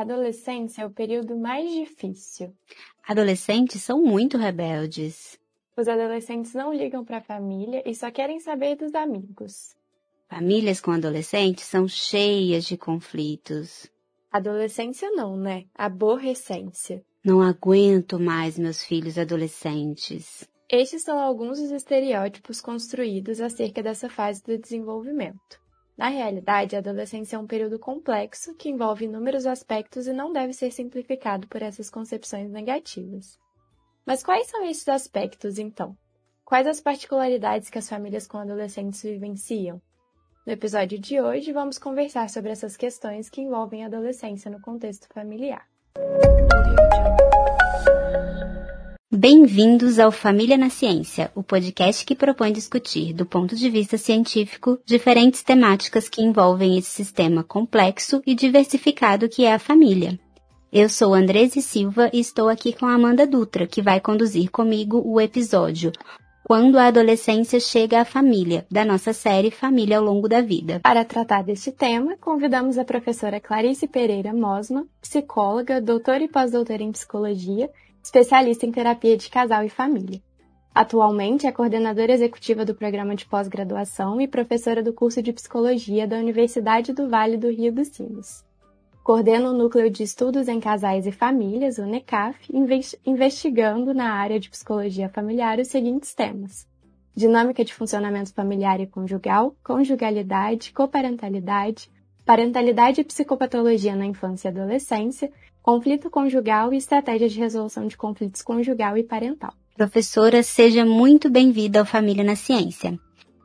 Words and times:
adolescência 0.00 0.82
é 0.82 0.86
o 0.86 0.90
período 0.90 1.36
mais 1.36 1.70
difícil. 1.72 2.54
Adolescentes 3.06 3.82
são 3.82 4.02
muito 4.02 4.36
rebeldes. 4.36 5.38
Os 5.76 5.88
adolescentes 5.88 6.54
não 6.54 6.72
ligam 6.72 7.04
para 7.04 7.18
a 7.18 7.22
família 7.22 7.82
e 7.86 7.94
só 7.94 8.10
querem 8.10 8.40
saber 8.40 8.76
dos 8.76 8.94
amigos. 8.94 9.74
Famílias 10.28 10.80
com 10.80 10.92
adolescentes 10.92 11.64
são 11.64 11.88
cheias 11.88 12.64
de 12.64 12.76
conflitos. 12.76 13.90
Adolescência 14.30 15.10
não, 15.10 15.36
né? 15.36 15.64
Aborrecência. 15.74 17.04
Não 17.24 17.42
aguento 17.42 18.18
mais 18.18 18.58
meus 18.58 18.84
filhos 18.84 19.18
adolescentes. 19.18 20.48
Estes 20.70 21.02
são 21.02 21.18
alguns 21.18 21.58
dos 21.58 21.72
estereótipos 21.72 22.60
construídos 22.60 23.40
acerca 23.40 23.82
dessa 23.82 24.08
fase 24.08 24.40
do 24.44 24.56
desenvolvimento. 24.56 25.60
Na 26.00 26.08
realidade, 26.08 26.74
a 26.74 26.78
adolescência 26.78 27.36
é 27.36 27.38
um 27.38 27.46
período 27.46 27.78
complexo 27.78 28.54
que 28.54 28.70
envolve 28.70 29.04
inúmeros 29.04 29.44
aspectos 29.44 30.06
e 30.06 30.14
não 30.14 30.32
deve 30.32 30.54
ser 30.54 30.70
simplificado 30.70 31.46
por 31.46 31.60
essas 31.60 31.90
concepções 31.90 32.50
negativas. 32.50 33.38
Mas 34.06 34.22
quais 34.22 34.46
são 34.46 34.64
esses 34.64 34.88
aspectos, 34.88 35.58
então? 35.58 35.94
Quais 36.42 36.66
as 36.66 36.80
particularidades 36.80 37.68
que 37.68 37.76
as 37.76 37.86
famílias 37.86 38.26
com 38.26 38.38
adolescentes 38.38 39.02
vivenciam? 39.02 39.78
No 40.46 40.54
episódio 40.54 40.98
de 40.98 41.20
hoje, 41.20 41.52
vamos 41.52 41.76
conversar 41.78 42.30
sobre 42.30 42.50
essas 42.50 42.78
questões 42.78 43.28
que 43.28 43.42
envolvem 43.42 43.84
a 43.84 43.86
adolescência 43.86 44.50
no 44.50 44.58
contexto 44.58 45.06
familiar. 45.12 45.68
Bem-vindos 49.12 49.98
ao 49.98 50.12
Família 50.12 50.56
na 50.56 50.70
Ciência, 50.70 51.32
o 51.34 51.42
podcast 51.42 52.06
que 52.06 52.14
propõe 52.14 52.52
discutir, 52.52 53.12
do 53.12 53.26
ponto 53.26 53.56
de 53.56 53.68
vista 53.68 53.98
científico, 53.98 54.78
diferentes 54.86 55.42
temáticas 55.42 56.08
que 56.08 56.22
envolvem 56.22 56.78
esse 56.78 56.90
sistema 56.90 57.42
complexo 57.42 58.22
e 58.24 58.36
diversificado 58.36 59.28
que 59.28 59.44
é 59.44 59.52
a 59.52 59.58
família. 59.58 60.16
Eu 60.72 60.88
sou 60.88 61.12
Andrese 61.12 61.60
Silva 61.60 62.08
e 62.12 62.20
estou 62.20 62.48
aqui 62.48 62.72
com 62.72 62.86
a 62.86 62.94
Amanda 62.94 63.26
Dutra, 63.26 63.66
que 63.66 63.82
vai 63.82 63.98
conduzir 63.98 64.48
comigo 64.48 65.02
o 65.04 65.20
episódio 65.20 65.90
Quando 66.44 66.78
a 66.78 66.86
Adolescência 66.86 67.58
Chega 67.58 68.02
à 68.02 68.04
Família, 68.04 68.64
da 68.70 68.84
nossa 68.84 69.12
série 69.12 69.50
Família 69.50 69.98
ao 69.98 70.04
Longo 70.04 70.28
da 70.28 70.40
Vida. 70.40 70.78
Para 70.84 71.04
tratar 71.04 71.42
deste 71.42 71.72
tema, 71.72 72.16
convidamos 72.20 72.78
a 72.78 72.84
professora 72.84 73.40
Clarice 73.40 73.88
Pereira 73.88 74.32
Mosma, 74.32 74.86
psicóloga, 75.00 75.80
doutora 75.80 76.22
e 76.22 76.28
pós-doutora 76.28 76.84
em 76.84 76.92
psicologia, 76.92 77.68
especialista 78.02 78.66
em 78.66 78.72
terapia 78.72 79.16
de 79.16 79.28
casal 79.28 79.64
e 79.64 79.68
família. 79.68 80.20
Atualmente 80.74 81.46
é 81.46 81.52
coordenadora 81.52 82.12
executiva 82.12 82.64
do 82.64 82.74
programa 82.74 83.16
de 83.16 83.26
pós-graduação 83.26 84.20
e 84.20 84.28
professora 84.28 84.82
do 84.82 84.92
curso 84.92 85.20
de 85.20 85.32
psicologia 85.32 86.06
da 86.06 86.16
Universidade 86.16 86.92
do 86.92 87.08
Vale 87.08 87.36
do 87.36 87.50
Rio 87.50 87.72
dos 87.72 87.88
Sinos. 87.88 88.44
Coordena 89.02 89.50
o 89.50 89.52
Núcleo 89.52 89.90
de 89.90 90.04
Estudos 90.04 90.46
em 90.46 90.60
Casais 90.60 91.06
e 91.06 91.10
Famílias, 91.10 91.78
o 91.78 91.86
NECAF, 91.86 92.38
investigando 93.04 93.92
na 93.92 94.12
área 94.12 94.38
de 94.38 94.48
psicologia 94.48 95.08
familiar 95.08 95.58
os 95.58 95.68
seguintes 95.68 96.14
temas: 96.14 96.68
dinâmica 97.16 97.64
de 97.64 97.74
funcionamento 97.74 98.32
familiar 98.32 98.78
e 98.78 98.86
conjugal, 98.86 99.56
conjugalidade, 99.64 100.72
coparentalidade, 100.72 101.90
parentalidade 102.24 103.00
e 103.00 103.04
psicopatologia 103.04 103.96
na 103.96 104.06
infância 104.06 104.48
e 104.48 104.52
adolescência, 104.52 105.32
conflito 105.62 106.10
conjugal 106.10 106.72
e 106.72 106.76
estratégias 106.76 107.32
de 107.32 107.38
resolução 107.38 107.86
de 107.86 107.96
conflitos 107.96 108.42
conjugal 108.42 108.96
e 108.96 109.02
parental. 109.02 109.52
Professora, 109.76 110.42
seja 110.42 110.84
muito 110.84 111.30
bem-vinda 111.30 111.80
ao 111.80 111.86
Família 111.86 112.24
na 112.24 112.36
Ciência. 112.36 112.98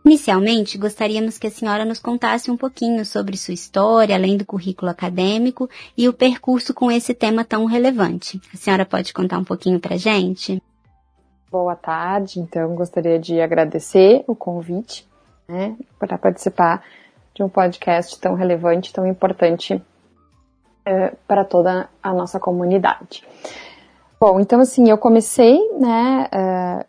Inicialmente, 0.05 0.77
gostaríamos 0.77 1.39
que 1.39 1.47
a 1.47 1.51
senhora 1.51 1.83
nos 1.83 1.99
contasse 1.99 2.51
um 2.51 2.57
pouquinho 2.57 3.03
sobre 3.03 3.35
sua 3.37 3.55
história, 3.55 4.15
além 4.15 4.37
do 4.37 4.45
currículo 4.45 4.91
acadêmico 4.91 5.67
e 5.97 6.07
o 6.07 6.13
percurso 6.13 6.75
com 6.75 6.91
esse 6.91 7.13
tema 7.13 7.43
tão 7.43 7.65
relevante. 7.65 8.39
A 8.53 8.57
senhora 8.57 8.85
pode 8.85 9.11
contar 9.13 9.39
um 9.39 9.43
pouquinho 9.43 9.79
para 9.79 9.97
gente? 9.97 10.61
Boa 11.49 11.75
tarde, 11.75 12.39
então 12.39 12.75
gostaria 12.75 13.17
de 13.17 13.41
agradecer 13.41 14.23
o 14.27 14.35
convite 14.35 15.07
né, 15.47 15.75
para 15.97 16.17
participar 16.17 16.83
de 17.33 17.41
um 17.41 17.49
podcast 17.49 18.19
tão 18.19 18.35
relevante, 18.35 18.93
tão 18.93 19.07
importante 19.07 19.81
é, 20.85 21.13
para 21.27 21.43
toda 21.43 21.89
a 22.01 22.13
nossa 22.13 22.39
comunidade. 22.39 23.23
Bom, 24.19 24.39
então 24.39 24.59
assim, 24.59 24.89
eu 24.89 24.97
comecei, 24.97 25.59
né, 25.79 26.27
é, 26.31 26.85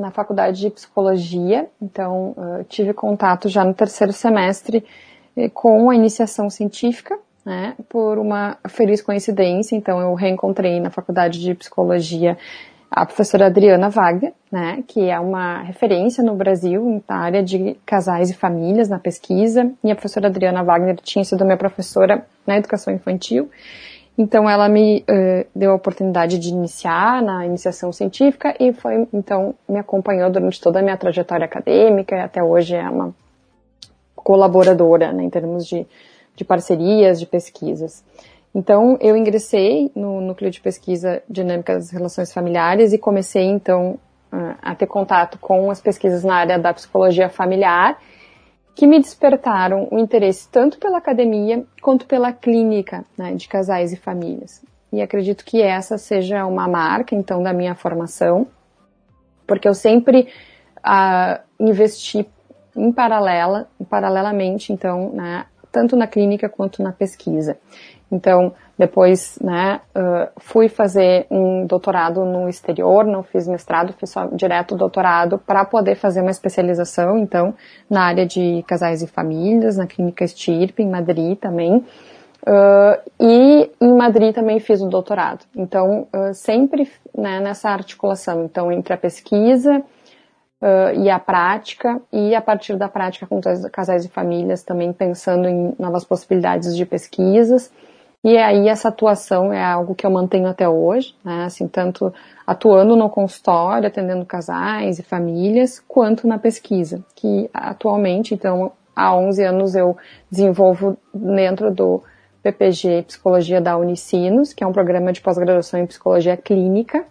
na 0.00 0.10
faculdade 0.10 0.60
de 0.60 0.70
psicologia, 0.70 1.68
então 1.80 2.34
uh, 2.36 2.64
tive 2.64 2.92
contato 2.92 3.48
já 3.48 3.64
no 3.64 3.74
terceiro 3.74 4.12
semestre 4.12 4.84
eh, 5.36 5.48
com 5.50 5.90
a 5.90 5.94
iniciação 5.94 6.48
científica, 6.48 7.18
né, 7.44 7.74
por 7.88 8.18
uma 8.18 8.56
feliz 8.68 9.02
coincidência, 9.02 9.76
então 9.76 10.00
eu 10.00 10.14
reencontrei 10.14 10.80
na 10.80 10.90
faculdade 10.90 11.38
de 11.38 11.54
psicologia 11.54 12.36
a 12.90 13.06
professora 13.06 13.46
Adriana 13.46 13.88
Wagner, 13.88 14.32
né, 14.50 14.82
que 14.88 15.08
é 15.08 15.18
uma 15.20 15.62
referência 15.62 16.24
no 16.24 16.34
Brasil 16.34 17.02
na 17.08 17.16
área 17.16 17.42
de 17.42 17.76
casais 17.86 18.30
e 18.30 18.34
famílias 18.34 18.88
na 18.88 18.98
pesquisa, 18.98 19.70
e 19.84 19.90
a 19.92 19.94
professora 19.94 20.26
Adriana 20.26 20.64
Wagner 20.64 20.96
tinha 20.96 21.24
sido 21.24 21.44
minha 21.44 21.56
professora 21.56 22.26
na 22.44 22.56
educação 22.56 22.92
infantil, 22.92 23.48
então 24.18 24.50
ela 24.50 24.68
me 24.68 25.04
uh, 25.08 25.46
deu 25.54 25.70
a 25.70 25.74
oportunidade 25.76 26.38
de 26.38 26.48
iniciar 26.48 27.22
na 27.22 27.46
iniciação 27.46 27.92
científica 27.92 28.54
e 28.58 28.72
foi 28.72 29.08
então 29.14 29.54
me 29.68 29.78
acompanhou 29.78 30.28
durante 30.28 30.60
toda 30.60 30.80
a 30.80 30.82
minha 30.82 30.96
trajetória 30.96 31.44
acadêmica 31.44 32.16
e 32.16 32.20
até 32.20 32.42
hoje 32.42 32.74
é 32.74 32.86
uma 32.90 33.14
colaboradora 34.14 35.12
né, 35.12 35.22
em 35.22 35.30
termos 35.30 35.66
de, 35.66 35.86
de 36.36 36.44
parcerias, 36.44 37.18
de 37.18 37.26
pesquisas. 37.26 38.04
Então 38.54 38.98
eu 39.00 39.16
ingressei 39.16 39.90
no 39.94 40.20
núcleo 40.20 40.50
de 40.50 40.60
pesquisa 40.60 41.22
dinâmica 41.28 41.74
das 41.74 41.90
relações 41.90 42.32
familiares 42.32 42.92
e 42.92 42.98
comecei 42.98 43.44
então 43.44 43.98
a 44.62 44.74
ter 44.74 44.86
contato 44.86 45.38
com 45.38 45.70
as 45.70 45.80
pesquisas 45.80 46.22
na 46.22 46.36
área 46.36 46.58
da 46.58 46.72
psicologia 46.72 47.28
familiar 47.28 47.98
que 48.74 48.86
me 48.86 48.98
despertaram 48.98 49.88
o 49.90 49.98
interesse 49.98 50.48
tanto 50.48 50.78
pela 50.78 50.98
academia 50.98 51.64
quanto 51.82 52.06
pela 52.06 52.32
clínica 52.32 53.04
né, 53.18 53.34
de 53.34 53.48
casais 53.48 53.92
e 53.92 53.96
famílias. 53.96 54.64
E 54.92 55.02
acredito 55.02 55.44
que 55.44 55.60
essa 55.60 55.98
seja 55.98 56.46
uma 56.46 56.66
marca, 56.66 57.14
então, 57.14 57.42
da 57.42 57.52
minha 57.52 57.74
formação, 57.74 58.46
porque 59.46 59.68
eu 59.68 59.74
sempre 59.74 60.28
uh, 60.78 61.40
investi 61.58 62.26
em 62.74 62.92
paralela, 62.92 63.68
paralelamente, 63.88 64.72
então, 64.72 65.12
né, 65.12 65.44
tanto 65.70 65.96
na 65.96 66.06
clínica 66.06 66.48
quanto 66.48 66.82
na 66.82 66.92
pesquisa. 66.92 67.58
Então, 68.10 68.52
depois, 68.76 69.38
né, 69.40 69.80
uh, 69.94 70.28
fui 70.38 70.68
fazer 70.68 71.26
um 71.30 71.66
doutorado 71.66 72.24
no 72.24 72.48
exterior, 72.48 73.04
não 73.04 73.22
fiz 73.22 73.46
mestrado, 73.46 73.92
fiz 73.92 74.10
só 74.10 74.24
direto 74.26 74.74
doutorado 74.74 75.38
para 75.38 75.64
poder 75.64 75.94
fazer 75.94 76.22
uma 76.22 76.30
especialização, 76.30 77.18
então, 77.18 77.54
na 77.88 78.02
área 78.02 78.26
de 78.26 78.64
casais 78.66 79.02
e 79.02 79.06
famílias, 79.06 79.76
na 79.76 79.86
clínica 79.86 80.26
Stirpe, 80.26 80.82
em 80.82 80.88
Madrid 80.88 81.38
também. 81.38 81.84
Uh, 82.42 82.98
e 83.20 83.70
em 83.80 83.94
Madrid 83.94 84.34
também 84.34 84.58
fiz 84.58 84.80
o 84.80 84.88
doutorado. 84.88 85.44
Então, 85.54 86.08
uh, 86.14 86.32
sempre 86.32 86.90
né, 87.14 87.38
nessa 87.38 87.68
articulação, 87.68 88.44
então, 88.44 88.72
entre 88.72 88.94
a 88.94 88.96
pesquisa 88.96 89.82
e 90.94 91.08
a 91.08 91.18
prática, 91.18 92.02
e 92.12 92.34
a 92.34 92.42
partir 92.42 92.76
da 92.76 92.86
prática 92.86 93.26
com 93.26 93.40
casais 93.72 94.04
e 94.04 94.10
famílias, 94.10 94.62
também 94.62 94.92
pensando 94.92 95.48
em 95.48 95.74
novas 95.78 96.04
possibilidades 96.04 96.76
de 96.76 96.84
pesquisas. 96.84 97.72
E 98.22 98.36
aí 98.36 98.68
essa 98.68 98.88
atuação 98.88 99.50
é 99.50 99.64
algo 99.64 99.94
que 99.94 100.06
eu 100.06 100.10
mantenho 100.10 100.46
até 100.46 100.68
hoje, 100.68 101.14
né? 101.24 101.44
Assim, 101.44 101.66
tanto 101.66 102.12
atuando 102.46 102.94
no 102.94 103.08
consultório, 103.08 103.88
atendendo 103.88 104.26
casais 104.26 104.98
e 104.98 105.02
famílias, 105.02 105.82
quanto 105.88 106.26
na 106.28 106.38
pesquisa, 106.38 107.02
que 107.14 107.48
atualmente, 107.54 108.34
então, 108.34 108.72
há 108.94 109.16
11 109.16 109.42
anos 109.44 109.74
eu 109.74 109.96
desenvolvo 110.30 110.98
dentro 111.14 111.74
do 111.74 112.02
PPG 112.42 113.04
Psicologia 113.06 113.60
da 113.60 113.78
Unicinos, 113.78 114.52
que 114.52 114.62
é 114.62 114.66
um 114.66 114.72
programa 114.72 115.12
de 115.12 115.22
pós-graduação 115.22 115.80
em 115.80 115.86
psicologia 115.86 116.36
clínica, 116.36 117.06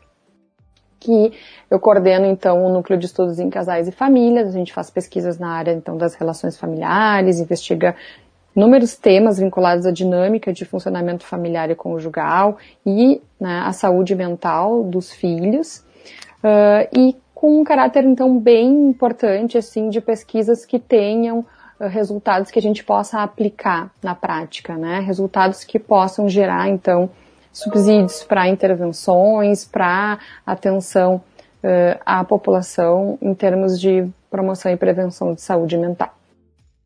que 1.00 1.32
eu 1.72 1.80
coordeno 1.80 2.26
então 2.26 2.64
o 2.66 2.70
núcleo 2.70 3.00
de 3.00 3.06
estudos 3.06 3.40
em 3.40 3.50
casais 3.50 3.88
e 3.88 3.92
famílias, 3.92 4.50
a 4.50 4.52
gente 4.52 4.74
faz 4.74 4.90
pesquisas 4.90 5.40
na 5.40 5.52
área 5.54 5.72
então 5.72 5.98
das 5.98 6.14
relações 6.14 6.58
familiares, 6.58 7.40
investiga 7.40 7.96
inúmeros 8.56 8.96
temas 8.96 9.40
vinculados 9.40 9.86
à 9.86 9.92
dinâmica 9.92 10.52
de 10.52 10.66
funcionamento 10.66 11.24
familiar 11.24 11.70
e 11.70 11.76
conjugal 11.76 12.58
e 12.86 13.22
né, 13.40 13.62
a 13.66 13.72
saúde 13.72 14.16
mental 14.16 14.84
dos 14.84 15.14
filhos 15.14 15.84
uh, 16.44 16.88
e 16.94 17.16
com 17.34 17.62
um 17.62 17.64
caráter 17.64 18.04
então 18.04 18.38
bem 18.38 18.90
importante 18.90 19.58
assim 19.58 19.90
de 19.90 20.02
pesquisas 20.02 20.66
que 20.66 20.78
tenham 20.78 21.40
uh, 21.40 21.88
resultados 21.88 22.52
que 22.52 22.60
a 22.60 22.62
gente 22.62 22.84
possa 22.84 23.22
aplicar 23.22 23.92
na 24.04 24.14
prática, 24.14 24.76
né? 24.76 25.00
Resultados 25.00 25.64
que 25.64 25.80
possam 25.80 26.28
gerar 26.28 26.68
então 26.68 27.10
subsídios 27.54 28.24
para 28.24 28.48
intervenções, 28.50 29.64
para 29.64 30.20
atenção 30.46 31.22
uh, 31.64 32.00
à 32.06 32.24
população 32.26 33.18
em 33.22 33.34
termos 33.34 33.80
de 33.80 34.06
promoção 34.30 34.72
e 34.72 34.78
prevenção 34.78 35.34
de 35.34 35.42
saúde 35.42 35.78
mental. 35.78 36.19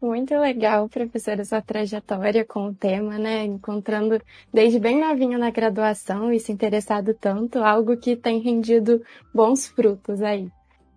Muito 0.04 0.36
legal, 0.36 0.90
professora, 0.90 1.46
sua 1.46 1.62
trajetória 1.62 2.44
com 2.44 2.68
o 2.68 2.74
tema, 2.74 3.18
né? 3.18 3.46
Encontrando 3.46 4.22
desde 4.54 4.78
bem 4.78 5.00
novinha 5.00 5.38
na 5.38 5.50
graduação 5.50 6.30
e 6.30 6.42
se 6.42 6.52
interessado 6.52 7.14
tanto, 7.14 7.60
algo 7.60 7.96
que 7.96 8.18
tem 8.18 8.42
rendido 8.42 9.02
bons 9.34 9.66
frutos 9.66 10.22
aí. 10.22 10.52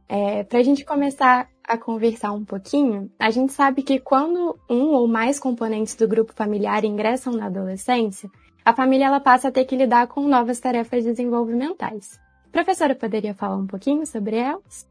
É, 0.09 0.43
Para 0.43 0.59
a 0.59 0.63
gente 0.65 0.85
começar 0.85 1.49
a 1.63 1.79
conversar 1.79 2.33
um 2.33 2.45
pouquinho, 2.45 3.09
a 3.17 3.31
gente 3.31 3.53
sabe 3.53 3.85
que 3.85 4.01
quando 4.01 4.59
um 4.69 4.87
ou 4.87 5.07
mais 5.07 5.39
componentes 5.39 5.95
do 5.95 6.09
grupo 6.09 6.33
familiar 6.33 6.85
ingressam 6.85 7.33
na 7.33 7.47
adolescência, 7.47 8.29
a 8.65 8.75
família 8.75 9.07
ela 9.07 9.21
passa 9.21 9.47
a 9.47 9.53
ter 9.53 9.67
que 9.67 9.77
lidar 9.77 10.09
com 10.09 10.27
novas 10.27 10.59
tarefas 10.59 11.05
desenvolvimentais. 11.05 12.19
Professora 12.51 12.97
poderia 12.97 13.35
falar 13.35 13.57
um 13.57 13.69
pouquinho 13.69 14.05
sobre 14.05 14.35
elas? 14.35 14.85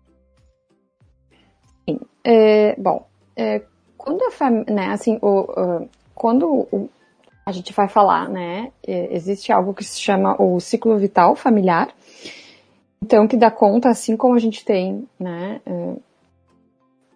Sim. 1.83 1.99
É, 2.23 2.79
bom, 2.79 3.05
é, 3.35 3.61
quando 4.05 4.23
a 4.23 4.31
família, 4.31 4.73
né, 4.73 4.87
assim, 4.91 5.17
o, 5.19 5.87
quando 6.13 6.47
o, 6.47 6.89
a 7.43 7.51
gente 7.51 7.73
vai 7.73 7.87
falar, 7.87 8.29
né, 8.29 8.71
existe 8.87 9.51
algo 9.51 9.73
que 9.73 9.83
se 9.83 9.99
chama 9.99 10.39
o 10.39 10.59
ciclo 10.59 10.95
vital 10.97 11.35
familiar, 11.35 11.89
então 13.03 13.27
que 13.27 13.35
dá 13.35 13.49
conta, 13.49 13.89
assim 13.89 14.15
como 14.15 14.35
a 14.35 14.39
gente 14.39 14.63
tem, 14.63 15.07
né, 15.19 15.59
uh, 15.65 15.99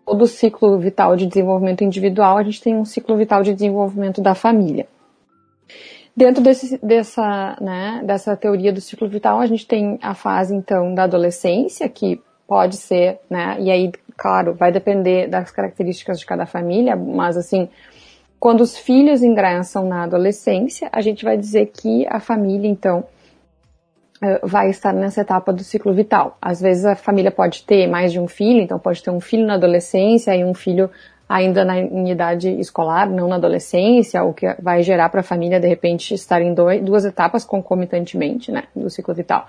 todo 0.06 0.24
o 0.24 0.28
ciclo 0.28 0.80
vital 0.80 1.16
de 1.16 1.28
desenvolvimento 1.28 1.84
individual, 1.84 2.38
a 2.38 2.44
gente 2.44 2.62
tem 2.62 2.76
um 2.76 2.86
ciclo 2.86 3.16
vital 3.16 3.44
de 3.44 3.54
desenvolvimento 3.54 4.22
da 4.22 4.34
família. 4.34 4.88
Dentro 6.18 6.44
desse, 6.44 6.78
dessa, 6.84 7.56
né, 7.62 8.02
dessa 8.04 8.36
teoria 8.36 8.74
do 8.74 8.82
ciclo 8.82 9.08
vital, 9.08 9.40
a 9.40 9.46
gente 9.46 9.68
tem 9.68 10.00
a 10.02 10.16
fase, 10.16 10.56
então, 10.56 10.96
da 10.96 11.04
adolescência, 11.04 11.88
que 11.88 12.20
pode 12.48 12.78
ser, 12.78 13.20
né, 13.30 13.58
e 13.60 13.70
aí 13.70 13.92
claro, 14.20 14.54
vai 14.54 14.72
depender 14.72 15.28
das 15.28 15.50
características 15.50 16.20
de 16.20 16.26
cada 16.26 16.46
família, 16.46 16.96
mas 16.96 17.38
assim, 17.38 17.70
quando 18.38 18.60
os 18.62 18.78
filhos 18.78 19.24
ingressam 19.24 19.88
na 19.88 20.04
adolescência, 20.04 20.90
a 20.92 21.00
gente 21.00 21.24
vai 21.24 21.38
dizer 21.38 21.68
que 21.68 22.06
a 22.08 22.20
família, 22.20 22.70
então, 22.70 23.06
eh, 24.22 24.42
vai 24.44 24.70
estar 24.70 24.94
nessa 24.94 25.22
etapa 25.22 25.54
do 25.54 25.64
ciclo 25.64 25.94
vital. 25.94 26.38
Às 26.42 26.60
vezes 26.60 26.84
a 26.84 26.96
família 26.96 27.32
pode 27.32 27.64
ter 27.64 27.88
mais 27.88 28.12
de 28.12 28.20
um 28.20 28.28
filho, 28.28 28.62
então 28.62 28.78
pode 28.78 29.02
ter 29.02 29.10
um 29.10 29.22
filho 29.22 29.46
na 29.46 29.54
adolescência 29.54 30.36
e 30.36 30.44
um 30.44 30.54
filho 30.54 30.90
ainda 31.28 31.64
na, 31.64 31.80
em 31.80 32.12
idade 32.12 32.50
escolar, 32.60 33.10
não 33.10 33.30
na 33.30 33.36
adolescência, 33.36 34.22
o 34.24 34.34
que 34.34 34.54
vai 34.62 34.84
gerar 34.84 35.10
para 35.10 35.22
a 35.22 35.24
família, 35.24 35.60
de 35.60 35.68
repente, 35.68 36.14
estar 36.14 36.42
em 36.42 36.54
dois, 36.54 36.82
duas 36.82 37.06
etapas 37.06 37.46
concomitantemente, 37.46 38.52
né, 38.52 38.64
do 38.76 38.90
ciclo 38.90 39.14
vital. 39.14 39.48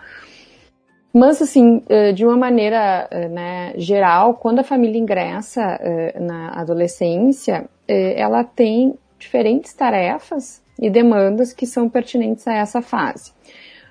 Mas, 1.12 1.42
assim, 1.42 1.82
eh, 1.88 2.12
de 2.12 2.24
uma 2.24 2.36
maneira 2.36 3.08
eh, 3.10 3.28
né, 3.28 3.72
geral, 3.76 4.34
quando 4.34 4.60
a 4.60 4.64
família 4.64 4.98
ingressa 4.98 5.60
eh, 5.80 6.16
na 6.20 6.50
adolescência, 6.60 7.68
ela 7.88 8.44
tem 8.44 8.94
diferentes 9.18 9.74
tarefas 9.74 10.62
e 10.80 10.88
demandas 10.88 11.52
que 11.52 11.66
são 11.66 11.88
pertinentes 11.88 12.46
a 12.46 12.54
essa 12.54 12.80
fase. 12.80 13.32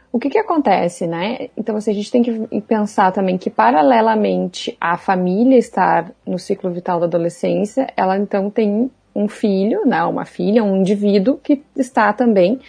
O 0.09 0.17
que, 0.17 0.29
que 0.29 0.37
acontece, 0.37 1.05
né? 1.05 1.49
Então, 1.57 1.75
assim, 1.75 1.91
a 1.91 1.93
gente 1.93 2.09
tem 2.09 2.23
que 2.23 2.61
pensar 2.61 3.11
também 3.11 3.37
que, 3.37 3.49
paralelamente 3.49 4.77
à 4.79 4.97
família 4.97 5.57
estar 5.57 6.13
no 6.25 6.39
ciclo 6.39 6.71
vital 6.71 6.97
da 7.01 7.07
adolescência, 7.07 7.87
ela 7.97 8.17
então 8.17 8.49
tem 8.49 8.89
um 9.13 9.27
filho, 9.27 9.85
né, 9.85 10.01
uma 10.03 10.23
filha, 10.23 10.63
um 10.63 10.77
indivíduo 10.77 11.37
que 11.37 11.61
está 11.75 12.13
também 12.13 12.59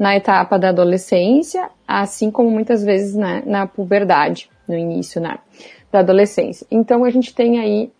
na 0.00 0.16
etapa 0.16 0.58
da 0.58 0.70
adolescência, 0.70 1.68
assim 1.86 2.30
como 2.30 2.50
muitas 2.50 2.82
vezes 2.82 3.14
né, 3.14 3.42
na 3.44 3.66
puberdade, 3.66 4.48
no 4.66 4.74
início 4.74 5.20
né, 5.20 5.38
da 5.92 5.98
adolescência. 5.98 6.66
Então 6.70 7.04
a 7.04 7.10
gente 7.10 7.34
tem 7.34 7.60
aí 7.60 7.92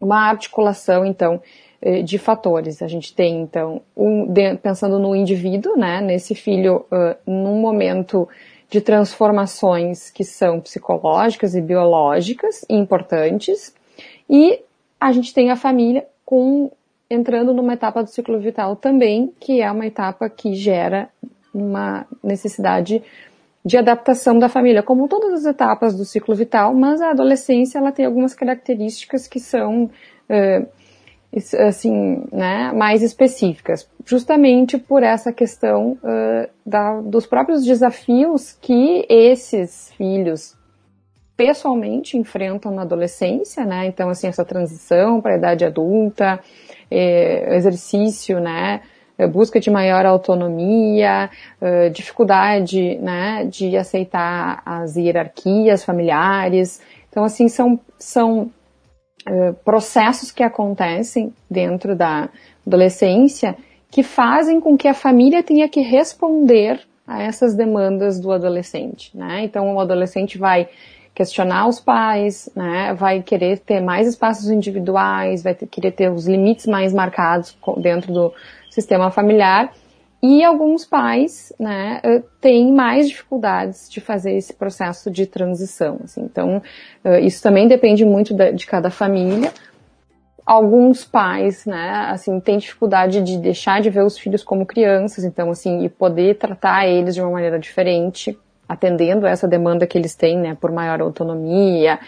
uma 0.00 0.28
articulação 0.28 1.06
então 1.06 1.40
eh, 1.80 2.02
de 2.02 2.18
fatores. 2.18 2.82
A 2.82 2.88
gente 2.88 3.14
tem 3.14 3.42
então 3.42 3.80
um, 3.96 4.26
pensando 4.60 4.98
no 4.98 5.14
indivíduo, 5.14 5.76
né, 5.76 6.00
nesse 6.00 6.34
filho 6.34 6.84
uh, 6.90 7.14
num 7.24 7.60
momento 7.60 8.28
de 8.68 8.80
transformações 8.80 10.10
que 10.10 10.24
são 10.24 10.60
psicológicas 10.60 11.54
e 11.54 11.60
biológicas 11.60 12.64
importantes, 12.68 13.72
e 14.28 14.60
a 15.00 15.12
gente 15.12 15.32
tem 15.32 15.50
a 15.50 15.56
família 15.56 16.06
com 16.24 16.72
entrando 17.10 17.52
numa 17.52 17.74
etapa 17.74 18.02
do 18.02 18.08
ciclo 18.08 18.38
vital 18.38 18.76
também, 18.76 19.32
que 19.40 19.60
é 19.60 19.70
uma 19.70 19.86
etapa 19.86 20.30
que 20.30 20.54
gera 20.54 21.08
uma 21.52 22.06
necessidade 22.22 23.02
de 23.64 23.76
adaptação 23.76 24.38
da 24.38 24.48
família, 24.48 24.82
como 24.82 25.08
todas 25.08 25.40
as 25.40 25.44
etapas 25.44 25.94
do 25.96 26.04
ciclo 26.04 26.34
vital, 26.34 26.72
mas 26.72 27.00
a 27.00 27.10
adolescência 27.10 27.78
ela 27.78 27.92
tem 27.92 28.06
algumas 28.06 28.32
características 28.32 29.26
que 29.26 29.38
são 29.38 29.84
uh, 30.30 30.68
assim, 31.66 32.24
né, 32.32 32.72
mais 32.72 33.02
específicas, 33.02 33.88
justamente 34.04 34.78
por 34.78 35.02
essa 35.02 35.32
questão 35.32 35.98
uh, 36.02 36.48
da, 36.64 37.00
dos 37.00 37.26
próprios 37.26 37.64
desafios 37.64 38.56
que 38.60 39.04
esses 39.08 39.92
filhos 39.92 40.56
pessoalmente 41.40 42.18
enfrentam 42.18 42.70
na 42.70 42.82
adolescência, 42.82 43.64
né? 43.64 43.86
Então, 43.86 44.10
assim, 44.10 44.26
essa 44.26 44.44
transição 44.44 45.22
para 45.22 45.32
a 45.32 45.38
idade 45.38 45.64
adulta, 45.64 46.38
eh, 46.90 47.56
exercício, 47.56 48.38
né? 48.38 48.82
Eh, 49.16 49.26
busca 49.26 49.58
de 49.58 49.70
maior 49.70 50.04
autonomia, 50.04 51.30
eh, 51.58 51.88
dificuldade, 51.88 52.98
né? 52.98 53.46
De 53.46 53.74
aceitar 53.74 54.60
as 54.66 54.96
hierarquias 54.96 55.82
familiares. 55.82 56.82
Então, 57.08 57.24
assim, 57.24 57.48
são, 57.48 57.80
são 57.98 58.50
processos 59.64 60.30
que 60.30 60.42
acontecem 60.42 61.32
dentro 61.48 61.94
da 61.94 62.30
adolescência 62.66 63.54
que 63.90 64.02
fazem 64.02 64.58
com 64.60 64.76
que 64.78 64.88
a 64.88 64.94
família 64.94 65.42
tenha 65.42 65.68
que 65.68 65.80
responder 65.80 66.80
a 67.06 67.22
essas 67.22 67.54
demandas 67.54 68.18
do 68.18 68.32
adolescente, 68.32 69.16
né? 69.16 69.42
Então, 69.44 69.74
o 69.74 69.80
adolescente 69.80 70.38
vai 70.38 70.68
questionar 71.20 71.68
os 71.68 71.78
pais, 71.78 72.48
né, 72.56 72.94
vai 72.94 73.20
querer 73.20 73.58
ter 73.58 73.78
mais 73.78 74.08
espaços 74.08 74.48
individuais, 74.48 75.42
vai 75.42 75.54
ter, 75.54 75.66
querer 75.66 75.90
ter 75.90 76.10
os 76.10 76.26
limites 76.26 76.64
mais 76.66 76.94
marcados 76.94 77.54
dentro 77.76 78.10
do 78.10 78.32
sistema 78.70 79.10
familiar. 79.10 79.70
E 80.22 80.42
alguns 80.42 80.86
pais, 80.86 81.52
né, 81.60 82.00
eh, 82.02 82.22
têm 82.40 82.72
mais 82.72 83.06
dificuldades 83.06 83.90
de 83.90 84.00
fazer 84.00 84.32
esse 84.34 84.54
processo 84.54 85.10
de 85.10 85.26
transição. 85.26 86.00
Assim. 86.02 86.22
Então, 86.22 86.62
eh, 87.04 87.20
isso 87.20 87.42
também 87.42 87.68
depende 87.68 88.02
muito 88.02 88.34
de 88.34 88.66
cada 88.66 88.88
família. 88.88 89.52
Alguns 90.46 91.04
pais, 91.04 91.66
né, 91.66 92.06
assim, 92.08 92.40
têm 92.40 92.56
dificuldade 92.56 93.20
de 93.20 93.36
deixar 93.36 93.82
de 93.82 93.90
ver 93.90 94.04
os 94.04 94.18
filhos 94.18 94.42
como 94.42 94.64
crianças, 94.64 95.22
então, 95.22 95.50
assim, 95.50 95.84
e 95.84 95.90
poder 95.90 96.38
tratar 96.38 96.86
eles 96.86 97.14
de 97.14 97.20
uma 97.20 97.30
maneira 97.30 97.58
diferente 97.58 98.38
atendendo 98.70 99.26
essa 99.26 99.48
demanda 99.48 99.84
que 99.84 99.98
eles 99.98 100.14
têm, 100.14 100.38
né, 100.38 100.56
por 100.60 100.70
maior 100.70 101.00
autonomia, 101.00 101.98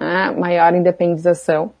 né, 0.00 0.30
maior 0.38 0.72
independização. 0.72 1.72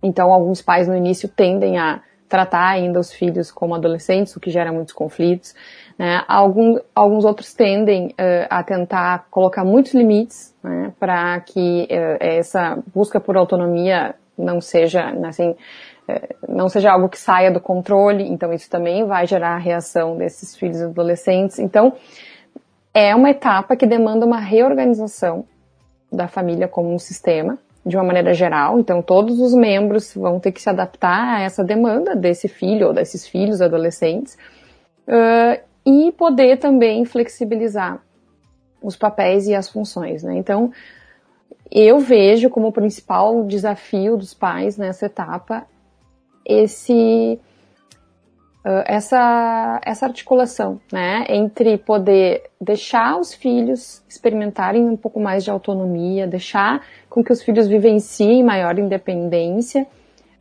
Então, 0.00 0.32
alguns 0.32 0.62
pais 0.62 0.86
no 0.86 0.96
início 0.96 1.28
tendem 1.28 1.76
a 1.76 2.00
tratar 2.28 2.68
ainda 2.68 3.00
os 3.00 3.12
filhos 3.12 3.50
como 3.50 3.74
adolescentes, 3.74 4.36
o 4.36 4.40
que 4.40 4.52
gera 4.52 4.72
muitos 4.72 4.94
conflitos. 4.94 5.52
Né? 5.98 6.22
Alguns, 6.28 7.24
outros 7.24 7.54
tendem 7.54 8.08
uh, 8.08 8.46
a 8.48 8.62
tentar 8.62 9.26
colocar 9.30 9.64
muitos 9.64 9.94
limites 9.94 10.54
né, 10.62 10.92
para 11.00 11.40
que 11.40 11.88
uh, 11.90 12.16
essa 12.20 12.78
busca 12.94 13.18
por 13.18 13.36
autonomia 13.36 14.14
não 14.38 14.60
seja, 14.60 15.12
assim, 15.26 15.50
uh, 15.50 16.36
não 16.48 16.68
seja 16.68 16.92
algo 16.92 17.08
que 17.08 17.18
saia 17.18 17.50
do 17.50 17.60
controle. 17.60 18.28
Então, 18.28 18.52
isso 18.52 18.70
também 18.70 19.04
vai 19.06 19.26
gerar 19.26 19.56
a 19.56 19.58
reação 19.58 20.16
desses 20.16 20.56
filhos 20.56 20.80
adolescentes. 20.82 21.58
Então, 21.58 21.94
é 22.98 23.14
uma 23.14 23.28
etapa 23.28 23.76
que 23.76 23.86
demanda 23.86 24.24
uma 24.24 24.40
reorganização 24.40 25.44
da 26.10 26.26
família 26.26 26.66
como 26.66 26.94
um 26.94 26.98
sistema, 26.98 27.58
de 27.84 27.94
uma 27.94 28.02
maneira 28.02 28.32
geral. 28.32 28.80
Então, 28.80 29.02
todos 29.02 29.38
os 29.38 29.52
membros 29.52 30.14
vão 30.14 30.40
ter 30.40 30.50
que 30.50 30.62
se 30.62 30.70
adaptar 30.70 31.36
a 31.36 31.42
essa 31.42 31.62
demanda 31.62 32.16
desse 32.16 32.48
filho 32.48 32.86
ou 32.86 32.94
desses 32.94 33.28
filhos 33.28 33.60
adolescentes 33.60 34.38
uh, 35.06 35.62
e 35.84 36.10
poder 36.12 36.56
também 36.56 37.04
flexibilizar 37.04 38.02
os 38.80 38.96
papéis 38.96 39.46
e 39.46 39.54
as 39.54 39.68
funções. 39.68 40.22
Né? 40.22 40.38
Então, 40.38 40.72
eu 41.70 41.98
vejo 42.00 42.48
como 42.48 42.72
principal 42.72 43.44
desafio 43.44 44.16
dos 44.16 44.32
pais 44.32 44.78
nessa 44.78 45.04
etapa 45.04 45.66
esse 46.46 47.38
essa, 48.84 49.80
essa 49.84 50.06
articulação, 50.06 50.80
né, 50.92 51.24
entre 51.28 51.78
poder 51.78 52.50
deixar 52.60 53.16
os 53.16 53.32
filhos 53.32 54.02
experimentarem 54.08 54.82
um 54.82 54.96
pouco 54.96 55.20
mais 55.20 55.44
de 55.44 55.50
autonomia, 55.50 56.26
deixar 56.26 56.82
com 57.08 57.22
que 57.22 57.32
os 57.32 57.42
filhos 57.42 57.68
vivenciem 57.68 58.42
maior 58.42 58.78
independência, 58.78 59.86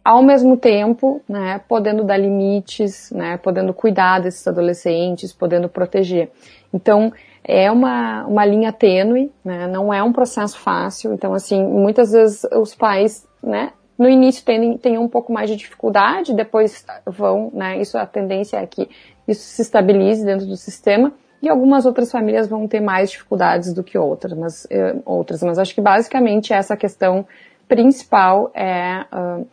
ao 0.03 0.23
mesmo 0.23 0.57
tempo, 0.57 1.21
né, 1.29 1.61
podendo 1.67 2.03
dar 2.03 2.17
limites, 2.17 3.11
né, 3.11 3.37
podendo 3.37 3.73
cuidar 3.73 4.19
desses 4.19 4.47
adolescentes, 4.47 5.31
podendo 5.31 5.69
proteger. 5.69 6.31
Então, 6.73 7.11
é 7.43 7.71
uma, 7.71 8.25
uma 8.25 8.45
linha 8.45 8.73
tênue, 8.73 9.31
né, 9.43 9.67
não 9.67 9.93
é 9.93 10.01
um 10.01 10.11
processo 10.11 10.57
fácil. 10.57 11.13
Então, 11.13 11.33
assim, 11.33 11.63
muitas 11.63 12.11
vezes 12.11 12.43
os 12.51 12.73
pais, 12.73 13.27
né, 13.41 13.71
no 13.97 14.09
início 14.09 14.43
tem, 14.43 14.97
um 14.97 15.07
pouco 15.07 15.31
mais 15.31 15.49
de 15.49 15.55
dificuldade, 15.55 16.33
depois 16.33 16.85
vão, 17.05 17.49
né, 17.53 17.79
isso 17.79 17.97
a 17.97 18.05
tendência 18.05 18.57
é 18.57 18.67
que 18.67 18.89
isso 19.27 19.41
se 19.41 19.61
estabilize 19.61 20.23
dentro 20.25 20.45
do 20.45 20.57
sistema, 20.57 21.13
e 21.41 21.49
algumas 21.49 21.85
outras 21.85 22.11
famílias 22.11 22.47
vão 22.47 22.67
ter 22.67 22.79
mais 22.79 23.11
dificuldades 23.11 23.73
do 23.73 23.83
que 23.83 23.97
outras, 23.97 24.37
mas, 24.37 24.67
eh, 24.69 24.95
outras, 25.05 25.43
mas 25.43 25.59
acho 25.59 25.75
que 25.75 25.81
basicamente 25.81 26.53
essa 26.53 26.75
questão 26.75 27.25
principal 27.67 28.51
é, 28.53 29.05
uh, 29.13 29.47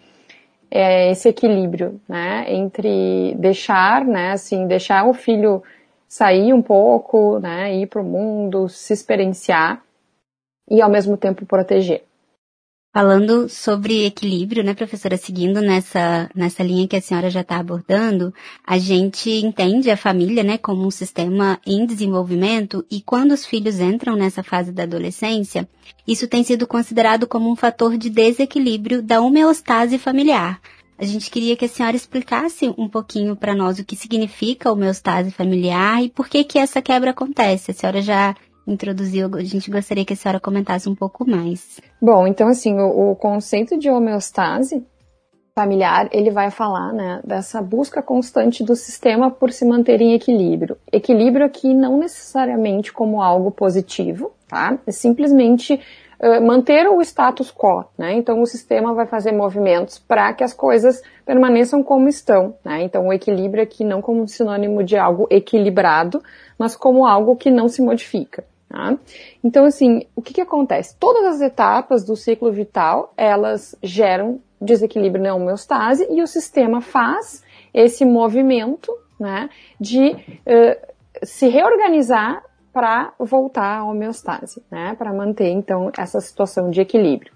é 0.70 1.10
esse 1.10 1.28
equilíbrio, 1.28 2.00
né, 2.08 2.46
entre 2.48 3.34
deixar, 3.38 4.04
né, 4.04 4.32
assim, 4.32 4.66
deixar 4.66 5.06
o 5.06 5.14
filho 5.14 5.62
sair 6.08 6.52
um 6.52 6.62
pouco, 6.62 7.38
né, 7.38 7.74
ir 7.74 7.86
para 7.86 8.00
o 8.00 8.04
mundo, 8.04 8.68
se 8.68 8.92
experienciar 8.92 9.82
e 10.70 10.80
ao 10.80 10.90
mesmo 10.90 11.16
tempo 11.16 11.46
proteger. 11.46 12.04
Falando 12.94 13.48
sobre 13.48 14.04
equilíbrio, 14.04 14.62
né, 14.62 14.74
professora, 14.74 15.16
seguindo 15.16 15.62
nessa, 15.62 16.28
nessa 16.34 16.62
linha 16.62 16.86
que 16.86 16.94
a 16.94 17.00
senhora 17.00 17.30
já 17.30 17.40
está 17.40 17.56
abordando, 17.56 18.34
a 18.66 18.76
gente 18.76 19.30
entende 19.30 19.90
a 19.90 19.96
família, 19.96 20.42
né, 20.42 20.58
como 20.58 20.86
um 20.86 20.90
sistema 20.90 21.58
em 21.66 21.86
desenvolvimento 21.86 22.84
e 22.90 23.00
quando 23.00 23.32
os 23.32 23.46
filhos 23.46 23.80
entram 23.80 24.14
nessa 24.14 24.42
fase 24.42 24.72
da 24.72 24.82
adolescência, 24.82 25.66
isso 26.06 26.28
tem 26.28 26.44
sido 26.44 26.66
considerado 26.66 27.26
como 27.26 27.50
um 27.50 27.56
fator 27.56 27.96
de 27.96 28.10
desequilíbrio 28.10 29.00
da 29.00 29.22
homeostase 29.22 29.96
familiar. 29.96 30.60
A 30.98 31.06
gente 31.06 31.30
queria 31.30 31.56
que 31.56 31.64
a 31.64 31.68
senhora 31.68 31.96
explicasse 31.96 32.74
um 32.76 32.90
pouquinho 32.90 33.34
para 33.34 33.54
nós 33.54 33.78
o 33.78 33.84
que 33.86 33.96
significa 33.96 34.70
homeostase 34.70 35.30
familiar 35.30 36.04
e 36.04 36.10
por 36.10 36.28
que 36.28 36.44
que 36.44 36.58
essa 36.58 36.82
quebra 36.82 37.12
acontece. 37.12 37.70
A 37.70 37.74
senhora 37.74 38.02
já 38.02 38.36
introduziu, 38.66 39.30
a 39.34 39.44
gente 39.44 39.70
gostaria 39.70 40.04
que 40.04 40.12
a 40.12 40.16
senhora 40.16 40.40
comentasse 40.40 40.88
um 40.88 40.94
pouco 40.94 41.28
mais. 41.28 41.80
Bom, 42.00 42.26
então 42.26 42.48
assim, 42.48 42.78
o, 42.78 43.12
o 43.12 43.16
conceito 43.16 43.78
de 43.78 43.90
homeostase 43.90 44.84
familiar, 45.54 46.08
ele 46.12 46.30
vai 46.30 46.50
falar, 46.50 46.92
né, 46.92 47.20
dessa 47.24 47.60
busca 47.60 48.02
constante 48.02 48.64
do 48.64 48.74
sistema 48.74 49.30
por 49.30 49.52
se 49.52 49.66
manter 49.66 50.00
em 50.00 50.14
equilíbrio. 50.14 50.78
Equilíbrio 50.90 51.44
aqui 51.44 51.74
não 51.74 51.98
necessariamente 51.98 52.92
como 52.92 53.20
algo 53.20 53.50
positivo, 53.50 54.32
tá? 54.48 54.78
É 54.86 54.90
simplesmente 54.90 55.74
uh, 55.74 56.40
manter 56.42 56.88
o 56.88 57.02
status 57.02 57.52
quo, 57.52 57.84
né? 57.98 58.14
Então 58.14 58.40
o 58.40 58.46
sistema 58.46 58.94
vai 58.94 59.06
fazer 59.06 59.32
movimentos 59.32 59.98
para 59.98 60.32
que 60.32 60.42
as 60.42 60.54
coisas 60.54 61.02
permaneçam 61.26 61.82
como 61.82 62.08
estão, 62.08 62.54
né? 62.64 62.82
Então 62.82 63.08
o 63.08 63.12
equilíbrio 63.12 63.62
aqui 63.62 63.84
não 63.84 64.00
como 64.00 64.26
sinônimo 64.26 64.82
de 64.82 64.96
algo 64.96 65.26
equilibrado, 65.30 66.22
mas 66.58 66.74
como 66.74 67.04
algo 67.04 67.36
que 67.36 67.50
não 67.50 67.68
se 67.68 67.82
modifica. 67.82 68.42
Tá? 68.72 68.96
Então, 69.44 69.66
assim, 69.66 70.06
o 70.16 70.22
que, 70.22 70.32
que 70.32 70.40
acontece? 70.40 70.96
Todas 70.98 71.34
as 71.34 71.40
etapas 71.42 72.06
do 72.06 72.16
ciclo 72.16 72.50
vital, 72.50 73.12
elas 73.18 73.76
geram 73.82 74.40
desequilíbrio 74.58 75.22
na 75.22 75.34
homeostase 75.34 76.06
e 76.10 76.22
o 76.22 76.26
sistema 76.26 76.80
faz 76.80 77.44
esse 77.74 78.02
movimento 78.06 78.90
né, 79.20 79.50
de 79.78 80.12
uh, 80.12 80.86
se 81.22 81.48
reorganizar 81.48 82.42
para 82.72 83.12
voltar 83.18 83.80
à 83.80 83.84
homeostase, 83.84 84.64
né, 84.70 84.94
para 84.96 85.12
manter, 85.12 85.50
então, 85.50 85.92
essa 85.94 86.18
situação 86.18 86.70
de 86.70 86.80
equilíbrio. 86.80 87.30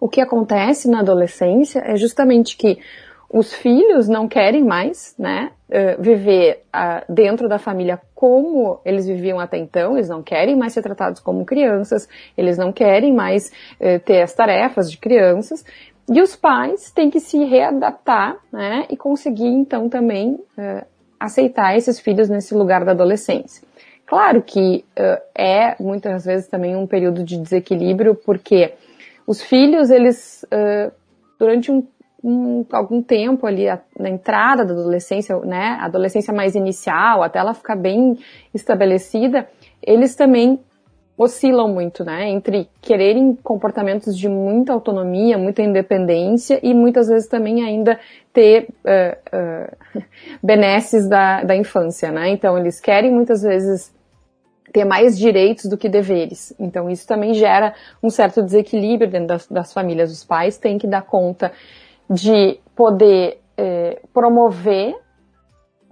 O 0.00 0.08
que 0.08 0.20
acontece 0.20 0.90
na 0.90 1.00
adolescência 1.00 1.84
é 1.86 1.94
justamente 1.94 2.56
que 2.56 2.80
os 3.30 3.52
filhos 3.52 4.08
não 4.08 4.26
querem 4.26 4.64
mais, 4.64 5.14
né, 5.18 5.50
viver 5.98 6.62
uh, 6.74 7.12
dentro 7.12 7.46
da 7.46 7.58
família 7.58 8.00
como 8.14 8.80
eles 8.86 9.06
viviam 9.06 9.38
até 9.38 9.58
então, 9.58 9.96
eles 9.96 10.08
não 10.08 10.22
querem 10.22 10.56
mais 10.56 10.72
ser 10.72 10.80
tratados 10.80 11.20
como 11.20 11.44
crianças, 11.44 12.08
eles 12.38 12.56
não 12.56 12.72
querem 12.72 13.12
mais 13.12 13.52
uh, 13.78 14.00
ter 14.02 14.22
as 14.22 14.32
tarefas 14.32 14.90
de 14.90 14.96
crianças, 14.96 15.62
e 16.10 16.22
os 16.22 16.34
pais 16.34 16.90
têm 16.90 17.10
que 17.10 17.20
se 17.20 17.44
readaptar, 17.44 18.38
né, 18.50 18.86
e 18.88 18.96
conseguir 18.96 19.48
então 19.48 19.90
também 19.90 20.40
uh, 20.56 20.86
aceitar 21.20 21.76
esses 21.76 22.00
filhos 22.00 22.30
nesse 22.30 22.54
lugar 22.54 22.82
da 22.82 22.92
adolescência. 22.92 23.62
Claro 24.06 24.40
que 24.40 24.86
é 25.36 25.76
muitas 25.78 26.24
vezes 26.24 26.48
também 26.48 26.74
um 26.74 26.86
período 26.86 27.22
de 27.22 27.36
desequilíbrio, 27.36 28.14
porque 28.14 28.72
os 29.26 29.42
filhos, 29.42 29.90
eles, 29.90 30.46
durante 31.38 31.70
um 31.70 31.86
um, 32.22 32.64
algum 32.72 33.02
tempo 33.02 33.46
ali 33.46 33.68
a, 33.68 33.80
na 33.98 34.08
entrada 34.08 34.64
da 34.64 34.72
adolescência, 34.72 35.36
né, 35.40 35.78
adolescência 35.80 36.32
mais 36.34 36.54
inicial, 36.54 37.22
até 37.22 37.38
ela 37.38 37.54
ficar 37.54 37.76
bem 37.76 38.18
estabelecida, 38.52 39.48
eles 39.82 40.14
também 40.14 40.58
oscilam 41.16 41.68
muito, 41.68 42.04
né, 42.04 42.28
entre 42.28 42.68
quererem 42.80 43.34
comportamentos 43.34 44.16
de 44.16 44.28
muita 44.28 44.72
autonomia, 44.72 45.36
muita 45.36 45.62
independência 45.62 46.60
e 46.62 46.72
muitas 46.72 47.08
vezes 47.08 47.28
também 47.28 47.64
ainda 47.64 47.98
ter 48.32 48.68
uh, 48.84 49.98
uh, 49.98 50.02
benesses 50.42 51.08
da, 51.08 51.42
da 51.42 51.56
infância, 51.56 52.12
né, 52.12 52.30
então 52.30 52.56
eles 52.58 52.80
querem 52.80 53.12
muitas 53.12 53.42
vezes 53.42 53.96
ter 54.72 54.84
mais 54.84 55.18
direitos 55.18 55.64
do 55.64 55.78
que 55.78 55.88
deveres. 55.88 56.54
Então 56.58 56.90
isso 56.90 57.06
também 57.06 57.32
gera 57.32 57.74
um 58.02 58.10
certo 58.10 58.42
desequilíbrio 58.42 59.10
dentro 59.10 59.28
das, 59.28 59.46
das 59.46 59.72
famílias. 59.72 60.12
Os 60.12 60.24
pais 60.24 60.58
têm 60.58 60.76
que 60.76 60.86
dar 60.86 61.00
conta 61.00 61.52
de 62.08 62.58
poder 62.74 63.40
é, 63.56 64.00
promover 64.12 64.96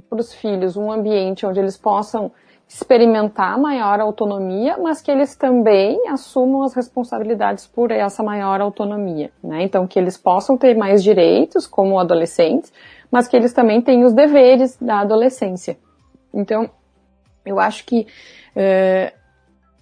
para 0.08 0.20
os 0.20 0.32
filhos 0.32 0.76
um 0.76 0.90
ambiente 0.90 1.44
onde 1.44 1.58
eles 1.58 1.76
possam 1.76 2.30
experimentar 2.68 3.58
maior 3.58 4.00
autonomia, 4.00 4.76
mas 4.76 5.00
que 5.00 5.10
eles 5.10 5.36
também 5.36 6.08
assumam 6.08 6.62
as 6.64 6.74
responsabilidades 6.74 7.66
por 7.66 7.92
essa 7.92 8.22
maior 8.24 8.60
autonomia, 8.60 9.30
né? 9.42 9.62
Então 9.62 9.86
que 9.86 9.98
eles 9.98 10.16
possam 10.16 10.56
ter 10.56 10.76
mais 10.76 11.02
direitos 11.02 11.66
como 11.66 11.98
adolescentes, 11.98 12.72
mas 13.10 13.28
que 13.28 13.36
eles 13.36 13.52
também 13.52 13.80
têm 13.80 14.04
os 14.04 14.12
deveres 14.12 14.76
da 14.80 15.00
adolescência. 15.00 15.78
Então, 16.34 16.68
eu 17.44 17.60
acho 17.60 17.86
que 17.86 18.06
é, 18.54 19.12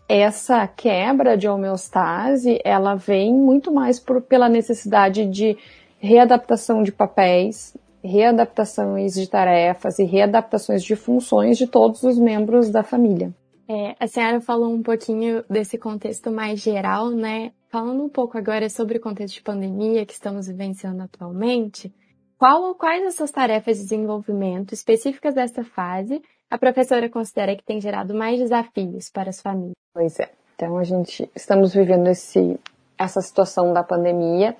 essa 0.06 0.66
quebra 0.66 1.36
de 1.36 1.48
homeostase, 1.48 2.60
ela 2.62 2.94
vem 2.94 3.32
muito 3.32 3.72
mais 3.72 3.98
por, 3.98 4.20
pela 4.20 4.48
necessidade 4.48 5.24
de 5.26 5.56
readaptação 6.04 6.82
de 6.82 6.92
papéis, 6.92 7.74
readaptações 8.02 9.14
de 9.14 9.26
tarefas 9.26 9.98
e 9.98 10.04
readaptações 10.04 10.84
de 10.84 10.94
funções 10.94 11.56
de 11.56 11.66
todos 11.66 12.02
os 12.02 12.18
membros 12.18 12.70
da 12.70 12.82
família. 12.82 13.32
É, 13.66 13.96
a 13.98 14.06
senhora 14.06 14.42
falou 14.42 14.70
um 14.70 14.82
pouquinho 14.82 15.42
desse 15.48 15.78
contexto 15.78 16.30
mais 16.30 16.60
geral, 16.60 17.08
né? 17.08 17.52
Falando 17.70 18.04
um 18.04 18.10
pouco 18.10 18.36
agora 18.36 18.68
sobre 18.68 18.98
o 18.98 19.00
contexto 19.00 19.36
de 19.36 19.42
pandemia 19.42 20.04
que 20.04 20.12
estamos 20.12 20.46
vivenciando 20.46 21.02
atualmente, 21.02 21.90
qual 22.38 22.62
ou 22.62 22.74
quais 22.74 23.02
essas 23.02 23.30
tarefas 23.30 23.78
de 23.78 23.84
desenvolvimento 23.84 24.74
específicas 24.74 25.34
dessa 25.34 25.64
fase 25.64 26.20
a 26.50 26.58
professora 26.58 27.08
considera 27.08 27.56
que 27.56 27.64
tem 27.64 27.80
gerado 27.80 28.14
mais 28.14 28.38
desafios 28.38 29.08
para 29.10 29.30
as 29.30 29.40
famílias? 29.40 29.74
Pois 29.94 30.20
é. 30.20 30.30
Então 30.54 30.76
a 30.76 30.84
gente 30.84 31.28
estamos 31.34 31.72
vivendo 31.72 32.06
esse, 32.08 32.60
essa 32.98 33.22
situação 33.22 33.72
da 33.72 33.82
pandemia 33.82 34.54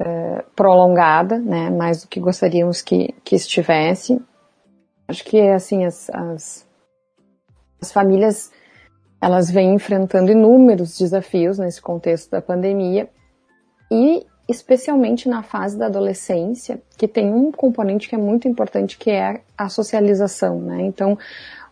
uh, 0.00 0.44
prolongada, 0.54 1.38
né, 1.38 1.70
mais 1.70 2.02
do 2.02 2.08
que 2.08 2.20
gostaríamos 2.20 2.82
que, 2.82 3.14
que 3.24 3.34
estivesse. 3.34 4.20
Acho 5.06 5.24
que, 5.24 5.40
assim, 5.40 5.84
as, 5.84 6.10
as, 6.10 6.66
as 7.80 7.92
famílias, 7.92 8.50
elas 9.20 9.50
vêm 9.50 9.74
enfrentando 9.74 10.32
inúmeros 10.32 10.98
desafios 10.98 11.58
nesse 11.58 11.80
contexto 11.80 12.30
da 12.30 12.40
pandemia 12.40 13.08
e 13.90 14.26
especialmente 14.48 15.28
na 15.28 15.42
fase 15.42 15.78
da 15.78 15.86
adolescência, 15.86 16.82
que 16.98 17.08
tem 17.08 17.32
um 17.32 17.50
componente 17.50 18.08
que 18.08 18.14
é 18.14 18.18
muito 18.18 18.46
importante, 18.46 18.98
que 18.98 19.10
é 19.10 19.40
a 19.56 19.68
socialização, 19.68 20.60
né? 20.60 20.82
Então, 20.82 21.18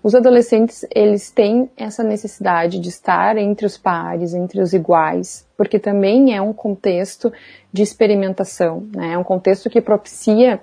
os 0.03 0.15
adolescentes, 0.15 0.85
eles 0.95 1.31
têm 1.31 1.71
essa 1.77 2.03
necessidade 2.03 2.81
de 2.81 2.89
estar 2.89 3.37
entre 3.37 3.65
os 3.65 3.79
pares, 3.79 4.35
entre 4.35 4.61
os 4.61 4.73
iguais, 4.73 5.47
porque 5.57 5.79
também 5.79 6.35
é 6.35 6.43
um 6.43 6.53
contexto 6.53 7.33
de 7.73 7.83
experimentação, 7.83 8.87
né? 8.95 9.13
É 9.13 9.19
um 9.19 9.23
contexto 9.23 9.71
que 9.71 9.81
propicia 9.81 10.61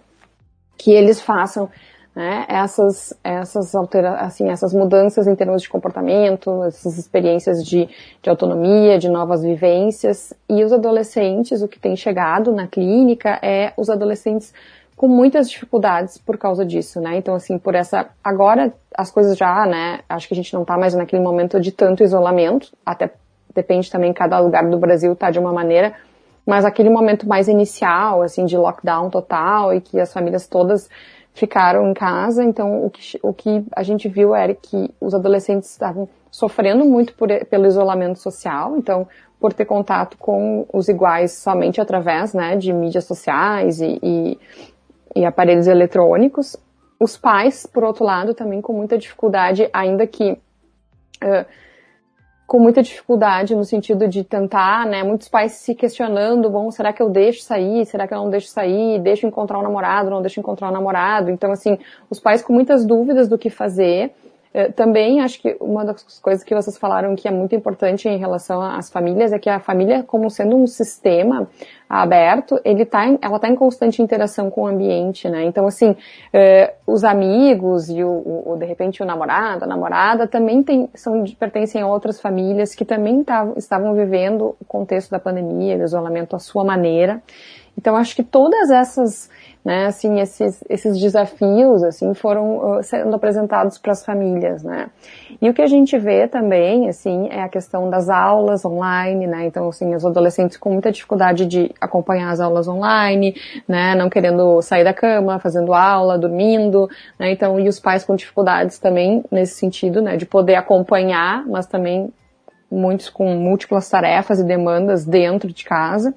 que 0.77 0.91
eles 0.91 1.21
façam 1.21 1.69
né, 2.15 2.45
essas, 2.49 3.13
essas, 3.23 3.73
altera 3.75 4.15
assim, 4.15 4.49
essas 4.49 4.73
mudanças 4.73 5.25
em 5.25 5.35
termos 5.35 5.61
de 5.61 5.69
comportamento, 5.69 6.63
essas 6.63 6.97
experiências 6.97 7.63
de, 7.63 7.87
de 8.21 8.29
autonomia, 8.29 8.97
de 8.97 9.07
novas 9.07 9.41
vivências. 9.41 10.33
E 10.49 10.63
os 10.63 10.73
adolescentes, 10.73 11.61
o 11.61 11.67
que 11.67 11.79
tem 11.79 11.95
chegado 11.95 12.51
na 12.51 12.67
clínica 12.67 13.39
é 13.41 13.71
os 13.77 13.89
adolescentes 13.89 14.53
com 14.99 15.07
muitas 15.07 15.49
dificuldades 15.49 16.17
por 16.17 16.37
causa 16.37 16.65
disso, 16.65 16.99
né? 16.99 17.15
Então, 17.15 17.33
assim, 17.33 17.57
por 17.57 17.73
essa. 17.73 18.09
Agora 18.21 18.73
as 18.93 19.09
coisas 19.09 19.37
já, 19.37 19.65
né? 19.65 20.01
Acho 20.09 20.27
que 20.27 20.33
a 20.33 20.35
gente 20.35 20.53
não 20.53 20.65
tá 20.65 20.77
mais 20.77 20.93
naquele 20.93 21.21
momento 21.21 21.57
de 21.57 21.71
tanto 21.71 22.03
isolamento, 22.03 22.73
até 22.85 23.09
depende 23.55 23.89
também, 23.89 24.11
cada 24.11 24.37
lugar 24.39 24.69
do 24.69 24.77
Brasil 24.77 25.15
tá 25.15 25.31
de 25.31 25.39
uma 25.39 25.53
maneira, 25.53 25.93
mas 26.45 26.65
aquele 26.65 26.89
momento 26.89 27.25
mais 27.25 27.47
inicial, 27.47 28.21
assim, 28.21 28.45
de 28.45 28.57
lockdown 28.57 29.09
total 29.09 29.73
e 29.73 29.79
que 29.79 29.97
as 30.01 30.11
famílias 30.11 30.47
todas 30.47 30.89
ficaram 31.33 31.89
em 31.89 31.93
casa, 31.93 32.43
então 32.43 32.85
o 32.85 32.89
que, 32.89 33.17
o 33.23 33.33
que 33.33 33.65
a 33.73 33.83
gente 33.83 34.09
viu 34.09 34.35
era 34.35 34.53
que 34.53 34.93
os 34.99 35.13
adolescentes 35.13 35.71
estavam 35.71 36.09
sofrendo 36.29 36.83
muito 36.83 37.13
por, 37.13 37.29
pelo 37.45 37.65
isolamento 37.65 38.19
social, 38.19 38.75
então 38.77 39.07
por 39.39 39.53
ter 39.53 39.63
contato 39.63 40.17
com 40.17 40.65
os 40.73 40.89
iguais 40.89 41.31
somente 41.31 41.79
através 41.79 42.33
né, 42.33 42.57
de 42.57 42.73
mídias 42.73 43.05
sociais 43.05 43.79
e, 43.79 43.97
e, 44.03 44.39
e 45.15 45.25
aparelhos 45.25 45.67
eletrônicos. 45.67 46.55
Os 46.99 47.17
pais, 47.17 47.65
por 47.65 47.83
outro 47.83 48.03
lado, 48.03 48.33
também 48.33 48.61
com 48.61 48.73
muita 48.73 48.97
dificuldade, 48.97 49.69
ainda 49.71 50.05
que 50.05 50.31
uh, 50.33 51.45
com 52.45 52.59
muita 52.59 52.81
dificuldade 52.81 53.55
no 53.55 53.63
sentido 53.63 54.07
de 54.07 54.23
tentar, 54.23 54.85
né, 54.87 55.03
muitos 55.03 55.29
pais 55.29 55.51
se 55.51 55.75
questionando, 55.75 56.49
bom, 56.49 56.71
será 56.71 56.91
que 56.91 57.01
eu 57.01 57.07
deixo 57.07 57.43
sair? 57.43 57.85
Será 57.85 58.07
que 58.07 58.13
eu 58.13 58.17
não 58.17 58.29
deixo 58.29 58.47
sair? 58.47 58.99
Deixo 58.99 59.27
encontrar 59.27 59.59
um 59.59 59.61
namorado? 59.61 60.09
Não 60.09 60.21
deixo 60.21 60.39
encontrar 60.39 60.69
um 60.69 60.71
namorado? 60.71 61.29
Então, 61.29 61.51
assim, 61.51 61.77
os 62.09 62.19
pais 62.19 62.41
com 62.41 62.51
muitas 62.51 62.85
dúvidas 62.85 63.27
do 63.27 63.37
que 63.37 63.51
fazer 63.51 64.11
eh, 64.51 64.71
também 64.71 65.21
acho 65.21 65.39
que 65.41 65.55
uma 65.59 65.85
das 65.85 66.19
coisas 66.19 66.43
que 66.43 66.55
vocês 66.55 66.77
falaram 66.77 67.15
que 67.15 67.27
é 67.27 67.31
muito 67.31 67.53
importante 67.53 68.09
em 68.09 68.17
relação 68.17 68.61
às 68.61 68.89
famílias 68.89 69.31
é 69.31 69.37
que 69.37 69.49
a 69.49 69.59
família, 69.59 70.03
como 70.03 70.29
sendo 70.29 70.55
um 70.55 70.65
sistema 70.65 71.47
aberto, 71.89 72.61
ele 72.63 72.85
tá 72.85 73.07
em, 73.07 73.17
ela 73.19 73.37
está 73.37 73.49
em 73.49 73.55
constante 73.55 73.99
interação 73.99 74.51
com 74.51 74.61
o 74.61 74.67
ambiente, 74.67 75.27
né? 75.27 75.43
Então, 75.45 75.65
assim, 75.65 75.95
eh, 76.31 76.75
os 76.85 77.03
amigos 77.03 77.89
e 77.89 78.03
o, 78.03 78.43
o, 78.45 78.55
de 78.59 78.65
repente 78.65 79.01
o 79.01 79.05
namorado, 79.05 79.63
a 79.65 79.67
namorada 79.67 80.27
também 80.27 80.61
tem, 80.61 80.87
são, 80.93 81.23
pertencem 81.39 81.81
a 81.81 81.87
outras 81.87 82.21
famílias 82.21 82.75
que 82.75 82.85
também 82.85 83.23
tavam, 83.23 83.55
estavam 83.57 83.95
vivendo 83.95 84.55
o 84.61 84.65
contexto 84.65 85.09
da 85.09 85.19
pandemia, 85.19 85.79
do 85.79 85.83
isolamento 85.83 86.35
à 86.35 86.39
sua 86.39 86.63
maneira. 86.63 87.23
Então, 87.77 87.95
acho 87.95 88.15
que 88.15 88.23
todas 88.23 88.69
essas 88.69 89.29
né? 89.63 89.87
Assim, 89.87 90.19
esses, 90.19 90.63
esses 90.69 90.99
desafios, 90.99 91.83
assim, 91.83 92.13
foram 92.13 92.77
uh, 92.77 92.83
sendo 92.83 93.13
apresentados 93.15 93.77
para 93.77 93.91
as 93.91 94.05
famílias, 94.05 94.63
né? 94.63 94.89
E 95.41 95.49
o 95.49 95.53
que 95.53 95.61
a 95.61 95.67
gente 95.67 95.97
vê 95.97 96.27
também, 96.27 96.87
assim, 96.87 97.27
é 97.29 97.43
a 97.43 97.49
questão 97.49 97.89
das 97.89 98.09
aulas 98.09 98.63
online, 98.63 99.27
né? 99.27 99.45
Então, 99.45 99.67
assim, 99.67 99.93
os 99.93 100.05
adolescentes 100.05 100.57
com 100.57 100.71
muita 100.71 100.91
dificuldade 100.91 101.45
de 101.45 101.71
acompanhar 101.79 102.31
as 102.31 102.39
aulas 102.39 102.67
online, 102.67 103.35
né? 103.67 103.95
Não 103.95 104.09
querendo 104.09 104.61
sair 104.61 104.83
da 104.83 104.93
cama, 104.93 105.39
fazendo 105.39 105.73
aula, 105.73 106.17
dormindo, 106.17 106.89
né? 107.19 107.31
Então, 107.31 107.59
e 107.59 107.67
os 107.67 107.79
pais 107.79 108.05
com 108.05 108.15
dificuldades 108.15 108.79
também 108.79 109.23
nesse 109.29 109.55
sentido, 109.55 110.01
né? 110.01 110.15
De 110.15 110.25
poder 110.25 110.55
acompanhar, 110.55 111.45
mas 111.45 111.67
também 111.67 112.13
muitos 112.71 113.09
com 113.09 113.35
múltiplas 113.35 113.89
tarefas 113.89 114.39
e 114.39 114.43
demandas 114.43 115.05
dentro 115.05 115.51
de 115.51 115.65
casa. 115.65 116.13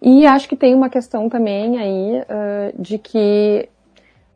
E 0.00 0.26
acho 0.26 0.48
que 0.48 0.56
tem 0.56 0.74
uma 0.74 0.88
questão 0.88 1.28
também 1.28 1.76
aí 1.78 2.20
uh, 2.20 2.80
de 2.82 2.98
que 2.98 3.68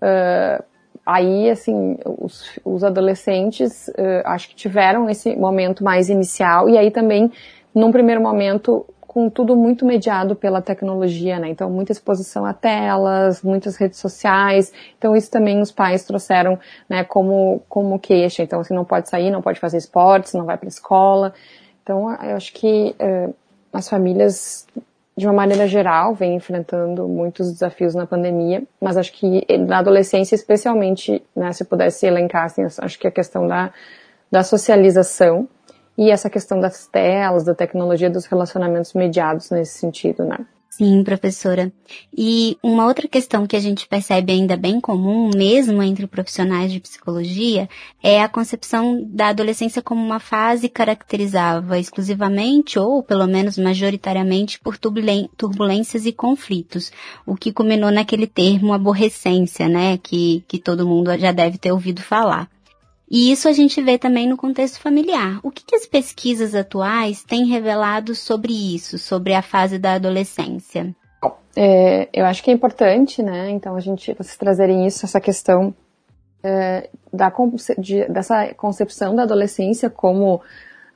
uh, 0.02 0.64
aí, 1.06 1.48
assim, 1.50 1.96
os, 2.04 2.58
os 2.64 2.82
adolescentes 2.82 3.88
uh, 3.88 4.22
acho 4.24 4.48
que 4.48 4.56
tiveram 4.56 5.08
esse 5.08 5.36
momento 5.36 5.84
mais 5.84 6.08
inicial 6.08 6.68
e 6.68 6.76
aí 6.76 6.90
também, 6.90 7.30
num 7.72 7.92
primeiro 7.92 8.20
momento, 8.20 8.84
com 9.00 9.30
tudo 9.30 9.54
muito 9.54 9.86
mediado 9.86 10.34
pela 10.34 10.60
tecnologia, 10.60 11.38
né? 11.38 11.48
Então, 11.48 11.70
muita 11.70 11.92
exposição 11.92 12.44
a 12.44 12.52
telas, 12.52 13.42
muitas 13.42 13.76
redes 13.76 14.00
sociais. 14.00 14.72
Então, 14.98 15.14
isso 15.14 15.30
também 15.30 15.60
os 15.60 15.70
pais 15.70 16.02
trouxeram, 16.04 16.58
né, 16.88 17.04
como, 17.04 17.62
como 17.68 17.98
queixa. 17.98 18.42
Então, 18.42 18.60
assim, 18.60 18.74
não 18.74 18.86
pode 18.86 19.10
sair, 19.10 19.30
não 19.30 19.42
pode 19.42 19.60
fazer 19.60 19.76
esportes, 19.76 20.32
não 20.32 20.46
vai 20.46 20.56
para 20.56 20.66
escola. 20.66 21.34
Então, 21.82 22.10
eu 22.24 22.36
acho 22.36 22.54
que 22.54 22.96
as 23.70 23.86
famílias 23.86 24.66
de 25.16 25.26
uma 25.26 25.32
maneira 25.32 25.66
geral, 25.66 26.14
vem 26.14 26.34
enfrentando 26.34 27.06
muitos 27.06 27.52
desafios 27.52 27.94
na 27.94 28.06
pandemia, 28.06 28.62
mas 28.80 28.96
acho 28.96 29.12
que 29.12 29.44
na 29.58 29.78
adolescência, 29.78 30.34
especialmente, 30.34 31.22
né, 31.36 31.52
se 31.52 31.64
pudesse 31.64 32.06
elencar, 32.06 32.46
assim, 32.46 32.62
acho 32.64 32.98
que 32.98 33.06
a 33.06 33.10
questão 33.10 33.46
da, 33.46 33.72
da 34.30 34.42
socialização 34.42 35.46
e 35.98 36.10
essa 36.10 36.30
questão 36.30 36.58
das 36.58 36.86
telas, 36.86 37.44
da 37.44 37.54
tecnologia, 37.54 38.08
dos 38.08 38.24
relacionamentos 38.24 38.94
mediados 38.94 39.50
nesse 39.50 39.78
sentido, 39.78 40.24
né? 40.24 40.38
Sim, 40.74 41.04
professora. 41.04 41.70
E 42.16 42.56
uma 42.62 42.86
outra 42.86 43.06
questão 43.06 43.46
que 43.46 43.54
a 43.54 43.60
gente 43.60 43.86
percebe 43.86 44.32
ainda 44.32 44.56
bem 44.56 44.80
comum, 44.80 45.28
mesmo 45.36 45.82
entre 45.82 46.06
profissionais 46.06 46.72
de 46.72 46.80
psicologia, 46.80 47.68
é 48.02 48.22
a 48.22 48.28
concepção 48.28 49.04
da 49.06 49.28
adolescência 49.28 49.82
como 49.82 50.02
uma 50.02 50.18
fase 50.18 50.70
caracterizada 50.70 51.78
exclusivamente 51.78 52.78
ou, 52.78 53.02
pelo 53.02 53.26
menos 53.26 53.58
majoritariamente, 53.58 54.58
por 54.60 54.78
turbulências 54.78 56.06
e 56.06 56.12
conflitos, 56.12 56.90
o 57.26 57.36
que 57.36 57.52
culminou 57.52 57.90
naquele 57.90 58.26
termo 58.26 58.72
aborrecência, 58.72 59.68
né, 59.68 59.98
que, 59.98 60.42
que 60.48 60.58
todo 60.58 60.88
mundo 60.88 61.14
já 61.18 61.32
deve 61.32 61.58
ter 61.58 61.70
ouvido 61.70 62.00
falar. 62.00 62.48
E 63.12 63.30
isso 63.30 63.46
a 63.46 63.52
gente 63.52 63.82
vê 63.82 63.98
também 63.98 64.26
no 64.26 64.38
contexto 64.38 64.80
familiar. 64.80 65.38
O 65.42 65.50
que, 65.50 65.62
que 65.62 65.76
as 65.76 65.84
pesquisas 65.84 66.54
atuais 66.54 67.22
têm 67.22 67.44
revelado 67.44 68.14
sobre 68.14 68.74
isso, 68.74 68.96
sobre 68.96 69.34
a 69.34 69.42
fase 69.42 69.78
da 69.78 69.92
adolescência? 69.92 70.96
É, 71.54 72.08
eu 72.10 72.24
acho 72.24 72.42
que 72.42 72.50
é 72.50 72.54
importante, 72.54 73.22
né? 73.22 73.50
Então 73.50 73.76
a 73.76 73.80
gente 73.80 74.14
vocês 74.14 74.38
trazerem 74.38 74.86
isso, 74.86 75.04
essa 75.04 75.20
questão 75.20 75.74
é, 76.42 76.88
da, 77.12 77.30
de, 77.76 78.08
dessa 78.08 78.54
concepção 78.54 79.14
da 79.14 79.24
adolescência 79.24 79.90
como 79.90 80.40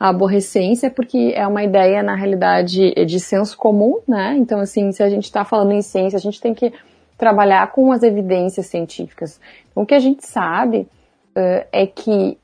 a 0.01 0.09
aborrecência, 0.09 0.91
porque 0.91 1.35
é 1.37 1.47
uma 1.47 1.65
ideia 1.65 2.03
na 2.03 2.15
realidade 2.15 2.95
de 3.05 3.21
senso 3.21 3.59
comum, 3.59 4.01
né? 4.09 4.35
Então 4.39 4.59
assim, 4.61 4.91
se 4.91 5.03
a 5.03 5.11
gente 5.11 5.25
está 5.25 5.45
falando 5.45 5.73
em 5.73 5.83
ciência, 5.83 6.17
a 6.17 6.21
gente 6.21 6.41
tem 6.41 6.55
que 6.55 6.73
trabalhar 7.19 7.71
com 7.73 7.93
as 7.93 8.03
evidências 8.03 8.67
científicas. 8.67 9.39
Então, 9.71 9.83
o 9.83 9.87
que 9.87 9.95
a 9.95 9.99
gente 9.99 10.27
sabe 10.27 10.89
uh, 11.37 11.67
é 11.71 11.87
que 11.87 12.39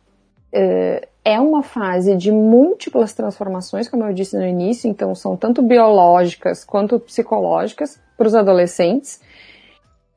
uh, 0.54 1.06
é 1.24 1.40
uma 1.40 1.62
fase 1.62 2.16
de 2.16 2.30
múltiplas 2.30 3.14
transformações, 3.14 3.88
como 3.88 4.04
eu 4.04 4.12
disse 4.12 4.36
no 4.36 4.46
início, 4.46 4.90
então 4.90 5.14
são 5.14 5.36
tanto 5.36 5.62
biológicas 5.62 6.64
quanto 6.64 7.00
psicológicas 7.00 8.00
para 8.16 8.26
os 8.26 8.34
adolescentes 8.34 9.20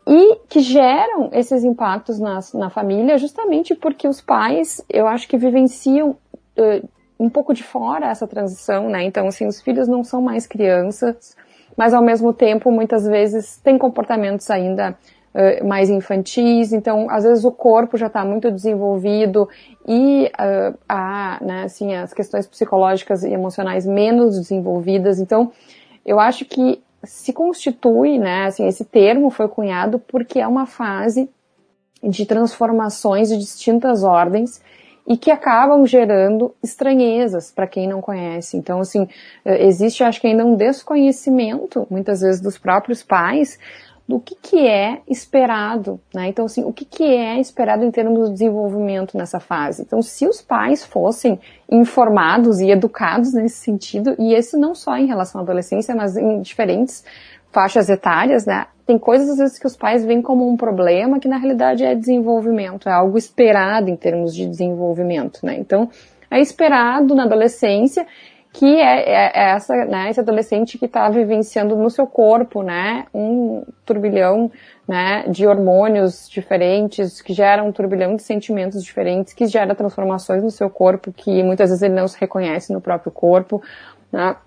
e 0.07 0.35
que 0.47 0.59
geram 0.59 1.29
esses 1.31 1.63
impactos 1.63 2.19
na, 2.19 2.39
na 2.53 2.69
família 2.69 3.17
justamente 3.17 3.73
porque 3.73 4.07
os 4.07 4.21
pais, 4.21 4.83
eu 4.89 5.07
acho 5.07 5.27
que 5.27 5.37
vivenciam 5.37 6.11
uh, 6.11 6.89
um 7.19 7.29
pouco 7.29 7.53
de 7.53 7.63
fora 7.63 8.09
essa 8.09 8.27
transição, 8.27 8.89
né? 8.89 9.03
Então, 9.03 9.27
assim, 9.27 9.47
os 9.47 9.61
filhos 9.61 9.87
não 9.87 10.03
são 10.03 10.21
mais 10.21 10.45
crianças, 10.45 11.35
mas 11.77 11.93
ao 11.93 12.03
mesmo 12.03 12.33
tempo, 12.33 12.71
muitas 12.71 13.05
vezes, 13.05 13.57
têm 13.57 13.77
comportamentos 13.77 14.49
ainda 14.49 14.97
mais 15.65 15.89
infantis, 15.89 16.71
então 16.71 17.09
às 17.09 17.23
vezes 17.23 17.43
o 17.43 17.51
corpo 17.51 17.97
já 17.97 18.07
está 18.07 18.23
muito 18.23 18.49
desenvolvido 18.49 19.49
e 19.85 20.31
uh, 20.39 20.77
a, 20.87 21.37
né, 21.41 21.63
assim, 21.63 21.93
as 21.93 22.13
questões 22.13 22.47
psicológicas 22.47 23.23
e 23.23 23.31
emocionais 23.31 23.85
menos 23.85 24.39
desenvolvidas, 24.39 25.19
então 25.19 25.51
eu 26.05 26.19
acho 26.19 26.45
que 26.45 26.81
se 27.03 27.33
constitui, 27.33 28.17
né, 28.17 28.45
assim, 28.45 28.65
esse 28.65 28.85
termo 28.85 29.29
foi 29.29 29.47
cunhado 29.47 29.99
porque 29.99 30.39
é 30.39 30.47
uma 30.47 30.65
fase 30.65 31.29
de 32.01 32.25
transformações 32.25 33.29
de 33.29 33.37
distintas 33.37 34.03
ordens 34.03 34.61
e 35.07 35.17
que 35.17 35.29
acabam 35.29 35.85
gerando 35.85 36.53
estranhezas 36.63 37.51
para 37.51 37.67
quem 37.67 37.87
não 37.87 38.01
conhece. 38.01 38.57
Então, 38.57 38.79
assim, 38.79 39.07
existe, 39.45 40.03
acho 40.03 40.19
que 40.19 40.27
ainda 40.27 40.43
um 40.43 40.55
desconhecimento, 40.55 41.85
muitas 41.91 42.21
vezes, 42.21 42.41
dos 42.41 42.57
próprios 42.57 43.03
pais 43.03 43.59
do 44.07 44.19
que, 44.19 44.35
que 44.35 44.67
é 44.67 45.01
esperado, 45.07 45.99
né? 46.13 46.27
Então, 46.27 46.45
assim, 46.45 46.63
o 46.63 46.71
que, 46.71 46.85
que 46.85 47.03
é 47.03 47.39
esperado 47.39 47.83
em 47.83 47.89
termos 47.89 48.27
de 48.27 48.33
desenvolvimento 48.33 49.17
nessa 49.17 49.39
fase? 49.39 49.81
Então, 49.81 50.01
se 50.01 50.27
os 50.27 50.41
pais 50.41 50.85
fossem 50.85 51.39
informados 51.69 52.59
e 52.59 52.69
educados 52.69 53.33
nesse 53.33 53.57
sentido, 53.57 54.15
e 54.19 54.33
esse 54.33 54.57
não 54.57 54.75
só 54.75 54.95
em 54.95 55.07
relação 55.07 55.41
à 55.41 55.43
adolescência, 55.43 55.95
mas 55.95 56.15
em 56.15 56.39
diferentes 56.41 57.03
faixas 57.51 57.89
etárias, 57.89 58.45
né? 58.45 58.67
Tem 58.85 58.99
coisas 58.99 59.27
às 59.29 59.37
vezes 59.37 59.57
que 59.57 59.65
os 59.65 59.75
pais 59.75 60.05
veem 60.05 60.21
como 60.21 60.47
um 60.47 60.55
problema 60.55 61.19
que 61.19 61.27
na 61.27 61.37
realidade 61.37 61.83
é 61.83 61.95
desenvolvimento, 61.95 62.87
é 62.87 62.91
algo 62.91 63.17
esperado 63.17 63.89
em 63.89 63.95
termos 63.95 64.35
de 64.35 64.45
desenvolvimento, 64.45 65.39
né? 65.43 65.57
Então, 65.57 65.89
é 66.29 66.39
esperado 66.39 67.15
na 67.15 67.23
adolescência 67.23 68.05
que 68.57 68.79
é, 68.79 69.09
é, 69.09 69.31
é 69.33 69.49
essa, 69.51 69.75
né, 69.83 70.09
esse 70.09 70.19
adolescente 70.21 70.77
que 70.77 70.85
está 70.85 71.09
vivenciando 71.09 71.75
no 71.75 71.89
seu 71.89 72.07
corpo, 72.07 72.63
né, 72.63 73.05
um 73.13 73.65
turbilhão, 73.85 74.49
né, 74.87 75.25
de 75.27 75.45
hormônios 75.45 76.29
diferentes, 76.29 77.21
que 77.21 77.33
gera 77.33 77.61
um 77.61 77.71
turbilhão 77.73 78.15
de 78.15 78.23
sentimentos 78.23 78.81
diferentes, 78.81 79.33
que 79.33 79.45
gera 79.45 79.75
transformações 79.75 80.41
no 80.41 80.49
seu 80.49 80.69
corpo, 80.69 81.11
que 81.11 81.43
muitas 81.43 81.69
vezes 81.69 81.83
ele 81.83 81.95
não 81.95 82.07
se 82.07 82.17
reconhece 82.17 82.71
no 82.71 82.79
próprio 82.79 83.11
corpo, 83.11 83.61
né, 84.09 84.37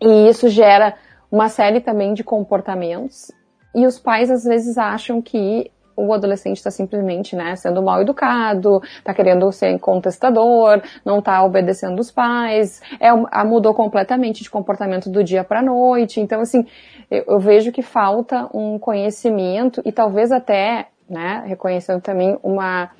e 0.00 0.26
isso 0.26 0.48
gera 0.48 0.94
uma 1.30 1.50
série 1.50 1.80
também 1.80 2.14
de 2.14 2.24
comportamentos, 2.24 3.30
e 3.74 3.86
os 3.86 3.98
pais 3.98 4.30
às 4.30 4.44
vezes 4.44 4.78
acham 4.78 5.20
que 5.20 5.70
o 5.96 6.12
adolescente 6.12 6.56
está 6.56 6.70
simplesmente, 6.70 7.36
né, 7.36 7.56
sendo 7.56 7.82
mal 7.82 8.00
educado, 8.00 8.82
está 8.98 9.14
querendo 9.14 9.50
ser 9.52 9.78
contestador, 9.78 10.82
não 11.04 11.18
está 11.18 11.42
obedecendo 11.44 11.98
os 11.98 12.10
pais, 12.10 12.80
é, 13.00 13.12
mudou 13.44 13.74
completamente 13.74 14.42
de 14.42 14.50
comportamento 14.50 15.10
do 15.10 15.22
dia 15.22 15.44
para 15.44 15.62
noite. 15.62 16.20
Então, 16.20 16.40
assim, 16.40 16.66
eu, 17.10 17.24
eu, 17.28 17.38
vejo 17.38 17.72
que 17.72 17.82
falta 17.82 18.48
um 18.54 18.78
conhecimento 18.78 19.82
e 19.84 19.92
talvez 19.92 20.32
até, 20.32 20.88
né, 21.08 21.44
reconhecendo 21.46 22.00
também 22.00 22.38
uma 22.42 22.90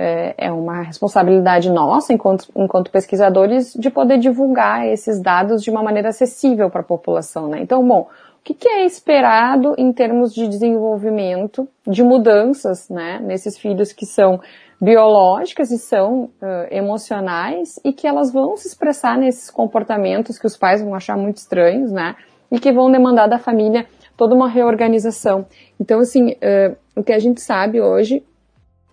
é, 0.00 0.34
é 0.38 0.52
uma 0.52 0.82
responsabilidade 0.82 1.68
nossa, 1.68 2.12
enquanto, 2.12 2.46
enquanto 2.54 2.88
pesquisadores, 2.88 3.74
de 3.74 3.90
poder 3.90 4.18
divulgar 4.18 4.86
esses 4.86 5.20
dados 5.20 5.60
de 5.60 5.70
uma 5.70 5.82
maneira 5.82 6.10
acessível 6.10 6.70
para 6.70 6.82
a 6.82 6.84
população, 6.84 7.48
né? 7.48 7.58
Então, 7.60 7.86
bom, 7.86 8.06
o 8.38 8.44
que, 8.44 8.54
que, 8.54 8.68
é 8.68 8.84
esperado 8.86 9.74
em 9.76 9.92
termos 9.92 10.32
de 10.32 10.48
desenvolvimento, 10.48 11.68
de 11.86 12.02
mudanças, 12.02 12.88
né, 12.88 13.20
nesses 13.22 13.58
filhos 13.58 13.92
que 13.92 14.06
são 14.06 14.40
biológicas 14.80 15.70
e 15.70 15.78
são 15.78 16.24
uh, 16.24 16.30
emocionais 16.70 17.80
e 17.84 17.92
que 17.92 18.06
elas 18.06 18.32
vão 18.32 18.56
se 18.56 18.68
expressar 18.68 19.18
nesses 19.18 19.50
comportamentos 19.50 20.38
que 20.38 20.46
os 20.46 20.56
pais 20.56 20.80
vão 20.80 20.94
achar 20.94 21.16
muito 21.16 21.38
estranhos, 21.38 21.90
né, 21.90 22.14
e 22.50 22.58
que 22.58 22.72
vão 22.72 22.90
demandar 22.90 23.26
da 23.26 23.38
família 23.38 23.86
toda 24.16 24.34
uma 24.34 24.48
reorganização. 24.48 25.46
Então, 25.78 26.00
assim, 26.00 26.30
uh, 26.32 26.76
o 26.96 27.02
que 27.02 27.12
a 27.12 27.18
gente 27.18 27.40
sabe 27.40 27.80
hoje, 27.80 28.24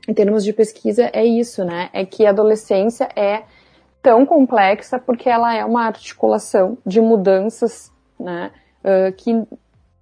em 0.08 0.14
termos 0.14 0.44
de 0.44 0.54
pesquisa, 0.54 1.10
é 1.14 1.24
isso, 1.24 1.64
né, 1.64 1.90
é 1.94 2.06
que 2.06 2.26
a 2.26 2.32
adolescência 2.32 3.08
é 3.16 3.44
tão 4.02 4.26
complexa 4.26 5.00
porque 5.00 5.30
ela 5.30 5.56
é 5.56 5.64
uma 5.64 5.86
articulação 5.86 6.78
de 6.86 7.00
mudanças, 7.00 7.92
né, 8.20 8.52
que 9.18 9.46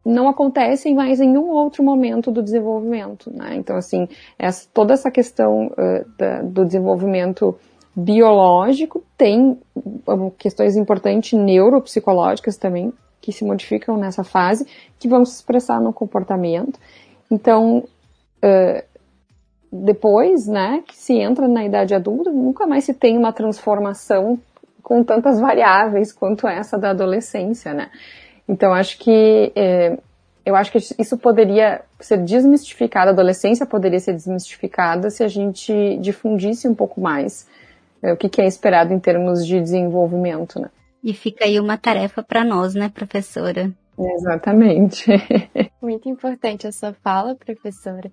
não 0.06 0.28
acontecem 0.28 0.94
mais 0.94 1.22
em 1.22 1.28
nenhum 1.28 1.50
outro 1.50 1.84
momento 1.84 2.32
do 2.32 2.44
desenvolvimento, 2.44 3.32
né? 3.32 3.56
Então, 3.56 3.78
assim, 3.78 4.08
essa, 4.38 4.68
toda 4.74 4.94
essa 4.94 5.10
questão 5.10 5.68
uh, 5.68 6.06
da, 6.18 6.42
do 6.42 6.66
desenvolvimento 6.66 7.56
biológico 7.96 9.04
tem 9.18 9.58
questões 10.38 10.76
importantes 10.76 11.38
neuropsicológicas 11.40 12.58
também 12.58 12.92
que 13.22 13.32
se 13.32 13.46
modificam 13.46 13.96
nessa 13.96 14.24
fase, 14.24 14.68
que 15.00 15.08
vão 15.08 15.24
se 15.24 15.36
expressar 15.36 15.80
no 15.80 15.94
comportamento. 15.94 16.78
Então, 17.32 17.78
uh, 17.78 18.84
depois, 19.72 20.48
né, 20.48 20.84
que 20.86 20.98
se 20.98 21.14
entra 21.14 21.48
na 21.48 21.64
idade 21.64 21.96
adulta, 21.96 22.30
nunca 22.30 22.68
mais 22.68 22.84
se 22.84 22.94
tem 22.94 23.18
uma 23.18 23.32
transformação 23.32 24.38
com 24.82 25.02
tantas 25.02 25.40
variáveis 25.40 26.12
quanto 26.12 26.46
essa 26.46 26.78
da 26.78 26.90
adolescência, 26.90 27.74
né? 27.74 27.90
Então, 28.48 28.74
acho 28.74 28.98
que 28.98 29.52
é, 29.56 29.98
eu 30.46 30.56
acho 30.56 30.72
que 30.72 30.78
isso 30.78 31.18
poderia 31.18 31.82
ser 32.00 32.18
desmistificado, 32.18 33.10
a 33.10 33.14
adolescência 33.14 33.66
poderia 33.66 34.00
ser 34.00 34.14
desmistificada 34.14 35.10
se 35.10 35.24
a 35.24 35.28
gente 35.28 35.98
difundisse 36.00 36.68
um 36.68 36.76
pouco 36.76 37.00
mais 37.00 37.48
é, 38.02 38.12
o 38.12 38.18
que, 38.18 38.28
que, 38.28 38.42
é 38.42 38.46
esperado 38.46 38.94
em 38.94 39.00
termos 39.00 39.46
de 39.46 39.60
desenvolvimento, 39.60 40.60
né? 40.60 40.70
E 41.02 41.14
fica 41.14 41.46
aí 41.46 41.60
uma 41.60 41.78
tarefa 41.78 42.22
para 42.22 42.44
nós, 42.44 42.74
né, 42.76 42.90
professora? 42.90 43.72
Exatamente. 43.98 45.06
Muito 45.82 46.10
importante 46.10 46.68
a 46.68 46.72
sua 46.72 46.94
fala, 46.94 47.36
professora. 47.36 48.12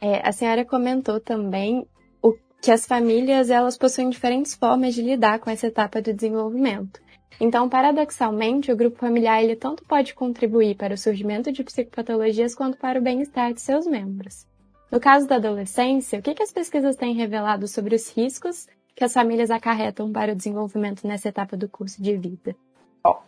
É, 0.00 0.26
a 0.26 0.32
senhora 0.32 0.64
comentou 0.64 1.20
também 1.20 1.86
o 2.20 2.34
que 2.60 2.70
as 2.70 2.86
famílias 2.86 3.50
elas 3.50 3.76
possuem 3.76 4.10
diferentes 4.10 4.54
formas 4.54 4.94
de 4.94 5.02
lidar 5.02 5.38
com 5.38 5.50
essa 5.50 5.66
etapa 5.66 6.02
do 6.02 6.12
desenvolvimento. 6.12 7.00
Então, 7.40 7.68
paradoxalmente, 7.68 8.70
o 8.70 8.76
grupo 8.76 8.98
familiar 8.98 9.42
ele 9.42 9.56
tanto 9.56 9.84
pode 9.84 10.14
contribuir 10.14 10.76
para 10.76 10.94
o 10.94 10.98
surgimento 10.98 11.50
de 11.50 11.64
psicopatologias 11.64 12.54
quanto 12.54 12.78
para 12.78 12.98
o 12.98 13.02
bem-estar 13.02 13.52
de 13.52 13.60
seus 13.60 13.86
membros. 13.86 14.46
No 14.90 15.00
caso 15.00 15.26
da 15.26 15.36
adolescência, 15.36 16.18
o 16.18 16.22
que, 16.22 16.42
as 16.42 16.52
pesquisas 16.52 16.96
têm 16.96 17.14
revelado 17.14 17.66
sobre 17.66 17.94
os 17.94 18.14
riscos 18.14 18.68
que 18.94 19.02
as 19.02 19.14
famílias 19.14 19.50
acarretam 19.50 20.12
para 20.12 20.32
o 20.32 20.36
desenvolvimento 20.36 21.06
nessa 21.06 21.30
etapa 21.30 21.56
do 21.56 21.68
curso 21.68 22.02
de 22.02 22.14
vida? 22.16 22.54
Bom, 23.02 23.22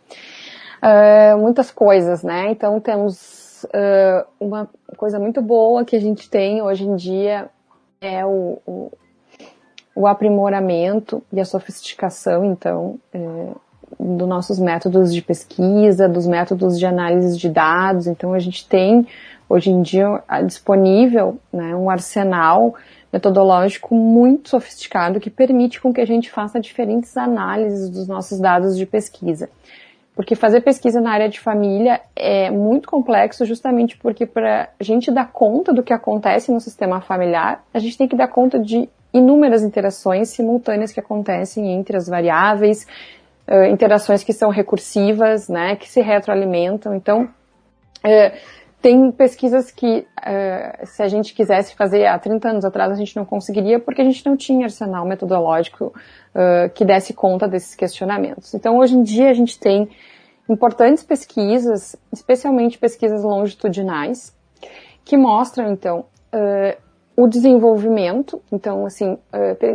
uh, 0.83 1.39
muitas 1.39 1.71
coisas, 1.71 2.23
né? 2.23 2.51
Então, 2.51 2.79
temos 2.81 3.65
uh, 3.65 4.27
uma 4.39 4.69
coisa 4.97 5.19
muito 5.19 5.41
boa 5.41 5.85
que 5.87 5.97
a 5.97 6.01
gente 6.01 6.29
tem 6.29 6.61
hoje 6.61 6.85
em 6.85 6.97
dia 6.97 7.49
é 7.99 8.25
o, 8.27 8.61
o, 8.67 8.93
o 9.95 10.07
aprimoramento 10.07 11.23
e 11.33 11.41
a 11.41 11.45
sofisticação, 11.45 12.45
então, 12.45 13.01
uh, 13.15 13.61
dos 13.99 14.29
nossos 14.29 14.59
métodos 14.59 15.13
de 15.13 15.23
pesquisa, 15.23 16.09
dos 16.09 16.27
métodos 16.27 16.79
de 16.79 16.87
análise 16.87 17.39
de 17.39 17.49
dados. 17.49 18.07
Então 18.07 18.33
a 18.33 18.39
gente 18.39 18.67
tem 18.69 19.07
hoje 19.49 19.71
em 19.71 19.83
dia 19.83 20.23
disponível 20.45 21.39
né, 21.53 21.75
um 21.75 21.91
arsenal 21.91 22.75
metodológico 23.13 23.95
muito 23.95 24.49
sofisticado 24.49 25.21
que 25.21 25.31
permite 25.31 25.81
com 25.81 25.93
que 25.93 26.01
a 26.01 26.07
gente 26.07 26.31
faça 26.31 26.61
diferentes 26.61 27.17
análises 27.17 27.89
dos 27.89 28.09
nossos 28.09 28.41
dados 28.41 28.77
de 28.77 28.85
pesquisa. 28.85 29.49
Porque 30.17 30.37
fazer 30.37 30.61
pesquisa 30.61 31.01
na 31.01 31.13
área 31.13 31.29
de 31.29 31.41
família 31.41 32.01
é 32.15 32.51
muito 32.51 32.89
complexo 32.89 33.45
justamente 33.45 33.97
porque 33.97 34.25
para 34.27 34.69
a 34.79 34.85
gente 34.85 35.11
dar 35.11 35.31
conta 35.31 35.73
do 35.73 35.83
que 35.83 35.93
acontece 35.93 36.53
no 36.53 36.61
sistema 36.61 37.01
familiar, 37.01 37.65
a 37.73 37.79
gente 37.79 37.99
tem 37.99 38.09
que 38.09 38.17
dar 38.17 38.29
conta 38.29 38.59
de 38.59 38.89
inúmeras 39.13 39.63
interações 39.63 40.31
simultâneas 40.31 40.93
que 40.93 41.01
acontecem 41.01 41.73
entre 41.73 41.97
as 41.97 42.09
variáveis, 42.09 42.87
uh, 43.49 43.65
interações 43.67 44.25
que 44.25 44.33
são 44.33 44.51
recursivas, 44.51 45.49
né, 45.49 45.77
que 45.77 45.89
se 45.89 46.01
retroalimentam. 46.01 46.95
Então, 46.95 47.25
uh, 47.25 48.39
tem 48.81 49.11
pesquisas 49.11 49.71
que, 49.71 50.07
uh, 50.21 50.87
se 50.87 51.03
a 51.03 51.09
gente 51.09 51.35
quisesse 51.35 51.75
fazer 51.75 52.07
há 52.07 52.19
30 52.19 52.49
anos 52.51 52.65
atrás, 52.65 52.93
a 52.93 52.95
gente 52.95 53.17
não 53.17 53.25
conseguiria, 53.25 53.79
porque 53.79 54.03
a 54.03 54.05
gente 54.05 54.25
não 54.27 54.37
tinha 54.37 54.67
arsenal 54.67 55.07
metodológico 55.07 55.93
que 56.75 56.85
desse 56.85 57.15
conta 57.15 57.47
desses 57.47 57.77
questionamentos. 57.77 58.55
Então, 58.55 58.77
hoje 58.77 58.97
em 58.97 59.05
dia, 59.05 59.31
a 59.31 59.33
gente 59.33 59.57
tem 59.57 59.89
importantes 60.51 61.05
pesquisas, 61.05 61.95
especialmente 62.13 62.77
pesquisas 62.77 63.23
longitudinais, 63.23 64.37
que 65.05 65.17
mostram, 65.17 65.71
então, 65.71 66.07
o 67.17 67.29
desenvolvimento, 67.29 68.43
então, 68.51 68.85
assim, 68.85 69.17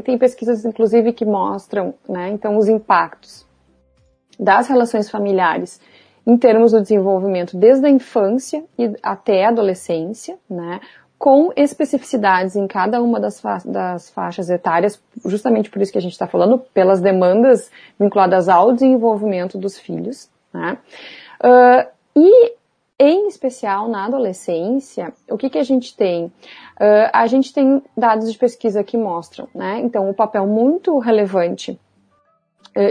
tem 0.04 0.18
pesquisas, 0.18 0.66
inclusive, 0.66 1.14
que 1.14 1.24
mostram, 1.24 1.94
né, 2.10 2.28
então, 2.28 2.58
os 2.58 2.68
impactos 2.68 3.48
das 4.40 4.68
relações 4.68 5.10
familiares 5.10 5.82
em 6.26 6.38
termos 6.38 6.72
do 6.72 6.82
desenvolvimento 6.82 7.58
desde 7.58 7.86
a 7.88 7.90
infância 7.90 8.64
e 8.78 8.96
até 9.02 9.46
a 9.46 9.50
adolescência, 9.50 10.38
né, 10.50 10.80
com 11.18 11.52
especificidades 11.56 12.56
em 12.56 12.66
cada 12.68 13.02
uma 13.02 13.20
das, 13.20 13.42
fa 13.42 13.58
das 13.66 14.10
faixas 14.10 14.50
etárias, 14.50 15.02
justamente 15.26 15.70
por 15.70 15.82
isso 15.82 15.92
que 15.92 15.98
a 15.98 16.02
gente 16.02 16.14
está 16.14 16.28
falando, 16.28 16.60
pelas 16.74 17.02
demandas 17.02 17.70
vinculadas 18.00 18.48
ao 18.48 18.72
desenvolvimento 18.72 19.58
dos 19.58 19.78
filhos, 19.78 20.30
né, 20.54 20.78
uh, 21.44 21.90
e 22.16 22.54
em 23.02 23.28
especial 23.28 23.88
na 23.88 24.06
adolescência, 24.06 25.14
o 25.30 25.38
que, 25.38 25.50
que 25.50 25.58
a 25.58 25.64
gente 25.64 25.96
tem? 25.96 26.26
Uh, 26.26 27.10
a 27.14 27.28
gente 27.28 27.54
tem 27.54 27.82
dados 27.98 28.32
de 28.32 28.38
pesquisa 28.38 28.84
que 28.84 28.98
mostram, 28.98 29.48
né, 29.54 29.80
então, 29.80 30.10
o 30.10 30.14
papel 30.14 30.46
muito 30.46 30.98
relevante 31.00 31.80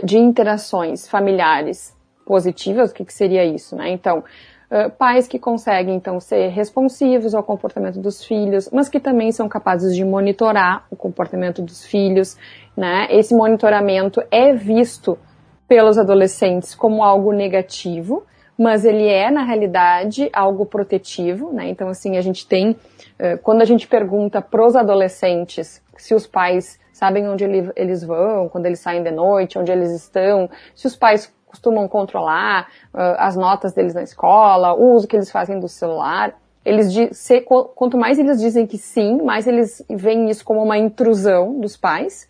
de 0.05 0.19
interações 0.19 1.09
familiares 1.09 1.97
positivas, 2.27 2.91
o 2.91 2.95
que, 2.95 3.05
que 3.05 3.13
seria 3.13 3.45
isso, 3.45 3.75
né? 3.75 3.91
Então, 3.91 4.19
uh, 4.19 4.91
pais 4.99 5.27
que 5.27 5.39
conseguem, 5.39 5.97
então, 5.97 6.21
ser 6.21 6.49
responsivos 6.49 7.35
ao 7.35 7.43
comportamento 7.43 7.99
dos 7.99 8.23
filhos, 8.23 8.69
mas 8.71 8.89
que 8.89 9.01
também 9.01 9.33
são 9.33 9.49
capazes 9.49 9.97
de 9.97 10.05
monitorar 10.05 10.87
o 10.91 10.97
comportamento 10.97 11.63
dos 11.63 11.87
filhos, 11.87 12.37
né? 12.77 13.07
Esse 13.11 13.35
monitoramento 13.35 14.23
é 14.31 14.53
visto 14.53 15.19
pelos 15.67 15.99
adolescentes 15.99 16.75
como 16.75 17.03
algo 17.03 17.33
negativo, 17.33 18.25
mas 18.59 18.85
ele 18.85 19.07
é, 19.07 19.31
na 19.31 19.45
realidade, 19.45 20.29
algo 20.33 20.67
protetivo, 20.67 21.53
né? 21.53 21.69
Então, 21.69 21.89
assim, 21.89 22.17
a 22.17 22.21
gente 22.21 22.47
tem, 22.47 22.71
uh, 22.71 23.39
quando 23.43 23.63
a 23.63 23.65
gente 23.65 23.87
pergunta 23.87 24.43
pros 24.43 24.75
adolescentes 24.75 25.81
se 25.97 26.15
os 26.15 26.27
pais 26.27 26.79
sabem 26.93 27.29
onde 27.29 27.45
ele, 27.45 27.71
eles 27.77 28.03
vão, 28.03 28.49
quando 28.49 28.67
eles 28.67 28.81
saem 28.81 29.03
de 29.03 29.11
noite, 29.11 29.59
onde 29.59 29.71
eles 29.71 29.91
estão, 29.93 30.51
se 30.75 30.87
os 30.87 30.97
pais 30.97 31.33
costumam 31.47 31.87
controlar 31.89 32.69
uh, 32.93 33.17
as 33.19 33.37
notas 33.37 33.73
deles 33.73 33.95
na 33.95 34.03
escola, 34.03 34.75
o 34.75 34.95
uso 34.95 35.07
que 35.07 35.17
eles 35.17 35.31
fazem 35.31 35.59
do 35.61 35.69
celular. 35.69 36.35
Eles 36.65 36.93
se, 37.17 37.41
quanto 37.41 37.97
mais 37.97 38.19
eles 38.19 38.41
dizem 38.41 38.67
que 38.67 38.77
sim, 38.77 39.23
mais 39.23 39.47
eles 39.47 39.83
veem 39.89 40.29
isso 40.29 40.45
como 40.45 40.63
uma 40.63 40.77
intrusão 40.77 41.59
dos 41.59 41.77
pais, 41.77 42.29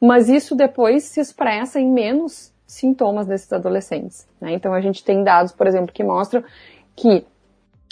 mas 0.00 0.28
isso 0.28 0.54
depois 0.54 1.04
se 1.04 1.20
expressa 1.20 1.80
em 1.80 1.90
menos 1.90 2.52
sintomas 2.70 3.26
desses 3.26 3.52
adolescentes. 3.52 4.28
Né? 4.40 4.52
Então 4.52 4.72
a 4.72 4.80
gente 4.80 5.04
tem 5.04 5.24
dados, 5.24 5.52
por 5.52 5.66
exemplo, 5.66 5.92
que 5.92 6.04
mostram 6.04 6.42
que 6.94 7.26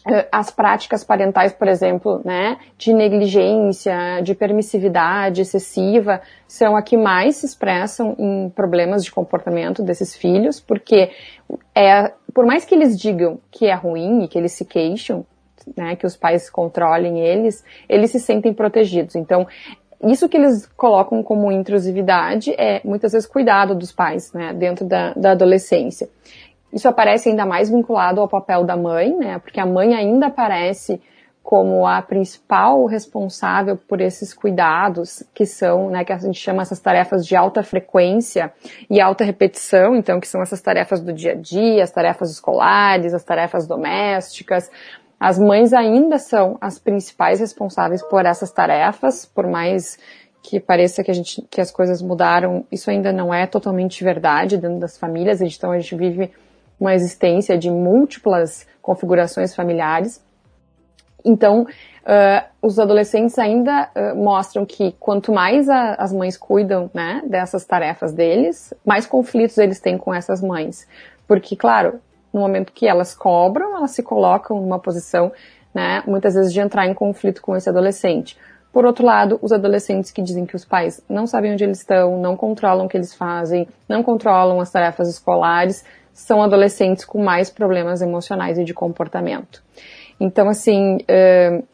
eh, 0.07 0.29
as 0.31 0.51
práticas 0.51 1.03
parentais, 1.03 1.53
por 1.53 1.67
exemplo, 1.67 2.21
né, 2.25 2.59
de 2.77 2.93
negligência, 2.93 4.21
de 4.23 4.35
permissividade 4.35 5.41
excessiva, 5.41 6.21
são 6.47 6.77
a 6.77 6.83
que 6.83 6.97
mais 6.97 7.37
se 7.37 7.47
expressam 7.47 8.15
em 8.19 8.49
problemas 8.51 9.05
de 9.05 9.11
comportamento 9.11 9.83
desses 9.83 10.17
filhos, 10.17 10.61
porque 10.61 11.11
é, 11.75 12.13
por 12.33 12.47
mais 12.47 12.65
que 12.65 12.75
eles 12.75 12.99
digam 12.99 13.41
que 13.51 13.67
é 13.67 13.75
ruim 13.75 14.23
e 14.23 14.29
que 14.29 14.39
eles 14.39 14.53
se 14.53 14.65
queixam, 14.65 15.27
né, 15.77 15.97
que 15.97 16.07
os 16.07 16.17
pais 16.17 16.49
controlem 16.49 17.21
eles, 17.21 17.65
eles 17.89 18.11
se 18.11 18.21
sentem 18.21 18.55
protegidos. 18.55 19.17
Então, 19.17 19.47
isso 20.03 20.29
que 20.29 20.37
eles 20.37 20.67
colocam 20.77 21.23
como 21.23 21.51
intrusividade 21.51 22.53
é 22.53 22.81
muitas 22.85 23.13
vezes 23.13 23.29
cuidado 23.29 23.75
dos 23.75 23.93
pais, 23.93 24.33
né, 24.33 24.53
dentro 24.53 24.85
da, 24.85 25.13
da 25.15 25.33
adolescência. 25.33 26.09
Isso 26.73 26.87
aparece 26.87 27.29
ainda 27.31 27.47
mais 27.47 27.71
vinculado 27.71 28.21
ao 28.21 28.29
papel 28.29 28.63
da 28.65 28.77
mãe, 28.77 29.17
né? 29.17 29.39
Porque 29.39 29.59
a 29.59 29.67
mãe 29.67 29.95
ainda 29.95 30.27
aparece 30.27 31.01
como 31.43 31.87
a 31.87 32.03
principal 32.03 32.85
responsável 32.85 33.75
por 33.75 34.03
esses 34.03 34.35
cuidados, 34.35 35.23
que 35.33 35.47
são, 35.47 35.89
né, 35.89 36.05
que 36.05 36.13
a 36.13 36.19
gente 36.19 36.39
chama 36.39 36.61
essas 36.61 36.79
tarefas 36.79 37.27
de 37.27 37.35
alta 37.35 37.63
frequência 37.63 38.53
e 38.91 39.01
alta 39.01 39.25
repetição, 39.25 39.97
então, 39.97 40.21
que 40.21 40.29
são 40.29 40.43
essas 40.43 40.61
tarefas 40.61 41.01
do 41.01 41.11
dia 41.11 41.33
a 41.33 41.35
dia, 41.35 41.83
as 41.83 41.91
tarefas 41.91 42.31
escolares, 42.31 43.15
as 43.15 43.25
tarefas 43.25 43.67
domésticas. 43.67 44.71
As 45.21 45.39
mães 45.39 45.73
ainda 45.73 46.19
são 46.19 46.57
as 46.61 46.79
principais 46.79 47.41
responsáveis 47.41 48.03
por 48.03 48.25
essas 48.25 48.53
tarefas, 48.53 49.25
por 49.27 49.47
mais 49.47 49.99
que 50.43 50.61
pareça 50.61 51.03
que 51.03 51.11
a 51.11 51.15
gente, 51.15 51.43
que 51.51 51.61
as 51.61 51.71
coisas 51.71 52.01
mudaram, 52.01 52.65
isso 52.71 52.91
ainda 52.91 53.13
não 53.13 53.35
é 53.35 53.47
totalmente 53.47 54.03
verdade 54.05 54.57
dentro 54.57 54.79
das 54.79 54.97
famílias, 54.97 55.41
então 55.41 55.73
a 55.73 55.79
gente 55.79 55.95
vive 55.97 56.31
uma 56.79 56.95
existência 56.95 57.59
de 57.59 57.69
múltiplas 57.69 58.67
configurações 58.81 59.55
familiares. 59.55 60.23
Então, 61.25 61.63
uh, 61.63 62.49
os 62.63 62.79
adolescentes 62.79 63.37
ainda 63.39 63.91
uh, 63.95 64.17
mostram 64.17 64.65
que 64.65 64.93
quanto 65.01 65.33
mais 65.33 65.69
a, 65.69 65.95
as 65.95 66.13
mães 66.13 66.37
cuidam 66.37 66.89
né, 66.95 67.21
dessas 67.27 67.65
tarefas 67.67 68.13
deles, 68.13 68.73
mais 68.87 69.05
conflitos 69.05 69.59
eles 69.59 69.81
têm 69.81 69.99
com 69.99 70.15
essas 70.15 70.41
mães. 70.41 70.87
Porque, 71.27 71.57
claro, 71.57 72.01
no 72.33 72.41
momento 72.41 72.73
que 72.73 72.87
elas 72.87 73.15
cobram, 73.15 73.77
elas 73.77 73.93
se 73.93 74.03
colocam 74.03 74.61
numa 74.61 74.79
posição, 74.79 75.33
né, 75.75 76.03
muitas 76.07 76.35
vezes, 76.35 76.53
de 76.53 76.61
entrar 76.61 76.87
em 76.87 76.95
conflito 76.95 77.41
com 77.41 77.57
esse 77.57 77.69
adolescente. 77.69 78.37
Por 78.73 78.85
outro 78.85 79.05
lado, 79.05 79.39
os 79.43 79.51
adolescentes 79.51 80.11
que 80.11 80.23
dizem 80.23 80.45
que 80.45 80.55
os 80.55 80.65
pais 80.65 81.03
não 81.09 81.27
sabem 81.27 81.53
onde 81.53 81.65
eles 81.65 81.79
estão, 81.79 82.21
não 82.21 82.37
controlam 82.37 82.87
o 82.87 82.89
que 82.89 82.97
eles 82.97 83.15
fazem, 83.15 83.67
não 83.89 84.03
controlam 84.03 84.61
as 84.61 84.71
tarefas 84.71 85.09
escolares, 85.09 85.85
são 86.13 86.43
adolescentes 86.43 87.05
com 87.05 87.23
mais 87.23 87.49
problemas 87.49 88.03
emocionais 88.03 88.59
e 88.59 88.65
de 88.65 88.75
comportamento. 88.75 89.63
Então, 90.21 90.49
assim, 90.49 90.97
uh, 90.97 91.67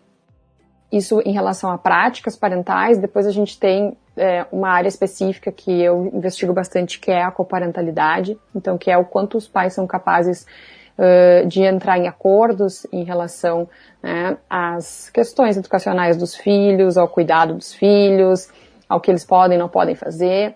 isso 0.93 1.21
em 1.25 1.33
relação 1.33 1.71
a 1.71 1.79
práticas 1.79 2.37
parentais, 2.37 2.99
depois 2.99 3.27
a 3.27 3.33
gente 3.33 3.59
tem 3.59 3.97
é, 4.17 4.47
uma 4.53 4.69
área 4.69 4.89
específica 4.89 5.51
que 5.51 5.83
eu 5.83 6.11
investigo 6.13 6.53
bastante, 6.53 6.99
que 6.99 7.11
é 7.11 7.23
a 7.23 7.31
coparentalidade, 7.31 8.39
então, 8.55 8.79
que 8.79 8.91
é 8.91 8.97
o 8.97 9.05
quanto 9.05 9.37
os 9.37 9.49
pais 9.49 9.73
são 9.75 9.87
capazes 9.87 10.47
uh, 10.99 11.47
de 11.47 11.63
entrar 11.63 11.99
em 11.99 12.07
acordos 12.07 12.87
em 12.93 13.05
relação 13.05 13.69
né, 14.03 14.37
às 14.49 15.11
questões 15.11 15.57
educacionais 15.57 16.17
dos 16.17 16.35
filhos, 16.35 16.97
ao 16.97 17.09
cuidado 17.09 17.55
dos 17.55 17.75
filhos, 17.75 18.49
ao 18.89 19.01
que 19.01 19.11
eles 19.11 19.25
podem 19.25 19.57
e 19.57 19.61
não 19.61 19.69
podem 19.69 19.95
fazer. 19.95 20.55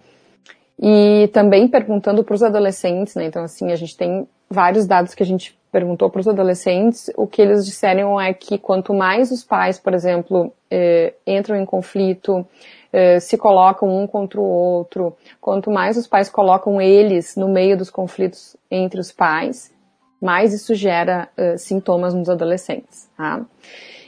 E 0.80 1.28
também 1.32 1.66
perguntando 1.66 2.22
para 2.22 2.34
os 2.34 2.42
adolescentes, 2.42 3.16
né? 3.16 3.24
Então, 3.24 3.42
assim, 3.42 3.72
a 3.72 3.76
gente 3.76 3.96
tem 3.96 4.28
vários 4.48 4.86
dados 4.86 5.12
que 5.12 5.22
a 5.24 5.26
gente 5.26 5.58
perguntou 5.72 6.08
para 6.08 6.20
os 6.20 6.28
adolescentes. 6.28 7.10
O 7.16 7.26
que 7.26 7.42
eles 7.42 7.66
disseram 7.66 8.20
é 8.20 8.32
que 8.32 8.58
quanto 8.58 8.94
mais 8.94 9.30
os 9.32 9.42
pais, 9.42 9.78
por 9.78 9.92
exemplo, 9.92 10.52
eh, 10.70 11.14
entram 11.26 11.56
em 11.56 11.66
conflito, 11.66 12.46
eh, 12.92 13.20
se 13.20 13.36
colocam 13.36 13.88
um 13.88 14.06
contra 14.06 14.40
o 14.40 14.44
outro, 14.44 15.16
quanto 15.40 15.70
mais 15.70 15.96
os 15.96 16.06
pais 16.06 16.28
colocam 16.28 16.80
eles 16.80 17.36
no 17.36 17.48
meio 17.48 17.76
dos 17.76 17.90
conflitos 17.90 18.56
entre 18.70 19.00
os 19.00 19.12
pais, 19.12 19.72
mais 20.20 20.52
isso 20.52 20.74
gera 20.74 21.28
eh, 21.36 21.56
sintomas 21.56 22.14
nos 22.14 22.28
adolescentes. 22.28 23.08
Tá? 23.16 23.44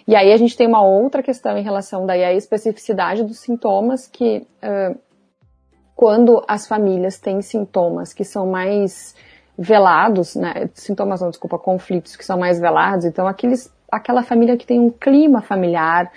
E 0.06 0.16
aí 0.16 0.32
a 0.32 0.36
gente 0.36 0.56
tem 0.56 0.66
uma 0.66 0.82
outra 0.82 1.22
questão 1.22 1.56
em 1.56 1.62
relação 1.62 2.06
daí 2.06 2.24
à 2.24 2.32
especificidade 2.32 3.22
dos 3.22 3.38
sintomas 3.38 4.06
que 4.06 4.46
quando 6.00 6.42
as 6.48 6.66
famílias 6.66 7.18
têm 7.18 7.42
sintomas 7.42 8.14
que 8.14 8.24
são 8.24 8.46
mais 8.46 9.14
velados, 9.58 10.34
né, 10.34 10.70
sintomas 10.72 11.20
não, 11.20 11.28
desculpa, 11.28 11.58
conflitos 11.58 12.16
que 12.16 12.24
são 12.24 12.38
mais 12.38 12.58
velados, 12.58 13.04
então 13.04 13.26
aqueles, 13.26 13.70
aquela 13.92 14.22
família 14.22 14.56
que 14.56 14.64
tem 14.64 14.80
um 14.80 14.88
clima 14.88 15.42
familiar, 15.42 16.10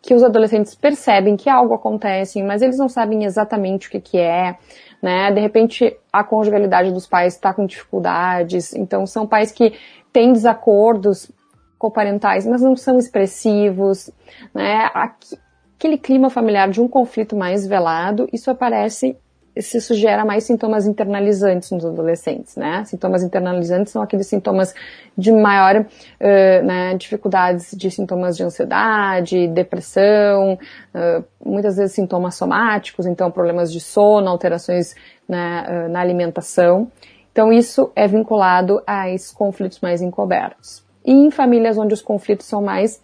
que 0.00 0.14
os 0.14 0.22
adolescentes 0.22 0.74
percebem 0.74 1.36
que 1.36 1.50
algo 1.50 1.74
acontece, 1.74 2.42
mas 2.42 2.62
eles 2.62 2.78
não 2.78 2.88
sabem 2.88 3.24
exatamente 3.24 3.88
o 3.88 3.90
que, 3.90 4.00
que 4.00 4.18
é, 4.18 4.56
né, 5.02 5.30
de 5.32 5.40
repente 5.40 5.96
a 6.12 6.22
conjugalidade 6.22 6.92
dos 6.92 7.06
pais 7.06 7.34
está 7.34 7.52
com 7.52 7.66
dificuldades, 7.66 8.74
então 8.74 9.06
são 9.06 9.26
pais 9.26 9.52
que 9.52 9.74
têm 10.12 10.32
desacordos 10.32 11.30
coparentais, 11.78 12.46
mas 12.46 12.62
não 12.62 12.74
são 12.74 12.98
expressivos, 12.98 14.10
né, 14.54 14.88
aquele 14.94 15.98
clima 15.98 16.30
familiar 16.30 16.68
de 16.70 16.80
um 16.80 16.88
conflito 16.88 17.36
mais 17.36 17.66
velado, 17.66 18.28
isso 18.32 18.50
aparece 18.50 19.16
se 19.60 19.78
isso 19.78 19.94
gera 19.94 20.24
mais 20.24 20.44
sintomas 20.44 20.86
internalizantes 20.86 21.70
nos 21.70 21.84
adolescentes, 21.84 22.56
né? 22.56 22.84
Sintomas 22.84 23.22
internalizantes 23.22 23.92
são 23.92 24.02
aqueles 24.02 24.26
sintomas 24.26 24.74
de 25.16 25.32
maior 25.32 25.80
uh, 25.80 26.64
né, 26.64 26.94
dificuldades 26.94 27.74
de 27.76 27.90
sintomas 27.90 28.36
de 28.36 28.44
ansiedade, 28.44 29.48
depressão, 29.48 30.54
uh, 30.54 31.24
muitas 31.44 31.76
vezes 31.76 31.92
sintomas 31.92 32.34
somáticos, 32.34 33.06
então 33.06 33.30
problemas 33.30 33.72
de 33.72 33.80
sono, 33.80 34.28
alterações 34.28 34.94
né, 35.28 35.66
uh, 35.68 35.88
na 35.88 36.00
alimentação. 36.00 36.90
Então 37.32 37.52
isso 37.52 37.92
é 37.94 38.06
vinculado 38.06 38.82
a 38.86 39.08
esses 39.10 39.30
conflitos 39.30 39.80
mais 39.80 40.02
encobertos. 40.02 40.84
E 41.04 41.12
em 41.12 41.30
famílias 41.30 41.78
onde 41.78 41.94
os 41.94 42.02
conflitos 42.02 42.46
são 42.46 42.62
mais 42.62 43.02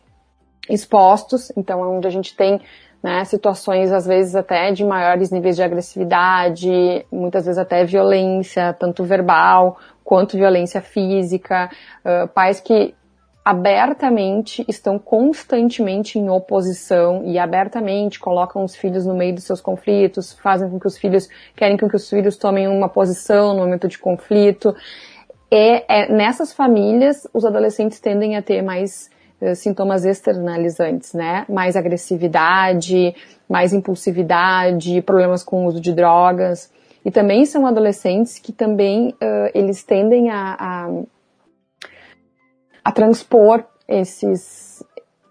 expostos, 0.69 1.53
então 1.57 1.85
é 1.85 1.87
onde 1.87 2.07
a 2.07 2.11
gente 2.11 2.37
tem 2.37 2.61
né, 3.05 3.23
situações 3.27 3.93
às 3.93 4.07
vezes 4.07 4.35
até 4.35 4.73
de 4.73 4.83
maiores 4.83 5.31
níveis 5.31 5.57
de 5.57 5.63
agressividade, 5.63 7.05
muitas 7.13 7.45
vezes 7.45 7.59
até 7.59 7.85
violência, 7.85 8.73
tanto 8.73 9.05
verbal 9.05 9.77
quanto 10.03 10.39
violência 10.39 10.81
física, 10.81 11.69
uh, 12.03 12.27
pais 12.29 12.61
que 12.61 12.95
abertamente 13.45 14.65
estão 14.67 14.99
constantemente 14.99 16.19
em 16.19 16.31
oposição 16.31 17.23
e 17.27 17.39
abertamente 17.39 18.19
colocam 18.19 18.65
os 18.65 18.75
filhos 18.75 19.05
no 19.05 19.15
meio 19.15 19.35
dos 19.35 19.45
seus 19.45 19.61
conflitos, 19.61 20.33
fazem 20.33 20.71
com 20.71 20.81
que 20.81 20.87
os 20.87 20.97
filhos, 20.97 21.29
querem 21.55 21.77
que 21.77 21.85
os 21.85 22.09
filhos 22.09 22.39
tomem 22.39 22.67
uma 22.69 22.89
posição 22.89 23.53
no 23.53 23.61
momento 23.61 23.87
de 23.87 23.99
conflito. 23.99 24.75
E 25.53 25.85
é, 25.87 26.11
nessas 26.11 26.55
famílias, 26.55 27.29
os 27.35 27.45
adolescentes 27.45 28.01
tendem 28.01 28.35
a 28.35 28.41
ter 28.41 28.63
mais 28.63 29.11
sintomas 29.55 30.05
externalizantes, 30.05 31.13
né? 31.13 31.45
Mais 31.49 31.77
agressividade, 31.77 33.15
mais 33.49 33.73
impulsividade, 33.73 35.03
problemas 35.03 35.43
com 35.43 35.65
o 35.65 35.69
uso 35.69 35.81
de 35.81 35.93
drogas. 35.93 36.71
E 37.05 37.11
também 37.11 37.45
são 37.45 37.67
adolescentes 37.67 38.39
que 38.39 38.53
também 38.53 39.11
uh, 39.11 39.51
eles 39.55 39.85
tendem 39.85 40.31
a, 40.31 40.57
a, 40.59 40.91
a 42.83 42.93
transpor 42.93 43.63
esses, 43.87 44.83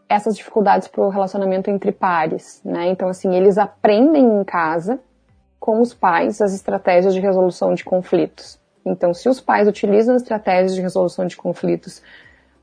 essas 0.07 0.35
dificuldades 0.35 0.87
para 0.87 1.03
o 1.03 1.09
relacionamento 1.09 1.71
entre 1.71 1.91
pares, 1.91 2.61
né? 2.63 2.89
Então, 2.89 3.09
assim, 3.09 3.35
eles 3.35 3.57
aprendem 3.57 4.23
em 4.23 4.43
casa 4.43 4.99
com 5.59 5.81
os 5.81 5.93
pais 5.93 6.41
as 6.41 6.53
estratégias 6.53 7.13
de 7.13 7.19
resolução 7.19 7.73
de 7.73 7.83
conflitos. 7.83 8.59
Então, 8.85 9.13
se 9.13 9.27
os 9.29 9.39
pais 9.39 9.67
utilizam 9.67 10.15
estratégias 10.15 10.75
de 10.75 10.81
resolução 10.81 11.25
de 11.25 11.37
conflitos 11.37 12.03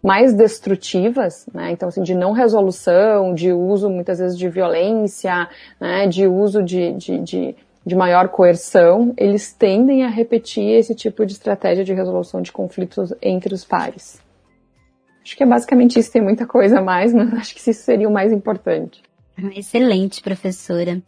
mais 0.03 0.33
destrutivas, 0.33 1.47
né? 1.53 1.73
Então, 1.73 1.89
assim, 1.89 2.03
de 2.03 2.15
não 2.15 2.33
resolução, 2.33 3.35
de 3.35 3.53
uso 3.53 3.91
muitas 3.91 4.19
vezes 4.19 4.39
de 4.39 4.49
violência, 4.49 5.49
né? 5.81 6.07
De 6.07 6.27
uso 6.27 6.63
de, 6.63 6.93
de, 6.93 7.19
de, 7.19 7.57
de 7.85 7.95
maior 7.95 8.29
coerção, 8.29 9.13
eles 9.17 9.53
tendem 9.53 10.05
a 10.05 10.09
repetir 10.09 10.71
esse 10.71 10.95
tipo 10.95 11.25
de 11.27 11.33
estratégia 11.33 11.85
de 11.85 11.93
resolução 11.93 12.41
de 12.41 12.51
conflitos 12.51 13.13
entre 13.21 13.55
os 13.55 13.65
pares. 13.65 14.21
Acho 15.23 15.37
que 15.37 15.43
é 15.43 15.47
basicamente 15.47 15.99
isso, 15.99 16.11
tem 16.11 16.23
muita 16.23 16.47
coisa 16.47 16.79
a 16.79 16.83
mais, 16.83 17.13
mas 17.13 17.33
acho 17.35 17.55
que 17.55 17.71
isso 17.71 17.83
seria 17.83 18.09
o 18.09 18.13
mais 18.13 18.33
importante. 18.33 19.03
Excelente, 19.55 20.23
professora. 20.23 21.01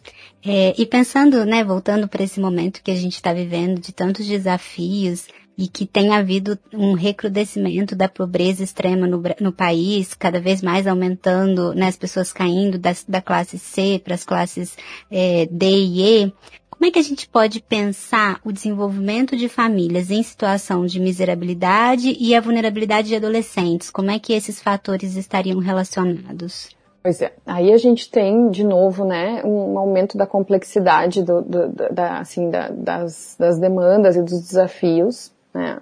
É, 0.45 0.75
e 0.81 0.87
pensando, 0.87 1.45
né, 1.45 1.63
voltando 1.63 2.09
para 2.09 2.23
esse 2.23 2.41
momento 2.41 2.83
que 2.83 2.91
a 2.91 2.95
gente 2.95 3.15
está 3.15 3.33
vivendo 3.33 3.81
de 3.81 3.93
tantos 3.93 4.27
desafios, 4.27 5.27
e 5.63 5.69
que 5.69 5.87
tem 5.87 6.13
havido 6.13 6.59
um 6.75 6.95
recrudescimento 6.95 7.95
da 7.95 8.09
pobreza 8.09 8.65
extrema 8.65 9.07
no, 9.07 9.23
no 9.39 9.53
país, 9.53 10.13
cada 10.13 10.41
vez 10.41 10.61
mais 10.61 10.89
aumentando, 10.89 11.73
né, 11.73 11.87
as 11.87 11.97
pessoas 11.97 12.33
caindo 12.33 12.79
da, 12.79 12.91
da 13.07 13.23
classe 13.23 13.61
C 13.61 14.01
para 14.03 14.15
as 14.15 14.25
classes 14.25 14.77
é, 15.09 15.47
D 15.47 15.67
e 15.67 16.25
E. 16.25 16.33
Como 16.69 16.85
é 16.85 16.91
que 16.91 16.99
a 16.99 17.03
gente 17.03 17.29
pode 17.29 17.61
pensar 17.61 18.41
o 18.45 18.51
desenvolvimento 18.51 19.37
de 19.37 19.49
famílias 19.49 20.11
em 20.11 20.21
situação 20.25 20.85
de 20.85 20.99
miserabilidade 20.99 22.17
e 22.19 22.35
a 22.35 22.41
vulnerabilidade 22.41 23.07
de 23.07 23.15
adolescentes? 23.15 23.89
Como 23.89 24.11
é 24.11 24.19
que 24.19 24.33
esses 24.33 24.61
fatores 24.61 25.15
estariam 25.15 25.61
relacionados? 25.61 26.71
Pois 27.05 27.23
é, 27.23 27.33
aí 27.47 27.73
a 27.73 27.77
gente 27.77 28.11
tem 28.11 28.51
de 28.51 28.65
novo, 28.65 29.05
né, 29.05 29.43
um 29.45 29.79
aumento 29.79 30.19
da 30.19 30.27
complexidade 30.27 31.23
do, 31.23 31.41
do, 31.41 31.69
da, 31.69 32.19
assim, 32.19 32.51
da, 32.51 32.69
das, 32.69 33.37
das 33.39 33.61
demandas 33.61 34.17
e 34.17 34.23
dos 34.23 34.41
desafios 34.41 35.31
né? 35.55 35.81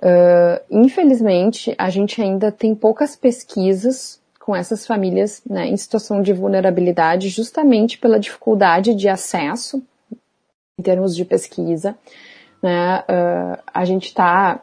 Uh, 0.00 0.60
infelizmente, 0.70 1.74
a 1.78 1.88
gente 1.88 2.20
ainda 2.20 2.52
tem 2.52 2.74
poucas 2.74 3.16
pesquisas 3.16 4.20
com 4.38 4.54
essas 4.54 4.86
famílias 4.86 5.40
né, 5.48 5.66
em 5.66 5.76
situação 5.76 6.20
de 6.20 6.32
vulnerabilidade, 6.32 7.30
justamente 7.30 7.96
pela 7.96 8.20
dificuldade 8.20 8.94
de 8.94 9.08
acesso 9.08 9.82
em 10.78 10.82
termos 10.82 11.16
de 11.16 11.24
pesquisa. 11.24 11.96
Né? 12.62 12.98
Uh, 13.00 13.62
a 13.72 13.84
gente 13.86 14.08
está 14.08 14.62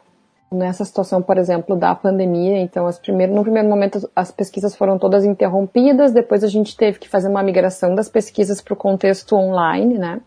nessa 0.52 0.84
situação, 0.84 1.20
por 1.20 1.38
exemplo, 1.38 1.74
da 1.74 1.94
pandemia. 1.94 2.58
Então, 2.58 2.86
as 2.86 2.98
no 2.98 3.42
primeiro 3.42 3.68
momento, 3.68 4.08
as 4.14 4.30
pesquisas 4.30 4.76
foram 4.76 4.98
todas 4.98 5.24
interrompidas, 5.24 6.12
depois 6.12 6.44
a 6.44 6.48
gente 6.48 6.76
teve 6.76 6.98
que 6.98 7.08
fazer 7.08 7.28
uma 7.28 7.42
migração 7.42 7.94
das 7.94 8.08
pesquisas 8.08 8.60
para 8.60 8.74
o 8.74 8.76
contexto 8.76 9.34
online, 9.34 9.98
né? 9.98 10.20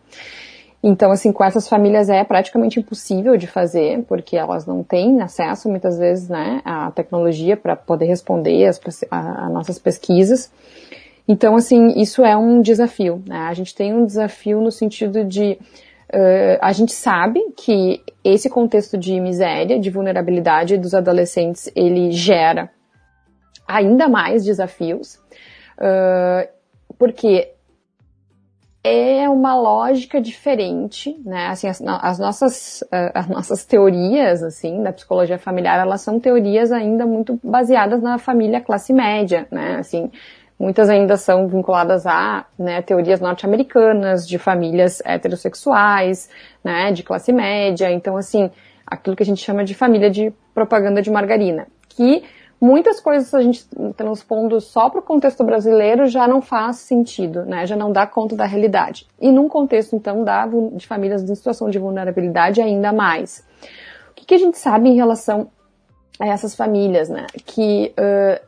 Então, 0.82 1.10
assim, 1.10 1.32
com 1.32 1.42
essas 1.42 1.68
famílias 1.68 2.08
é 2.08 2.22
praticamente 2.22 2.78
impossível 2.78 3.36
de 3.36 3.46
fazer, 3.46 4.04
porque 4.06 4.36
elas 4.36 4.66
não 4.66 4.82
têm 4.82 5.20
acesso, 5.20 5.68
muitas 5.68 5.98
vezes, 5.98 6.28
né, 6.28 6.60
à 6.64 6.90
tecnologia 6.90 7.56
para 7.56 7.74
poder 7.74 8.06
responder 8.06 8.70
a 9.10 9.48
nossas 9.48 9.78
pesquisas. 9.78 10.50
Então, 11.28 11.56
assim, 11.56 12.00
isso 12.00 12.24
é 12.24 12.36
um 12.36 12.60
desafio. 12.60 13.22
Né? 13.26 13.36
A 13.36 13.54
gente 13.54 13.74
tem 13.74 13.92
um 13.92 14.06
desafio 14.06 14.60
no 14.60 14.70
sentido 14.70 15.24
de 15.24 15.58
uh, 16.12 16.58
a 16.60 16.72
gente 16.72 16.92
sabe 16.92 17.40
que 17.56 18.00
esse 18.22 18.48
contexto 18.48 18.96
de 18.96 19.18
miséria, 19.20 19.78
de 19.78 19.90
vulnerabilidade 19.90 20.78
dos 20.78 20.94
adolescentes, 20.94 21.70
ele 21.74 22.12
gera 22.12 22.70
ainda 23.66 24.08
mais 24.08 24.44
desafios, 24.44 25.16
uh, 25.78 26.48
porque 26.96 27.52
é 28.86 29.28
uma 29.28 29.54
lógica 29.54 30.20
diferente, 30.20 31.18
né? 31.24 31.48
Assim, 31.48 31.68
as, 31.68 31.82
as, 31.82 32.18
nossas, 32.18 32.84
as 33.14 33.28
nossas 33.28 33.64
teorias, 33.64 34.42
assim, 34.42 34.82
da 34.82 34.92
psicologia 34.92 35.38
familiar, 35.38 35.80
elas 35.80 36.00
são 36.00 36.20
teorias 36.20 36.72
ainda 36.72 37.06
muito 37.06 37.38
baseadas 37.42 38.02
na 38.02 38.18
família 38.18 38.60
classe 38.60 38.92
média, 38.92 39.46
né? 39.50 39.76
Assim, 39.78 40.10
Muitas 40.58 40.88
ainda 40.88 41.18
são 41.18 41.46
vinculadas 41.48 42.06
a 42.06 42.46
né, 42.58 42.80
teorias 42.80 43.20
norte-americanas 43.20 44.26
de 44.26 44.38
famílias 44.38 45.02
heterossexuais, 45.04 46.30
né, 46.64 46.92
de 46.92 47.02
classe 47.02 47.30
média. 47.30 47.90
Então, 47.92 48.16
assim, 48.16 48.50
aquilo 48.86 49.14
que 49.14 49.22
a 49.22 49.26
gente 49.26 49.44
chama 49.44 49.64
de 49.64 49.74
família 49.74 50.10
de 50.10 50.32
propaganda 50.54 51.02
de 51.02 51.10
margarina. 51.10 51.66
Que 51.90 52.24
muitas 52.60 53.00
coisas 53.00 53.32
a 53.34 53.42
gente 53.42 53.66
transpondo 53.96 54.60
só 54.60 54.88
para 54.88 55.00
o 55.00 55.02
contexto 55.02 55.44
brasileiro 55.44 56.06
já 56.06 56.26
não 56.26 56.40
faz 56.40 56.76
sentido, 56.76 57.44
né? 57.44 57.66
Já 57.66 57.76
não 57.76 57.92
dá 57.92 58.06
conta 58.06 58.34
da 58.34 58.44
realidade. 58.44 59.06
E 59.20 59.30
num 59.30 59.48
contexto, 59.48 59.94
então, 59.94 60.24
da, 60.24 60.46
de 60.72 60.86
famílias 60.86 61.22
em 61.22 61.34
situação 61.34 61.68
de 61.68 61.78
vulnerabilidade 61.78 62.60
ainda 62.60 62.92
mais. 62.92 63.44
O 64.10 64.14
que, 64.14 64.26
que 64.26 64.34
a 64.34 64.38
gente 64.38 64.58
sabe 64.58 64.88
em 64.88 64.96
relação 64.96 65.50
a 66.18 66.26
essas 66.26 66.54
famílias, 66.54 67.08
né? 67.08 67.26
Que, 67.44 67.92
uh, 67.98 68.44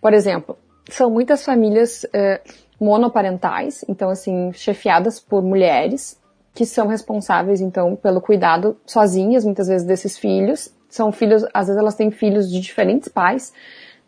por 0.00 0.14
exemplo, 0.14 0.56
são 0.88 1.10
muitas 1.10 1.44
famílias 1.44 2.04
uh, 2.04 2.40
monoparentais, 2.80 3.84
então 3.88 4.08
assim, 4.08 4.52
chefiadas 4.52 5.20
por 5.20 5.42
mulheres, 5.42 6.18
que 6.54 6.64
são 6.64 6.86
responsáveis, 6.86 7.60
então, 7.60 7.94
pelo 7.96 8.20
cuidado 8.20 8.76
sozinhas, 8.86 9.44
muitas 9.44 9.68
vezes, 9.68 9.86
desses 9.86 10.18
filhos. 10.18 10.72
São 10.90 11.12
filhos, 11.12 11.44
às 11.54 11.68
vezes 11.68 11.80
elas 11.80 11.94
têm 11.94 12.10
filhos 12.10 12.50
de 12.50 12.60
diferentes 12.60 13.08
pais, 13.08 13.52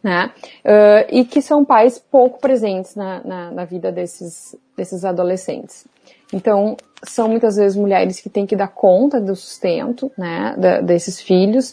né? 0.02 0.32
Uh, 0.64 1.06
e 1.10 1.24
que 1.24 1.40
são 1.40 1.64
pais 1.64 1.98
pouco 1.98 2.40
presentes 2.40 2.96
na, 2.96 3.22
na, 3.24 3.50
na, 3.52 3.64
vida 3.64 3.92
desses, 3.92 4.56
desses 4.76 5.04
adolescentes. 5.04 5.86
Então, 6.32 6.76
são 7.04 7.28
muitas 7.28 7.56
vezes 7.56 7.76
mulheres 7.76 8.20
que 8.20 8.28
têm 8.28 8.44
que 8.44 8.56
dar 8.56 8.68
conta 8.68 9.20
do 9.20 9.36
sustento, 9.36 10.10
né, 10.18 10.56
da, 10.58 10.80
desses 10.80 11.20
filhos, 11.20 11.70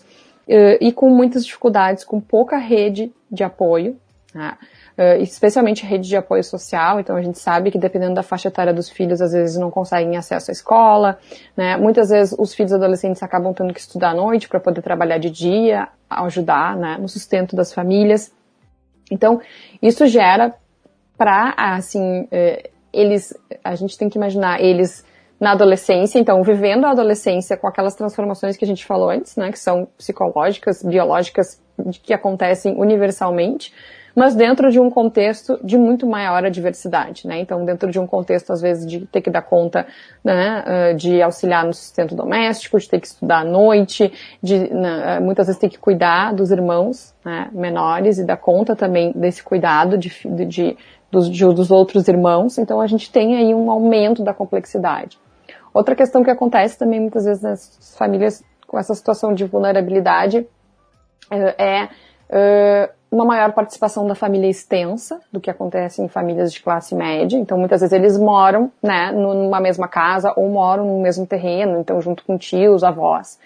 uh, 0.47 0.77
e 0.79 0.91
com 0.91 1.09
muitas 1.09 1.43
dificuldades, 1.43 2.03
com 2.03 2.21
pouca 2.21 2.57
rede 2.57 3.11
de 3.31 3.43
apoio, 3.43 3.97
né? 4.33 4.55
Uh, 4.99 5.21
especialmente 5.21 5.85
rede 5.85 6.09
de 6.09 6.17
apoio 6.17 6.43
social. 6.43 6.99
Então 6.99 7.15
a 7.15 7.21
gente 7.21 7.39
sabe 7.39 7.71
que 7.71 7.79
dependendo 7.79 8.15
da 8.15 8.23
faixa 8.23 8.49
etária 8.49 8.73
dos 8.73 8.89
filhos, 8.89 9.21
às 9.21 9.31
vezes 9.31 9.57
não 9.57 9.71
conseguem 9.71 10.17
acesso 10.17 10.51
à 10.51 10.53
escola, 10.53 11.17
né? 11.55 11.77
Muitas 11.77 12.09
vezes 12.09 12.35
os 12.37 12.53
filhos 12.53 12.73
adolescentes 12.73 13.23
acabam 13.23 13.53
tendo 13.53 13.73
que 13.73 13.79
estudar 13.79 14.09
à 14.09 14.13
noite 14.13 14.49
para 14.49 14.59
poder 14.59 14.81
trabalhar 14.81 15.17
de 15.17 15.29
dia, 15.29 15.87
ajudar, 16.09 16.75
né, 16.75 16.97
no 16.99 17.07
sustento 17.07 17.55
das 17.55 17.73
famílias. 17.73 18.33
Então 19.09 19.39
isso 19.81 20.05
gera 20.05 20.53
para 21.17 21.53
assim 21.57 22.23
uh, 22.23 22.69
eles, 22.91 23.33
a 23.63 23.75
gente 23.75 23.97
tem 23.97 24.09
que 24.09 24.17
imaginar 24.17 24.61
eles 24.61 25.05
na 25.39 25.53
adolescência, 25.53 26.19
então 26.19 26.43
vivendo 26.43 26.83
a 26.85 26.91
adolescência 26.91 27.55
com 27.55 27.65
aquelas 27.65 27.95
transformações 27.95 28.57
que 28.57 28.65
a 28.65 28.67
gente 28.67 28.85
falou 28.85 29.09
antes, 29.09 29.37
né, 29.37 29.51
que 29.51 29.59
são 29.59 29.87
psicológicas, 29.97 30.83
biológicas, 30.83 31.61
que 32.03 32.13
acontecem 32.13 32.75
universalmente, 32.75 33.73
mas 34.19 34.35
dentro 34.35 34.69
de 34.69 34.81
um 34.81 34.89
contexto 34.89 35.57
de 35.63 35.77
muito 35.77 36.05
maior 36.05 36.43
adversidade, 36.43 37.25
né? 37.25 37.39
Então, 37.39 37.63
dentro 37.63 37.89
de 37.89 37.97
um 37.97 38.05
contexto, 38.05 38.51
às 38.51 38.61
vezes, 38.61 38.85
de 38.85 39.05
ter 39.05 39.21
que 39.21 39.29
dar 39.29 39.43
conta, 39.43 39.87
né, 40.21 40.61
ah, 40.65 40.93
de 40.93 41.21
auxiliar 41.21 41.65
no 41.65 41.73
sustento 41.73 42.13
doméstico, 42.13 42.77
de 42.77 42.89
ter 42.89 42.99
que 42.99 43.07
estudar 43.07 43.39
à 43.39 43.43
noite, 43.45 44.11
de 44.43 44.73
né, 44.73 45.03
ah, 45.05 45.21
muitas 45.21 45.47
vezes 45.47 45.57
ter 45.57 45.69
que 45.69 45.79
cuidar 45.79 46.33
dos 46.33 46.51
irmãos 46.51 47.15
né, 47.23 47.47
menores 47.53 48.17
e 48.17 48.25
dar 48.25 48.35
conta 48.35 48.75
também 48.75 49.13
desse 49.15 49.41
cuidado 49.41 49.97
de, 49.97 50.11
de, 50.25 50.45
de 50.45 50.77
dos, 51.09 51.29
de, 51.29 51.45
dos 51.45 51.71
outros 51.71 52.05
irmãos. 52.09 52.57
Então, 52.57 52.81
a 52.81 52.87
gente 52.87 53.09
tem 53.09 53.37
aí 53.37 53.55
um 53.55 53.71
aumento 53.71 54.21
da 54.21 54.33
complexidade. 54.33 55.17
Outra 55.73 55.95
questão 55.95 56.25
que 56.25 56.29
acontece 56.29 56.77
também 56.77 56.99
muitas 56.99 57.23
vezes 57.23 57.41
nas 57.41 57.95
famílias 57.97 58.43
com 58.67 58.77
essa 58.77 58.93
situação 58.93 59.33
de 59.33 59.45
vulnerabilidade 59.45 60.45
é, 61.31 61.87
é 62.29 62.89
uma 63.11 63.25
maior 63.25 63.53
participação 63.53 64.05
da 64.05 64.13
família 64.13 64.49
extensa 64.49 65.19
do 65.31 65.39
que 65.39 65.49
acontece 65.49 66.01
em 66.01 66.07
famílias 66.07 66.53
de 66.53 66.61
classe 66.61 66.93
média. 66.95 67.37
Então, 67.37 67.57
muitas 67.57 67.81
vezes 67.81 67.93
eles 67.93 68.17
moram, 68.17 68.71
né, 68.81 69.11
numa 69.11 69.59
mesma 69.59 69.87
casa 69.87 70.33
ou 70.35 70.49
moram 70.49 70.85
no 70.85 71.01
mesmo 71.01 71.25
terreno, 71.25 71.79
então 71.79 71.99
junto 72.01 72.23
com 72.23 72.37
tios, 72.37 72.83
avós. 72.83 73.39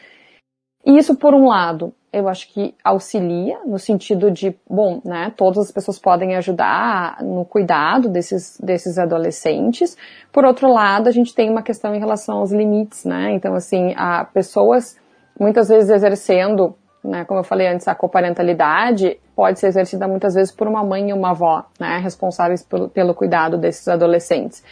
E 0.85 0.97
isso, 0.97 1.15
por 1.15 1.33
um 1.33 1.47
lado, 1.47 1.93
eu 2.11 2.27
acho 2.27 2.51
que 2.53 2.75
auxilia 2.83 3.59
no 3.65 3.79
sentido 3.79 4.29
de, 4.29 4.53
bom, 4.69 5.01
né, 5.03 5.33
todas 5.35 5.59
as 5.59 5.71
pessoas 5.71 5.97
podem 5.97 6.35
ajudar 6.35 7.23
no 7.23 7.45
cuidado 7.45 8.09
desses, 8.09 8.59
desses 8.61 8.97
adolescentes. 8.99 9.97
Por 10.31 10.43
outro 10.43 10.71
lado, 10.71 11.07
a 11.07 11.11
gente 11.11 11.33
tem 11.33 11.49
uma 11.49 11.63
questão 11.63 11.95
em 11.95 11.99
relação 11.99 12.39
aos 12.39 12.51
limites, 12.51 13.05
né? 13.05 13.31
Então, 13.33 13.55
assim, 13.55 13.93
há 13.95 14.25
pessoas 14.25 14.97
muitas 15.39 15.69
vezes 15.69 15.89
exercendo 15.89 16.75
né, 17.03 17.25
como 17.25 17.39
eu 17.39 17.43
falei 17.43 17.67
antes, 17.67 17.87
a 17.87 17.95
coparentalidade 17.95 19.19
pode 19.35 19.59
ser 19.59 19.67
exercida 19.67 20.07
muitas 20.07 20.33
vezes 20.33 20.53
por 20.53 20.67
uma 20.67 20.83
mãe 20.83 21.09
e 21.09 21.13
uma 21.13 21.31
avó, 21.31 21.65
né, 21.79 21.97
responsáveis 21.97 22.63
pelo, 22.63 22.87
pelo 22.87 23.13
cuidado 23.13 23.57
desses 23.57 23.87
adolescentes. 23.87 24.63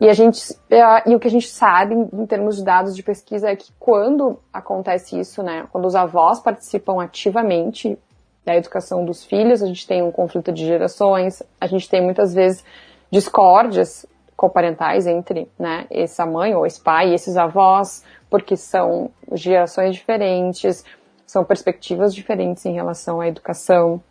E 0.00 0.08
a 0.08 0.12
gente, 0.12 0.40
é, 0.70 1.10
e 1.10 1.14
o 1.14 1.18
que 1.18 1.26
a 1.26 1.30
gente 1.30 1.48
sabe 1.48 1.94
em 1.94 2.26
termos 2.26 2.56
de 2.56 2.64
dados 2.64 2.94
de 2.94 3.02
pesquisa 3.02 3.50
é 3.50 3.56
que 3.56 3.72
quando 3.78 4.38
acontece 4.52 5.18
isso, 5.18 5.42
né, 5.42 5.66
quando 5.72 5.86
os 5.86 5.96
avós 5.96 6.40
participam 6.40 7.02
ativamente 7.02 7.98
da 8.44 8.56
educação 8.56 9.04
dos 9.04 9.24
filhos, 9.24 9.62
a 9.62 9.66
gente 9.66 9.86
tem 9.86 10.02
um 10.02 10.12
conflito 10.12 10.52
de 10.52 10.64
gerações, 10.64 11.42
a 11.60 11.66
gente 11.66 11.88
tem 11.88 12.02
muitas 12.02 12.32
vezes 12.32 12.64
discórdias 13.10 14.06
coparentais 14.36 15.06
entre, 15.06 15.50
né, 15.58 15.86
essa 15.90 16.24
mãe 16.24 16.54
ou 16.54 16.64
esse 16.64 16.80
pai 16.80 17.10
e 17.10 17.14
esses 17.14 17.36
avós, 17.36 18.04
porque 18.30 18.56
são 18.56 19.10
gerações 19.32 19.96
diferentes, 19.96 20.84
são 21.28 21.44
perspectivas 21.44 22.14
diferentes 22.14 22.64
em 22.64 22.72
relação 22.72 23.20
à 23.20 23.28
educação. 23.28 24.02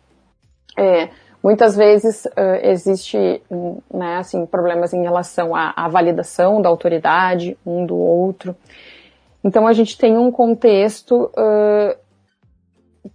É, 0.78 1.08
muitas 1.42 1.76
vezes 1.76 2.24
uh, 2.26 2.62
existe 2.62 3.42
né, 3.92 4.18
assim, 4.18 4.46
problemas 4.46 4.94
em 4.94 5.02
relação 5.02 5.54
à, 5.54 5.74
à, 5.76 5.88
validação 5.88 6.62
da 6.62 6.68
autoridade 6.68 7.58
um 7.66 7.84
do 7.84 7.96
outro. 7.96 8.54
Então 9.42 9.66
a 9.66 9.72
gente 9.72 9.98
tem 9.98 10.16
um 10.16 10.30
contexto 10.30 11.24
uh, 11.24 11.98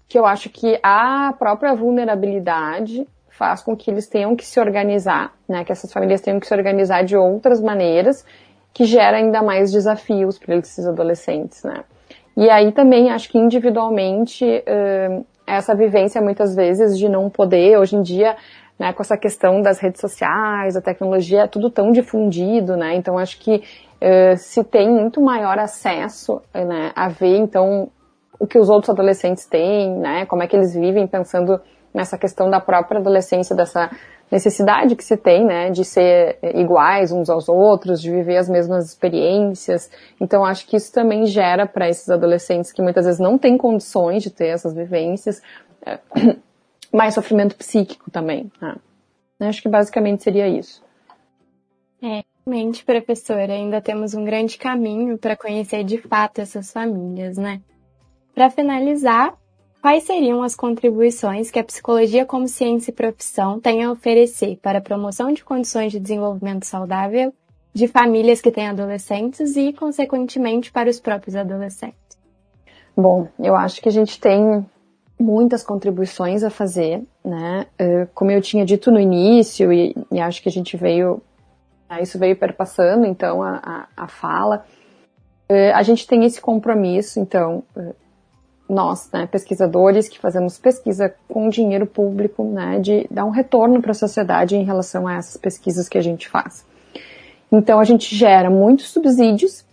que 0.06 0.20
eu 0.20 0.26
acho 0.26 0.50
que 0.50 0.78
a 0.84 1.34
própria 1.40 1.74
vulnerabilidade 1.74 3.08
faz 3.30 3.64
com 3.64 3.76
que 3.76 3.90
eles 3.90 4.08
tenham 4.08 4.36
que 4.36 4.46
se 4.46 4.60
organizar, 4.60 5.34
né, 5.48 5.64
que 5.64 5.72
essas 5.72 5.92
famílias 5.94 6.20
tenham 6.20 6.42
que 6.42 6.48
se 6.48 6.54
organizar 6.54 7.04
de 7.06 7.16
outras 7.16 7.62
maneiras, 7.62 8.26
que 8.74 8.84
gera 8.84 9.16
ainda 9.16 9.42
mais 9.42 9.72
desafios 9.72 10.38
para 10.38 10.58
esses 10.58 10.86
adolescentes, 10.86 11.64
né. 11.64 11.86
E 12.36 12.50
aí 12.50 12.72
também 12.72 13.12
acho 13.12 13.30
que 13.30 13.38
individualmente 13.38 14.44
uh, 14.46 15.26
essa 15.46 15.76
vivência 15.76 16.22
muitas 16.22 16.56
vezes 16.56 16.98
de 16.98 17.08
não 17.08 17.30
poder, 17.30 17.78
hoje 17.78 17.96
em 17.96 18.02
dia, 18.02 18.36
né, 18.80 18.92
com 18.92 19.02
essa 19.04 19.18
questão 19.18 19.62
das 19.62 19.80
redes 19.80 20.02
sociais, 20.02 20.76
a 20.76 20.82
tecnologia, 20.82 21.42
é 21.44 21.48
tudo 21.48 21.70
tão 21.70 21.92
difundido, 21.92 22.76
né? 22.76 22.96
Então 22.96 23.18
acho 23.18 23.40
que 23.40 23.58
uh, 23.58 24.38
se 24.38 24.64
tem 24.64 24.90
muito 24.90 25.22
maior 25.22 25.60
acesso 25.60 26.42
né, 26.54 26.92
a 26.96 27.08
ver 27.08 27.38
então 27.38 27.90
o 28.40 28.48
que 28.48 28.58
os 28.58 28.70
outros 28.70 28.90
adolescentes 28.90 29.46
têm, 29.46 29.96
né? 29.96 30.26
Como 30.26 30.42
é 30.42 30.48
que 30.48 30.56
eles 30.56 30.74
vivem 30.74 31.06
pensando 31.08 31.62
nessa 31.94 32.18
questão 32.18 32.50
da 32.50 32.60
própria 32.60 33.00
adolescência, 33.00 33.56
dessa 33.56 33.92
necessidade 34.34 34.96
que 34.96 35.04
se 35.04 35.16
tem, 35.16 35.46
né, 35.46 35.70
de 35.70 35.86
ser 35.86 36.40
iguais 36.56 37.12
uns 37.12 37.30
aos 37.30 37.48
outros, 37.48 38.02
de 38.02 38.10
viver 38.10 38.38
as 38.38 38.50
mesmas 38.50 38.88
experiências. 38.88 39.92
Então, 40.20 40.44
acho 40.44 40.66
que 40.66 40.76
isso 40.76 40.92
também 40.92 41.28
gera 41.28 41.68
para 41.68 41.88
esses 41.88 42.10
adolescentes 42.10 42.72
que 42.72 42.82
muitas 42.82 43.06
vezes 43.06 43.20
não 43.20 43.38
têm 43.38 43.58
condições 43.58 44.24
de 44.24 44.32
ter 44.32 44.48
essas 44.48 44.74
vivências, 44.74 45.40
é, 45.86 46.00
mais 46.92 47.14
sofrimento 47.14 47.56
psíquico 47.56 48.10
também. 48.10 48.52
Né? 48.60 48.76
Acho 49.48 49.62
que 49.62 49.70
basicamente 49.70 50.24
seria 50.24 50.48
isso. 50.48 50.84
É, 52.02 52.24
realmente, 52.46 52.84
professora, 52.84 53.54
ainda 53.54 53.82
temos 53.82 54.16
um 54.16 54.26
grande 54.26 54.58
caminho 54.58 55.16
para 55.16 55.38
conhecer 55.38 55.84
de 55.84 56.00
fato 56.00 56.42
essas 56.42 56.72
famílias, 56.72 57.38
né? 57.38 57.62
Para 58.34 58.50
finalizar, 58.50 59.36
quais 59.84 60.04
seriam 60.04 60.42
as 60.42 60.56
contribuições 60.56 61.52
que 61.52 61.60
a 61.60 61.64
psicologia 61.64 62.26
como 62.26 62.48
ciência 62.48 62.90
e 62.90 62.94
profissão 62.94 63.60
tem 63.60 63.84
a 63.84 63.92
oferecer 63.92 64.58
para 64.62 64.80
a 64.80 64.82
promoção 64.82 65.34
de 65.34 65.44
condições 65.44 65.92
de 65.92 66.00
desenvolvimento 66.00 66.66
saudável 66.66 67.34
de 67.74 67.90
famílias 67.90 68.40
que 68.40 68.50
têm 68.50 68.70
adolescentes 68.70 69.58
e, 69.58 69.74
consequentemente, 69.74 70.72
para 70.72 70.90
os 70.90 71.02
próprios 71.02 71.36
adolescentes? 71.36 71.98
Bom, 72.96 73.28
eu 73.38 73.58
acho 73.58 73.82
que 73.82 73.90
a 73.90 73.92
gente 73.92 74.22
tem 74.22 74.66
muitas 75.20 75.64
contribuições 75.64 76.46
a 76.46 76.50
fazer, 76.50 77.04
né? 77.26 77.66
Eh, 77.78 78.08
como 78.14 78.32
eu 78.32 78.42
tinha 78.42 78.64
dito 78.64 78.90
no 78.90 79.02
início, 79.02 79.74
e, 79.74 79.94
e 80.10 80.18
acho 80.22 80.42
que 80.42 80.48
a 80.48 80.52
gente 80.52 80.78
veio, 80.78 81.22
né, 81.90 82.02
isso 82.02 82.18
veio 82.18 82.38
perpassando, 82.38 83.06
então, 83.06 83.44
a, 83.44 83.60
a, 83.62 84.04
a 84.06 84.08
fala, 84.08 84.66
eh, 85.50 85.74
a 85.74 85.84
gente 85.84 86.08
tem 86.08 86.24
esse 86.24 86.40
compromisso, 86.40 87.20
então, 87.20 87.64
eh, 87.76 87.96
nós, 88.70 89.10
né, 89.12 89.28
pesquisadores 89.28 90.08
que 90.08 90.20
fazemos 90.20 90.58
pesquisa 90.58 91.14
com 91.28 91.50
dinheiro 91.50 91.86
público, 91.86 92.44
né, 92.44 92.80
de 92.80 93.08
dar 93.12 93.26
um 93.26 93.30
retorno 93.30 93.82
para 93.82 93.92
a 93.92 93.96
sociedade 93.96 94.56
em 94.56 94.64
relação 94.64 95.08
a 95.08 95.16
essas 95.16 95.38
pesquisas 95.38 95.90
que 95.90 95.98
a 95.98 96.02
gente 96.02 96.30
faz. 96.30 96.66
Então, 97.52 97.80
a 97.80 97.84
gente 97.84 98.16
gera 98.16 98.50
muitos 98.50 98.90
subsídios 98.90 99.64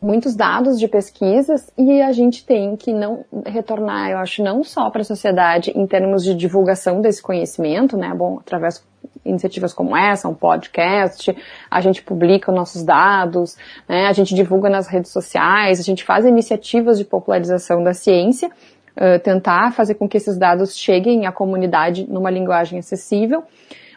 muitos 0.00 0.36
dados 0.36 0.78
de 0.78 0.86
pesquisas 0.86 1.70
e 1.76 2.00
a 2.00 2.12
gente 2.12 2.44
tem 2.44 2.76
que 2.76 2.92
não 2.92 3.24
retornar, 3.44 4.10
eu 4.10 4.18
acho, 4.18 4.42
não 4.42 4.62
só 4.62 4.90
para 4.90 5.00
a 5.00 5.04
sociedade 5.04 5.72
em 5.74 5.86
termos 5.86 6.22
de 6.22 6.34
divulgação 6.34 7.00
desse 7.00 7.22
conhecimento, 7.22 7.96
né? 7.96 8.12
Bom, 8.14 8.38
através 8.38 8.84
iniciativas 9.26 9.72
como 9.72 9.96
essa, 9.96 10.28
um 10.28 10.34
podcast, 10.34 11.36
a 11.70 11.80
gente 11.80 12.02
publica 12.02 12.52
nossos 12.52 12.82
dados, 12.82 13.56
né? 13.88 14.06
A 14.06 14.12
gente 14.12 14.34
divulga 14.34 14.70
nas 14.70 14.86
redes 14.86 15.10
sociais, 15.10 15.80
a 15.80 15.82
gente 15.82 16.04
faz 16.04 16.24
iniciativas 16.24 16.98
de 16.98 17.04
popularização 17.04 17.82
da 17.82 17.92
ciência, 17.92 18.48
uh, 18.48 19.18
tentar 19.22 19.72
fazer 19.72 19.94
com 19.94 20.08
que 20.08 20.16
esses 20.16 20.36
dados 20.38 20.76
cheguem 20.76 21.26
à 21.26 21.32
comunidade 21.32 22.06
numa 22.08 22.30
linguagem 22.30 22.78
acessível 22.78 23.44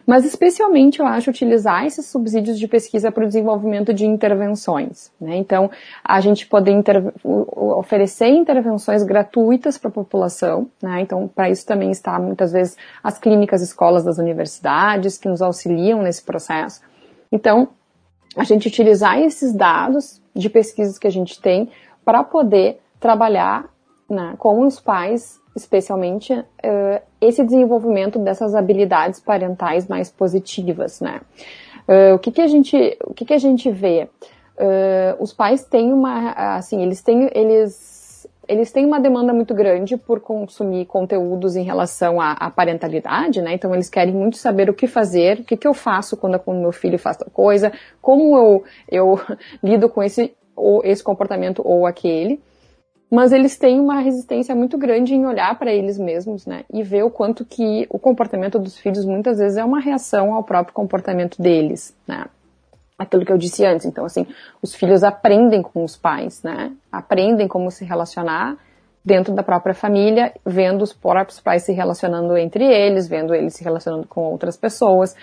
mas 0.06 0.24
especialmente 0.24 1.00
eu 1.00 1.06
acho 1.06 1.30
utilizar 1.30 1.84
esses 1.84 2.06
subsídios 2.06 2.58
de 2.58 2.66
pesquisa 2.66 3.10
para 3.10 3.24
o 3.24 3.26
desenvolvimento 3.26 3.92
de 3.92 4.06
intervenções. 4.06 5.12
Né? 5.20 5.36
Então, 5.36 5.70
a 6.04 6.20
gente 6.20 6.46
poder 6.46 6.72
inter 6.72 7.12
oferecer 7.24 8.28
intervenções 8.28 9.02
gratuitas 9.02 9.78
para 9.78 9.88
a 9.88 9.92
população, 9.92 10.68
né? 10.82 11.00
então 11.00 11.28
para 11.28 11.50
isso 11.50 11.66
também 11.66 11.90
está 11.90 12.18
muitas 12.18 12.52
vezes 12.52 12.76
as 13.02 13.18
clínicas 13.18 13.62
escolas 13.62 14.04
das 14.04 14.18
universidades 14.18 15.16
que 15.18 15.28
nos 15.28 15.42
auxiliam 15.42 16.02
nesse 16.02 16.22
processo. 16.22 16.80
Então, 17.32 17.68
a 18.36 18.44
gente 18.44 18.68
utilizar 18.68 19.18
esses 19.18 19.52
dados 19.52 20.20
de 20.34 20.48
pesquisas 20.48 20.98
que 20.98 21.06
a 21.06 21.10
gente 21.10 21.40
tem 21.40 21.70
para 22.04 22.22
poder 22.22 22.80
trabalhar 22.98 23.68
né, 24.10 24.34
com 24.38 24.66
os 24.66 24.80
pais 24.80 25.40
especialmente 25.54 26.32
uh, 26.32 27.02
esse 27.20 27.44
desenvolvimento 27.44 28.18
dessas 28.18 28.54
habilidades 28.54 29.20
parentais 29.20 29.86
mais 29.88 30.10
positivas, 30.10 31.00
né? 31.00 31.20
Uh, 31.88 32.14
o 32.14 32.18
que 32.18 32.30
que 32.30 32.40
a 32.40 32.46
gente, 32.46 32.96
o 33.04 33.14
que 33.14 33.24
que 33.24 33.34
a 33.34 33.38
gente 33.38 33.70
vê? 33.70 34.08
Uh, 34.56 35.22
os 35.22 35.32
pais 35.32 35.64
têm 35.64 35.92
uma, 35.92 36.32
assim, 36.56 36.82
eles 36.82 37.02
têm, 37.02 37.28
eles, 37.34 38.28
eles 38.46 38.70
têm 38.70 38.86
uma 38.86 39.00
demanda 39.00 39.32
muito 39.32 39.54
grande 39.54 39.96
por 39.96 40.20
consumir 40.20 40.86
conteúdos 40.86 41.56
em 41.56 41.64
relação 41.64 42.20
à, 42.20 42.32
à 42.32 42.50
parentalidade, 42.50 43.42
né? 43.42 43.54
Então 43.54 43.74
eles 43.74 43.88
querem 43.88 44.14
muito 44.14 44.36
saber 44.36 44.70
o 44.70 44.74
que 44.74 44.86
fazer, 44.86 45.40
o 45.40 45.44
que 45.44 45.56
que 45.56 45.66
eu 45.66 45.74
faço 45.74 46.16
quando, 46.16 46.40
meu 46.46 46.72
filho 46.72 46.98
faz 46.98 47.16
tal 47.16 47.30
coisa, 47.30 47.72
como 48.00 48.36
eu, 48.36 48.64
eu 48.88 49.20
lido 49.62 49.88
com 49.88 50.02
esse, 50.02 50.32
ou 50.54 50.82
esse 50.84 51.02
comportamento 51.02 51.60
ou 51.64 51.86
aquele 51.86 52.40
mas 53.10 53.32
eles 53.32 53.58
têm 53.58 53.80
uma 53.80 53.98
resistência 53.98 54.54
muito 54.54 54.78
grande 54.78 55.14
em 55.14 55.26
olhar 55.26 55.58
para 55.58 55.72
eles 55.72 55.98
mesmos, 55.98 56.46
né? 56.46 56.64
E 56.72 56.82
ver 56.82 57.02
o 57.02 57.10
quanto 57.10 57.44
que 57.44 57.86
o 57.90 57.98
comportamento 57.98 58.58
dos 58.58 58.78
filhos 58.78 59.04
muitas 59.04 59.38
vezes 59.38 59.58
é 59.58 59.64
uma 59.64 59.80
reação 59.80 60.32
ao 60.32 60.44
próprio 60.44 60.72
comportamento 60.72 61.42
deles, 61.42 61.96
né? 62.06 62.26
Aquilo 62.96 63.24
que 63.24 63.32
eu 63.32 63.38
disse 63.38 63.64
antes. 63.66 63.84
Então, 63.84 64.04
assim, 64.04 64.26
os 64.62 64.74
filhos 64.74 65.02
aprendem 65.02 65.60
com 65.60 65.82
os 65.82 65.96
pais, 65.96 66.40
né? 66.44 66.72
Aprendem 66.92 67.48
como 67.48 67.70
se 67.70 67.84
relacionar 67.84 68.56
dentro 69.04 69.34
da 69.34 69.42
própria 69.42 69.74
família, 69.74 70.32
vendo 70.46 70.82
os 70.82 70.92
próprios 70.92 71.40
pais 71.40 71.64
se 71.64 71.72
relacionando 71.72 72.36
entre 72.36 72.64
eles, 72.64 73.08
vendo 73.08 73.34
eles 73.34 73.54
se 73.54 73.64
relacionando 73.64 74.06
com 74.06 74.20
outras 74.20 74.56
pessoas. 74.56 75.16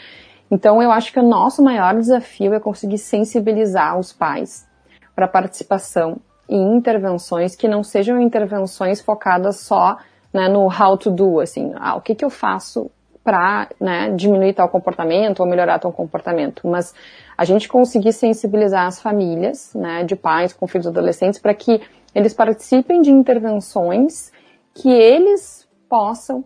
Então, 0.51 0.81
eu 0.81 0.91
acho 0.91 1.13
que 1.13 1.19
o 1.19 1.27
nosso 1.27 1.63
maior 1.63 1.95
desafio 1.95 2.53
é 2.53 2.59
conseguir 2.59 2.97
sensibilizar 2.97 3.97
os 3.97 4.11
pais 4.11 4.67
para 5.15 5.25
a 5.25 5.29
participação 5.29 6.19
e 6.49 6.55
intervenções 6.55 7.55
que 7.55 7.67
não 7.67 7.83
sejam 7.83 8.21
intervenções 8.21 9.01
focadas 9.01 9.59
só 9.59 9.97
né, 10.33 10.47
no 10.47 10.67
how 10.67 10.97
to 10.97 11.11
do, 11.11 11.39
assim, 11.39 11.73
ah, 11.75 11.95
o 11.95 12.01
que, 12.01 12.15
que 12.15 12.23
eu 12.23 12.29
faço 12.29 12.89
para 13.23 13.67
né, 13.79 14.11
diminuir 14.11 14.53
tal 14.53 14.69
comportamento 14.69 15.41
ou 15.41 15.45
melhorar 15.45 15.79
tal 15.79 15.91
comportamento, 15.91 16.65
mas 16.65 16.95
a 17.37 17.43
gente 17.43 17.67
conseguir 17.67 18.13
sensibilizar 18.13 18.85
as 18.85 19.01
famílias, 19.01 19.73
né, 19.73 20.03
de 20.03 20.15
pais 20.15 20.53
com 20.53 20.65
filhos 20.65 20.87
adolescentes, 20.87 21.39
para 21.39 21.53
que 21.53 21.81
eles 22.15 22.33
participem 22.33 23.01
de 23.01 23.11
intervenções 23.11 24.31
que 24.73 24.89
eles 24.89 25.67
possam 25.89 26.45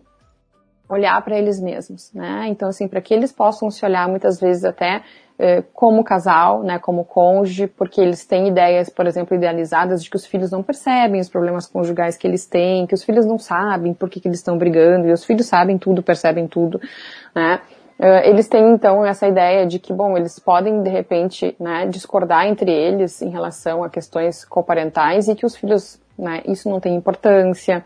olhar 0.88 1.22
para 1.22 1.38
eles 1.38 1.60
mesmos, 1.60 2.12
né? 2.12 2.46
Então, 2.48 2.68
assim, 2.68 2.86
para 2.86 3.00
que 3.00 3.14
eles 3.14 3.32
possam 3.32 3.70
se 3.70 3.84
olhar 3.84 4.08
muitas 4.08 4.38
vezes 4.38 4.64
até 4.64 5.02
como 5.72 6.04
casal, 6.04 6.62
né, 6.62 6.78
como 6.78 7.04
cônjuge, 7.04 7.66
porque 7.66 8.00
eles 8.00 8.24
têm 8.24 8.48
ideias, 8.48 8.88
por 8.88 9.06
exemplo, 9.06 9.36
idealizadas 9.36 10.02
de 10.02 10.08
que 10.08 10.16
os 10.16 10.24
filhos 10.24 10.50
não 10.50 10.62
percebem 10.62 11.20
os 11.20 11.28
problemas 11.28 11.66
conjugais 11.66 12.16
que 12.16 12.26
eles 12.26 12.46
têm, 12.46 12.86
que 12.86 12.94
os 12.94 13.02
filhos 13.02 13.26
não 13.26 13.38
sabem 13.38 13.92
por 13.92 14.08
que, 14.08 14.20
que 14.20 14.28
eles 14.28 14.38
estão 14.38 14.56
brigando, 14.56 15.08
e 15.08 15.12
os 15.12 15.24
filhos 15.24 15.46
sabem 15.46 15.78
tudo, 15.78 16.02
percebem 16.02 16.46
tudo, 16.46 16.80
né? 17.34 17.60
Eh, 17.98 18.30
eles 18.30 18.48
têm 18.48 18.72
então 18.72 19.04
essa 19.04 19.28
ideia 19.28 19.66
de 19.66 19.78
que, 19.78 19.92
bom, 19.92 20.16
eles 20.16 20.38
podem 20.38 20.82
de 20.82 20.90
repente, 20.90 21.54
né, 21.60 21.86
discordar 21.86 22.46
entre 22.46 22.72
eles 22.72 23.22
em 23.22 23.30
relação 23.30 23.84
a 23.84 23.88
questões 23.88 24.44
coparentais 24.44 25.28
e 25.28 25.34
que 25.34 25.46
os 25.46 25.56
filhos, 25.56 26.00
né, 26.18 26.42
isso 26.46 26.68
não 26.68 26.80
tem 26.80 26.94
importância. 26.96 27.84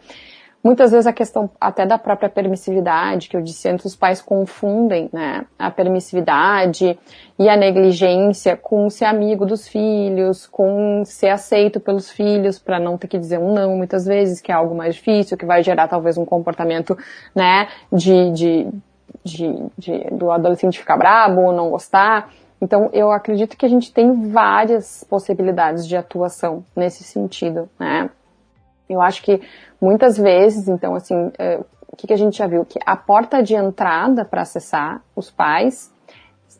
Muitas 0.66 0.90
vezes 0.90 1.06
a 1.06 1.12
questão 1.12 1.48
até 1.60 1.86
da 1.86 1.96
própria 1.96 2.28
permissividade, 2.28 3.28
que 3.28 3.36
eu 3.36 3.40
disse 3.40 3.68
antes, 3.68 3.84
os 3.84 3.94
pais 3.94 4.20
confundem 4.20 5.08
né, 5.12 5.46
a 5.56 5.70
permissividade 5.70 6.98
e 7.38 7.48
a 7.48 7.56
negligência 7.56 8.56
com 8.56 8.90
ser 8.90 9.04
amigo 9.04 9.46
dos 9.46 9.68
filhos, 9.68 10.44
com 10.44 11.04
ser 11.04 11.28
aceito 11.28 11.78
pelos 11.78 12.10
filhos, 12.10 12.58
para 12.58 12.80
não 12.80 12.98
ter 12.98 13.06
que 13.06 13.16
dizer 13.16 13.38
um 13.38 13.54
não 13.54 13.76
muitas 13.76 14.04
vezes, 14.06 14.40
que 14.40 14.50
é 14.50 14.56
algo 14.56 14.74
mais 14.74 14.96
difícil, 14.96 15.36
que 15.36 15.46
vai 15.46 15.62
gerar 15.62 15.86
talvez 15.86 16.18
um 16.18 16.24
comportamento 16.24 16.98
né, 17.32 17.68
de, 17.92 18.32
de, 18.32 18.68
de, 19.22 19.54
de 19.78 19.98
do 20.10 20.32
adolescente 20.32 20.80
ficar 20.80 20.96
brabo 20.96 21.42
ou 21.42 21.52
não 21.52 21.70
gostar. 21.70 22.28
Então, 22.60 22.90
eu 22.92 23.12
acredito 23.12 23.56
que 23.56 23.66
a 23.66 23.68
gente 23.68 23.92
tem 23.92 24.30
várias 24.32 25.04
possibilidades 25.04 25.86
de 25.86 25.96
atuação 25.96 26.64
nesse 26.74 27.04
sentido, 27.04 27.68
né? 27.78 28.10
Eu 28.88 29.00
acho 29.00 29.22
que 29.22 29.40
muitas 29.80 30.16
vezes, 30.16 30.68
então, 30.68 30.94
assim, 30.94 31.30
é, 31.38 31.58
o 31.88 31.96
que, 31.96 32.12
a 32.12 32.16
gente 32.16 32.36
já 32.38 32.46
viu? 32.46 32.64
Que 32.64 32.78
a 32.84 32.96
porta 32.96 33.42
de 33.42 33.54
entrada 33.54 34.24
para 34.24 34.42
acessar 34.42 35.02
os 35.14 35.30
pais 35.30 35.92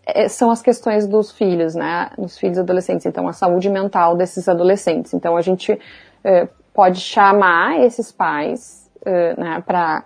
é, 0.07 0.29
são 0.29 0.51
as 0.51 0.62
questões 0.62 1.07
dos 1.07 1.31
filhos, 1.33 1.74
né? 1.74 2.11
Dos 2.18 2.39
filhos 2.39 2.59
adolescentes. 2.59 3.07
Então, 3.07 3.29
a 3.29 3.33
saúde 3.33 3.68
mental 3.68 4.16
desses 4.16 4.49
adolescentes. 4.49 5.14
Então, 5.14 5.37
a 5.37 5.43
gente 5.43 5.79
é, 6.24 6.49
pode 6.74 7.01
chamar 7.01 7.81
esses 7.81 8.12
pais, 8.12 8.85
né, 9.39 9.62
para 9.64 10.05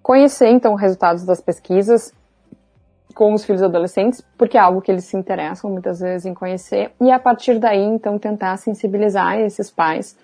conhecer, 0.00 0.48
então, 0.48 0.74
os 0.74 0.80
resultados 0.80 1.24
das 1.24 1.40
pesquisas 1.40 2.14
com 3.14 3.34
os 3.34 3.44
filhos 3.44 3.64
adolescentes, 3.64 4.24
porque 4.38 4.56
é 4.56 4.60
algo 4.60 4.80
que 4.80 4.92
eles 4.92 5.04
se 5.04 5.16
interessam 5.16 5.68
muitas 5.70 5.98
vezes 5.98 6.24
em 6.24 6.32
conhecer, 6.32 6.92
e 7.00 7.10
a 7.10 7.18
partir 7.18 7.58
daí, 7.58 7.82
então, 7.82 8.16
tentar 8.16 8.56
sensibilizar 8.58 9.40
esses 9.40 9.72
pais 9.72 10.16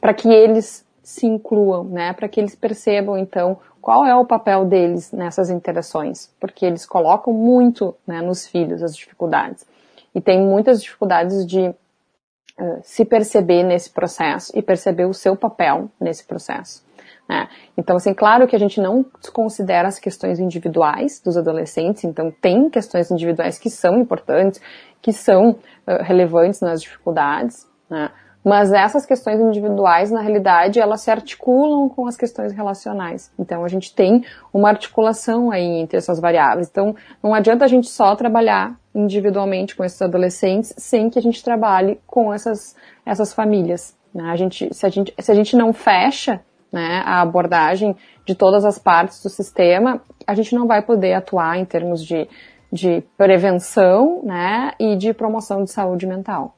para 0.00 0.12
que 0.12 0.28
eles 0.28 0.86
se 1.02 1.26
incluam, 1.26 1.84
né? 1.84 2.12
Para 2.12 2.28
que 2.28 2.38
eles 2.38 2.54
percebam 2.54 3.16
então 3.16 3.58
qual 3.80 4.04
é 4.04 4.14
o 4.14 4.26
papel 4.26 4.64
deles 4.66 5.10
nessas 5.10 5.48
interações, 5.48 6.30
porque 6.38 6.66
eles 6.66 6.84
colocam 6.84 7.32
muito 7.32 7.96
né, 8.06 8.20
nos 8.20 8.46
filhos 8.46 8.82
as 8.82 8.94
dificuldades 8.94 9.66
e 10.14 10.20
tem 10.20 10.40
muitas 10.40 10.82
dificuldades 10.82 11.46
de 11.46 11.68
uh, 11.68 12.80
se 12.82 13.04
perceber 13.04 13.62
nesse 13.62 13.90
processo 13.90 14.52
e 14.54 14.62
perceber 14.62 15.06
o 15.06 15.14
seu 15.14 15.36
papel 15.36 15.90
nesse 16.00 16.24
processo. 16.24 16.84
Né? 17.28 17.48
Então, 17.76 17.96
assim, 17.96 18.12
claro 18.12 18.46
que 18.46 18.56
a 18.56 18.58
gente 18.58 18.80
não 18.80 19.06
desconsidera 19.20 19.86
as 19.86 19.98
questões 19.98 20.40
individuais 20.40 21.20
dos 21.20 21.36
adolescentes, 21.36 22.04
então 22.04 22.30
tem 22.30 22.68
questões 22.68 23.10
individuais 23.10 23.58
que 23.58 23.70
são 23.70 24.00
importantes, 24.00 24.60
que 25.00 25.12
são 25.12 25.50
uh, 25.50 26.02
relevantes 26.02 26.60
nas 26.60 26.82
dificuldades, 26.82 27.66
né? 27.88 28.10
Mas 28.44 28.72
essas 28.72 29.04
questões 29.04 29.38
individuais, 29.38 30.10
na 30.10 30.20
realidade, 30.20 30.80
elas 30.80 31.02
se 31.02 31.10
articulam 31.10 31.88
com 31.88 32.06
as 32.06 32.16
questões 32.16 32.52
relacionais. 32.52 33.30
Então, 33.38 33.64
a 33.64 33.68
gente 33.68 33.94
tem 33.94 34.24
uma 34.52 34.70
articulação 34.70 35.50
aí 35.50 35.80
entre 35.80 35.98
essas 35.98 36.18
variáveis. 36.18 36.68
Então, 36.70 36.96
não 37.22 37.34
adianta 37.34 37.64
a 37.64 37.68
gente 37.68 37.88
só 37.88 38.16
trabalhar 38.16 38.78
individualmente 38.94 39.76
com 39.76 39.84
esses 39.84 40.00
adolescentes 40.00 40.74
sem 40.78 41.10
que 41.10 41.18
a 41.18 41.22
gente 41.22 41.44
trabalhe 41.44 42.00
com 42.06 42.32
essas, 42.32 42.74
essas 43.04 43.32
famílias. 43.34 43.94
Né? 44.14 44.24
A 44.30 44.36
gente, 44.36 44.72
se, 44.74 44.86
a 44.86 44.88
gente, 44.88 45.14
se 45.18 45.30
a 45.30 45.34
gente 45.34 45.54
não 45.54 45.72
fecha 45.72 46.40
né, 46.72 47.02
a 47.04 47.20
abordagem 47.20 47.94
de 48.24 48.34
todas 48.34 48.64
as 48.64 48.78
partes 48.78 49.22
do 49.22 49.28
sistema, 49.28 50.00
a 50.26 50.34
gente 50.34 50.54
não 50.54 50.66
vai 50.66 50.80
poder 50.80 51.12
atuar 51.12 51.58
em 51.58 51.64
termos 51.64 52.02
de, 52.02 52.26
de 52.72 53.02
prevenção 53.18 54.22
né, 54.24 54.72
e 54.78 54.96
de 54.96 55.12
promoção 55.12 55.62
de 55.62 55.70
saúde 55.70 56.06
mental. 56.06 56.56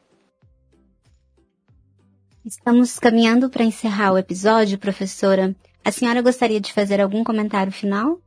Estamos 2.45 2.99
caminhando 2.99 3.49
para 3.49 3.63
encerrar 3.63 4.13
o 4.13 4.19
episódio, 4.19 4.77
professora. 4.77 5.55
A 5.85 5.93
senhora 5.93 6.21
gostaria 6.21 6.61
de 6.61 6.73
fazer 6.73 7.01
algum 7.01 7.23
comentário 7.23 7.71
final? 7.71 8.19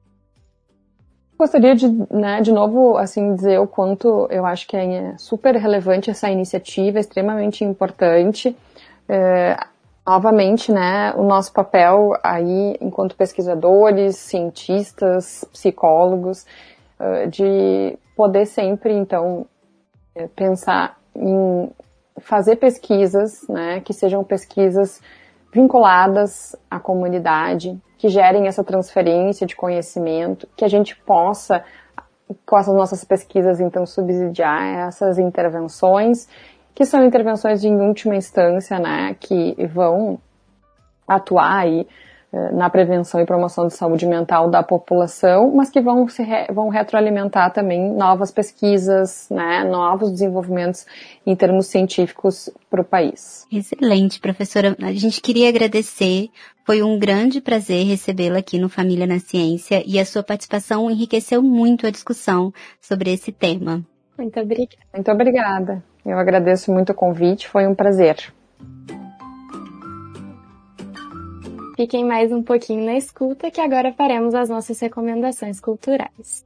Gostaria 1.37 1.75
de, 1.75 1.85
né, 2.09 2.39
de 2.39 2.53
novo, 2.53 2.97
assim, 2.97 3.35
dizer 3.35 3.59
o 3.59 3.67
quanto 3.67 4.25
eu 4.31 4.45
acho 4.45 4.65
que 4.69 4.77
é 4.77 5.17
super 5.17 5.53
relevante 5.57 6.09
essa 6.09 6.29
iniciativa, 6.29 6.97
extremamente 6.97 7.65
importante. 7.65 8.55
É, 9.09 9.57
novamente, 10.07 10.71
né, 10.71 11.13
o 11.17 11.23
nosso 11.23 11.51
papel 11.51 12.13
aí, 12.23 12.77
enquanto 12.79 13.17
pesquisadores, 13.17 14.15
cientistas, 14.15 15.43
psicólogos, 15.51 16.45
é, 16.97 17.27
de 17.27 17.97
poder 18.15 18.45
sempre, 18.45 18.93
então, 18.93 19.45
é, 20.15 20.25
pensar 20.27 20.97
em 21.13 21.69
fazer 22.19 22.55
pesquisas, 22.57 23.47
né, 23.47 23.81
que 23.81 23.93
sejam 23.93 24.23
pesquisas 24.23 25.01
vinculadas 25.51 26.55
à 26.69 26.79
comunidade, 26.79 27.79
que 27.97 28.09
gerem 28.09 28.47
essa 28.47 28.63
transferência 28.63 29.47
de 29.47 29.55
conhecimento, 29.55 30.47
que 30.55 30.65
a 30.65 30.67
gente 30.67 30.95
possa, 30.95 31.63
com 32.45 32.57
essas 32.57 32.73
nossas 32.73 33.03
pesquisas, 33.03 33.59
então, 33.59 33.85
subsidiar 33.85 34.87
essas 34.87 35.17
intervenções, 35.17 36.27
que 36.73 36.85
são 36.85 37.05
intervenções 37.05 37.61
de, 37.61 37.69
última 37.69 38.15
instância, 38.15 38.77
né, 38.79 39.15
que 39.19 39.55
vão 39.67 40.19
atuar 41.07 41.59
aí 41.59 41.87
na 42.51 42.69
prevenção 42.69 43.21
e 43.21 43.25
promoção 43.25 43.67
de 43.67 43.73
saúde 43.73 44.05
mental 44.05 44.49
da 44.49 44.61
população, 44.61 45.51
mas 45.55 45.69
que 45.69 45.79
vão, 45.79 46.07
se 46.07 46.23
re, 46.23 46.47
vão 46.51 46.69
retroalimentar 46.69 47.51
também 47.53 47.93
novas 47.93 48.31
pesquisas, 48.31 49.27
né, 49.29 49.63
novos 49.63 50.11
desenvolvimentos 50.11 50.85
em 51.25 51.35
termos 51.35 51.67
científicos 51.67 52.49
para 52.69 52.81
o 52.81 52.83
país. 52.83 53.45
Excelente, 53.51 54.19
professora. 54.19 54.75
A 54.81 54.91
gente 54.91 55.21
queria 55.21 55.49
agradecer. 55.49 56.29
Foi 56.65 56.81
um 56.81 56.97
grande 56.97 57.39
prazer 57.39 57.85
recebê-la 57.85 58.39
aqui 58.39 58.57
no 58.57 58.69
Família 58.69 59.05
na 59.05 59.19
Ciência 59.19 59.83
e 59.85 59.99
a 59.99 60.05
sua 60.05 60.23
participação 60.23 60.89
enriqueceu 60.89 61.41
muito 61.41 61.85
a 61.85 61.91
discussão 61.91 62.51
sobre 62.81 63.13
esse 63.13 63.31
tema. 63.31 63.83
Muito 64.17 64.39
obrigada. 64.39 64.77
Muito 64.93 65.11
obrigada. 65.11 65.83
Eu 66.05 66.17
agradeço 66.17 66.71
muito 66.71 66.91
o 66.91 66.95
convite, 66.95 67.47
foi 67.47 67.67
um 67.67 67.75
prazer. 67.75 68.33
Fiquem 71.75 72.05
mais 72.05 72.31
um 72.31 72.41
pouquinho 72.41 72.85
na 72.85 72.95
escuta 72.95 73.51
que 73.51 73.59
agora 73.59 73.91
faremos 73.91 74.33
as 74.33 74.47
nossas 74.47 74.79
recomendações 74.79 75.59
culturais. 75.59 76.45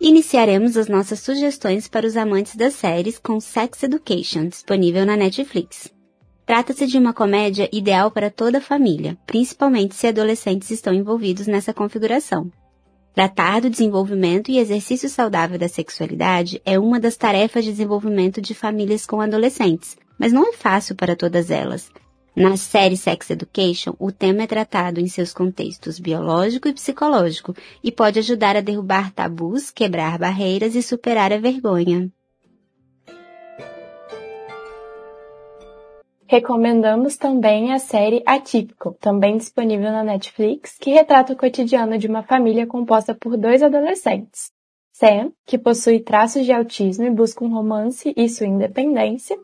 Iniciaremos 0.00 0.76
as 0.76 0.86
nossas 0.86 1.18
sugestões 1.18 1.88
para 1.88 2.06
os 2.06 2.16
amantes 2.16 2.54
das 2.54 2.74
séries 2.74 3.18
com 3.18 3.40
Sex 3.40 3.82
Education, 3.82 4.46
disponível 4.46 5.04
na 5.04 5.16
Netflix. 5.16 5.97
Trata-se 6.48 6.86
de 6.86 6.96
uma 6.96 7.12
comédia 7.12 7.68
ideal 7.70 8.10
para 8.10 8.30
toda 8.30 8.56
a 8.56 8.62
família, 8.62 9.18
principalmente 9.26 9.94
se 9.94 10.06
adolescentes 10.06 10.70
estão 10.70 10.94
envolvidos 10.94 11.46
nessa 11.46 11.74
configuração. 11.74 12.50
Tratar 13.14 13.60
do 13.60 13.68
desenvolvimento 13.68 14.50
e 14.50 14.56
exercício 14.56 15.10
saudável 15.10 15.58
da 15.58 15.68
sexualidade 15.68 16.58
é 16.64 16.78
uma 16.78 16.98
das 16.98 17.18
tarefas 17.18 17.66
de 17.66 17.72
desenvolvimento 17.72 18.40
de 18.40 18.54
famílias 18.54 19.04
com 19.04 19.20
adolescentes, 19.20 19.98
mas 20.18 20.32
não 20.32 20.48
é 20.48 20.54
fácil 20.54 20.96
para 20.96 21.14
todas 21.14 21.50
elas. 21.50 21.90
Na 22.34 22.56
série 22.56 22.96
Sex 22.96 23.28
Education, 23.28 23.94
o 23.98 24.10
tema 24.10 24.44
é 24.44 24.46
tratado 24.46 25.00
em 25.00 25.06
seus 25.06 25.34
contextos 25.34 25.98
biológico 25.98 26.66
e 26.66 26.72
psicológico 26.72 27.54
e 27.84 27.92
pode 27.92 28.20
ajudar 28.20 28.56
a 28.56 28.62
derrubar 28.62 29.12
tabus, 29.12 29.70
quebrar 29.70 30.18
barreiras 30.18 30.74
e 30.74 30.82
superar 30.82 31.30
a 31.30 31.36
vergonha. 31.36 32.10
Recomendamos 36.30 37.16
também 37.16 37.72
a 37.72 37.78
série 37.78 38.22
Atípico, 38.26 38.94
também 39.00 39.38
disponível 39.38 39.90
na 39.90 40.04
Netflix, 40.04 40.76
que 40.78 40.90
retrata 40.90 41.32
o 41.32 41.36
cotidiano 41.36 41.96
de 41.96 42.06
uma 42.06 42.22
família 42.22 42.66
composta 42.66 43.14
por 43.14 43.34
dois 43.38 43.62
adolescentes. 43.62 44.52
Sam, 44.92 45.32
que 45.46 45.56
possui 45.56 46.00
traços 46.00 46.44
de 46.44 46.52
autismo 46.52 47.04
e 47.04 47.10
busca 47.10 47.42
um 47.42 47.48
romance 47.48 48.12
e 48.14 48.28
sua 48.28 48.46
independência, 48.46 49.38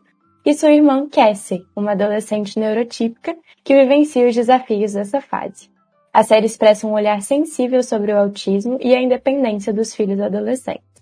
e 0.45 0.53
sua 0.53 0.73
irmã 0.73 1.09
Cassie, 1.09 1.65
uma 1.75 1.93
adolescente 1.93 2.59
neurotípica 2.59 3.35
que 3.63 3.73
vivencia 3.73 4.27
os 4.27 4.35
desafios 4.35 4.93
dessa 4.93 5.19
fase. 5.19 5.71
A 6.13 6.21
série 6.21 6.45
expressa 6.45 6.85
um 6.85 6.93
olhar 6.93 7.19
sensível 7.23 7.81
sobre 7.81 8.13
o 8.13 8.17
autismo 8.19 8.77
e 8.79 8.93
a 8.93 9.01
independência 9.01 9.73
dos 9.73 9.95
filhos 9.95 10.19
adolescentes. 10.19 10.94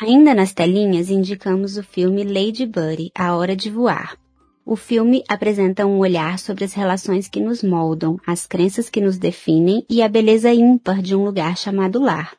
Ainda 0.00 0.34
nas 0.34 0.52
telinhas, 0.52 1.10
indicamos 1.10 1.76
o 1.76 1.82
filme 1.82 2.24
Lady 2.24 2.66
Buddy, 2.66 3.12
A 3.14 3.36
Hora 3.36 3.54
de 3.54 3.70
Voar. 3.70 4.16
O 4.64 4.74
filme 4.74 5.22
apresenta 5.28 5.86
um 5.86 5.98
olhar 5.98 6.38
sobre 6.38 6.64
as 6.64 6.72
relações 6.72 7.28
que 7.28 7.40
nos 7.40 7.62
moldam, 7.62 8.16
as 8.26 8.46
crenças 8.46 8.88
que 8.88 9.00
nos 9.00 9.18
definem 9.18 9.84
e 9.90 10.02
a 10.02 10.08
beleza 10.08 10.52
ímpar 10.52 11.02
de 11.02 11.14
um 11.14 11.24
lugar 11.24 11.56
chamado 11.56 12.00
lar. 12.00 12.34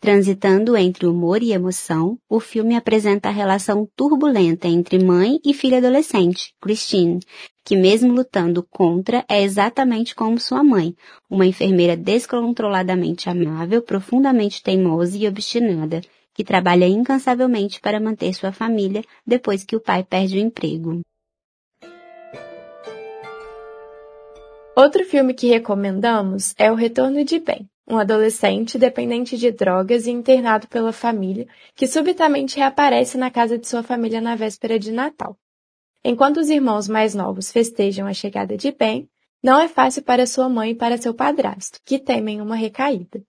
Transitando 0.00 0.76
entre 0.76 1.06
humor 1.06 1.42
e 1.42 1.52
emoção, 1.52 2.18
o 2.28 2.38
filme 2.38 2.76
apresenta 2.76 3.28
a 3.28 3.32
relação 3.32 3.88
turbulenta 3.96 4.68
entre 4.68 5.02
mãe 5.02 5.38
e 5.44 5.52
filha 5.52 5.78
adolescente, 5.78 6.54
Christine, 6.60 7.20
que 7.64 7.74
mesmo 7.74 8.12
lutando 8.12 8.62
contra 8.62 9.24
é 9.28 9.42
exatamente 9.42 10.14
como 10.14 10.38
sua 10.38 10.62
mãe, 10.62 10.94
uma 11.28 11.46
enfermeira 11.46 11.96
descontroladamente 11.96 13.28
amável, 13.28 13.82
profundamente 13.82 14.62
teimosa 14.62 15.16
e 15.16 15.26
obstinada, 15.26 16.00
que 16.36 16.44
trabalha 16.44 16.86
incansavelmente 16.86 17.80
para 17.80 17.98
manter 17.98 18.34
sua 18.34 18.52
família 18.52 19.02
depois 19.26 19.64
que 19.64 19.74
o 19.74 19.80
pai 19.80 20.04
perde 20.04 20.36
o 20.36 20.40
emprego. 20.40 21.00
Outro 24.76 25.02
filme 25.06 25.32
que 25.32 25.46
recomendamos 25.46 26.54
é 26.58 26.70
O 26.70 26.74
Retorno 26.74 27.24
de 27.24 27.38
Ben, 27.38 27.66
um 27.88 27.96
adolescente 27.96 28.78
dependente 28.78 29.38
de 29.38 29.50
drogas 29.50 30.06
e 30.06 30.10
internado 30.10 30.68
pela 30.68 30.92
família, 30.92 31.48
que 31.74 31.86
subitamente 31.86 32.58
reaparece 32.58 33.16
na 33.16 33.30
casa 33.30 33.56
de 33.56 33.66
sua 33.66 33.82
família 33.82 34.20
na 34.20 34.36
véspera 34.36 34.78
de 34.78 34.92
Natal. 34.92 35.38
Enquanto 36.04 36.36
os 36.36 36.50
irmãos 36.50 36.86
mais 36.86 37.14
novos 37.14 37.50
festejam 37.50 38.06
a 38.06 38.12
chegada 38.12 38.58
de 38.58 38.70
Ben, 38.72 39.08
não 39.42 39.58
é 39.58 39.68
fácil 39.68 40.02
para 40.02 40.26
sua 40.26 40.50
mãe 40.50 40.72
e 40.72 40.74
para 40.74 40.98
seu 40.98 41.14
padrasto, 41.14 41.78
que 41.82 41.98
temem 41.98 42.42
uma 42.42 42.56
recaída. 42.56 43.22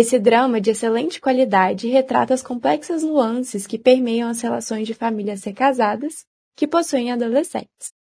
Esse 0.00 0.16
drama 0.16 0.60
de 0.60 0.70
excelente 0.70 1.20
qualidade 1.20 1.88
retrata 1.88 2.32
as 2.32 2.40
complexas 2.40 3.02
nuances 3.02 3.66
que 3.66 3.76
permeiam 3.76 4.28
as 4.28 4.40
relações 4.40 4.86
de 4.86 4.94
famílias 4.94 5.42
recasadas 5.42 6.24
que 6.54 6.68
possuem 6.68 7.10
adolescentes. 7.10 7.92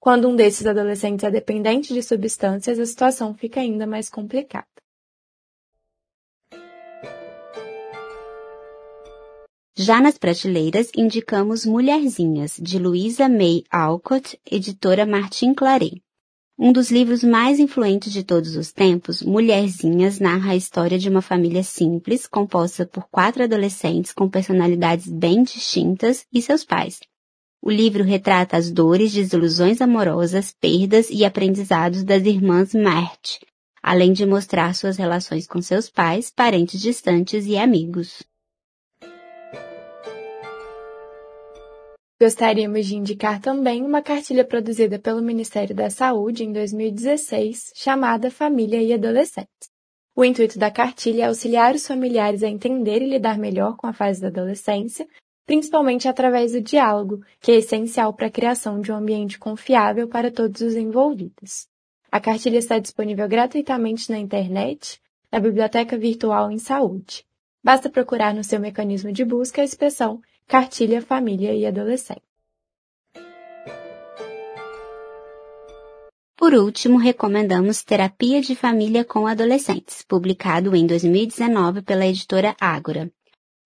Quando 0.00 0.30
um 0.30 0.34
desses 0.34 0.66
adolescentes 0.66 1.24
é 1.24 1.30
dependente 1.30 1.92
de 1.92 2.02
substâncias, 2.02 2.78
a 2.78 2.86
situação 2.86 3.34
fica 3.34 3.60
ainda 3.60 3.86
mais 3.86 4.08
complicada. 4.08 4.64
Já 9.76 10.00
nas 10.00 10.16
prateleiras, 10.16 10.90
indicamos 10.96 11.66
Mulherzinhas, 11.66 12.56
de 12.58 12.78
Luisa 12.78 13.28
May 13.28 13.62
Alcott, 13.70 14.40
editora 14.50 15.04
Martin 15.04 15.52
Claret. 15.52 16.02
Um 16.58 16.70
dos 16.70 16.90
livros 16.90 17.24
mais 17.24 17.58
influentes 17.58 18.12
de 18.12 18.22
todos 18.22 18.56
os 18.56 18.72
tempos, 18.72 19.22
Mulherzinhas 19.22 20.20
narra 20.20 20.52
a 20.52 20.56
história 20.56 20.98
de 20.98 21.08
uma 21.08 21.22
família 21.22 21.62
simples, 21.62 22.26
composta 22.26 22.86
por 22.86 23.08
quatro 23.10 23.42
adolescentes 23.42 24.12
com 24.12 24.28
personalidades 24.28 25.10
bem 25.10 25.42
distintas 25.42 26.26
e 26.32 26.42
seus 26.42 26.62
pais. 26.62 27.00
O 27.60 27.70
livro 27.70 28.04
retrata 28.04 28.56
as 28.56 28.70
dores, 28.70 29.12
desilusões 29.12 29.80
amorosas, 29.80 30.52
perdas 30.52 31.08
e 31.10 31.24
aprendizados 31.24 32.04
das 32.04 32.24
irmãs 32.24 32.74
Mert, 32.74 33.40
além 33.82 34.12
de 34.12 34.26
mostrar 34.26 34.74
suas 34.74 34.98
relações 34.98 35.46
com 35.46 35.62
seus 35.62 35.88
pais, 35.88 36.30
parentes 36.30 36.80
distantes 36.80 37.46
e 37.46 37.56
amigos. 37.56 38.22
Gostaríamos 42.22 42.86
de 42.86 42.94
indicar 42.94 43.40
também 43.40 43.82
uma 43.82 44.00
cartilha 44.00 44.44
produzida 44.44 44.96
pelo 44.96 45.20
Ministério 45.20 45.74
da 45.74 45.90
Saúde 45.90 46.44
em 46.44 46.52
2016, 46.52 47.72
chamada 47.74 48.30
Família 48.30 48.80
e 48.80 48.92
Adolescentes. 48.92 49.68
O 50.14 50.24
intuito 50.24 50.56
da 50.56 50.70
cartilha 50.70 51.24
é 51.24 51.26
auxiliar 51.26 51.74
os 51.74 51.84
familiares 51.84 52.44
a 52.44 52.48
entender 52.48 53.02
e 53.02 53.08
lidar 53.08 53.36
melhor 53.36 53.76
com 53.76 53.88
a 53.88 53.92
fase 53.92 54.20
da 54.20 54.28
adolescência, 54.28 55.04
principalmente 55.44 56.06
através 56.06 56.52
do 56.52 56.60
diálogo, 56.60 57.24
que 57.40 57.50
é 57.50 57.56
essencial 57.56 58.12
para 58.12 58.28
a 58.28 58.30
criação 58.30 58.80
de 58.80 58.92
um 58.92 58.94
ambiente 58.94 59.36
confiável 59.36 60.06
para 60.06 60.30
todos 60.30 60.60
os 60.60 60.76
envolvidos. 60.76 61.66
A 62.08 62.20
cartilha 62.20 62.58
está 62.58 62.78
disponível 62.78 63.28
gratuitamente 63.28 64.08
na 64.12 64.18
internet, 64.20 65.00
na 65.28 65.40
Biblioteca 65.40 65.98
Virtual 65.98 66.52
em 66.52 66.58
Saúde. 66.60 67.26
Basta 67.64 67.90
procurar 67.90 68.32
no 68.32 68.44
seu 68.44 68.60
mecanismo 68.60 69.10
de 69.10 69.24
busca 69.24 69.60
a 69.60 69.64
expressão 69.64 70.22
Cartilha 70.52 71.00
Família 71.00 71.54
e 71.54 71.64
Adolescente. 71.64 72.20
Por 76.36 76.52
último, 76.52 76.98
recomendamos 76.98 77.82
Terapia 77.82 78.42
de 78.42 78.54
Família 78.54 79.02
com 79.02 79.26
Adolescentes, 79.26 80.04
publicado 80.06 80.76
em 80.76 80.86
2019 80.86 81.80
pela 81.80 82.06
editora 82.06 82.54
Ágora. 82.60 83.10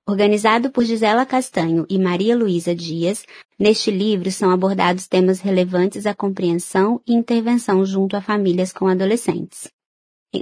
Organizado 0.09 0.71
por 0.71 0.85
Gisela 0.85 1.27
Castanho 1.27 1.85
e 1.91 1.99
Maria 1.99 2.37
Luísa 2.37 2.73
Dias, 2.73 3.25
neste 3.59 3.91
livro 3.91 4.31
são 4.31 4.53
abordados 4.53 5.09
temas 5.09 5.41
relevantes 5.41 6.07
à 6.07 6.15
compreensão 6.15 7.03
e 7.05 7.13
intervenção 7.13 7.85
junto 7.85 8.17
a 8.17 8.23
famílias 8.23 8.73
com 8.73 8.87
adolescentes. 8.87 9.69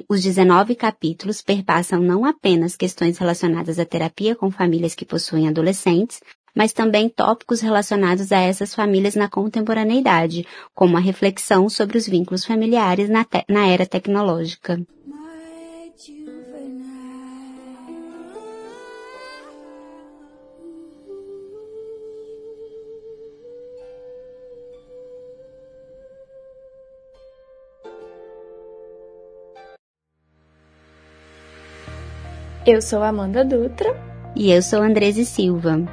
Os 0.09 0.22
19 0.22 0.74
capítulos 0.74 1.42
perpassam 1.42 2.01
não 2.01 2.24
apenas 2.24 2.76
questões 2.76 3.18
relacionadas 3.18 3.78
à 3.78 3.84
terapia 3.84 4.34
com 4.34 4.51
famílias 4.51 4.95
que 4.95 5.05
possuem 5.05 5.47
adolescentes, 5.47 6.20
mas 6.55 6.72
também 6.72 7.09
tópicos 7.09 7.61
relacionados 7.61 8.30
a 8.32 8.38
essas 8.38 8.74
famílias 8.74 9.14
na 9.14 9.28
contemporaneidade, 9.28 10.47
como 10.74 10.97
a 10.97 11.01
reflexão 11.01 11.68
sobre 11.68 11.99
os 11.99 12.07
vínculos 12.07 12.45
familiares 12.45 13.09
na, 13.09 13.26
na 13.49 13.66
era 13.66 13.84
tecnológica. 13.84 14.80
Eu 32.67 32.81
sou 32.81 33.03
Amanda 33.03 33.45
Dutra. 33.45 33.95
E 34.35 34.51
eu 34.51 34.62
sou 34.62 34.81
Andrese 34.81 35.27
Silva. 35.27 35.85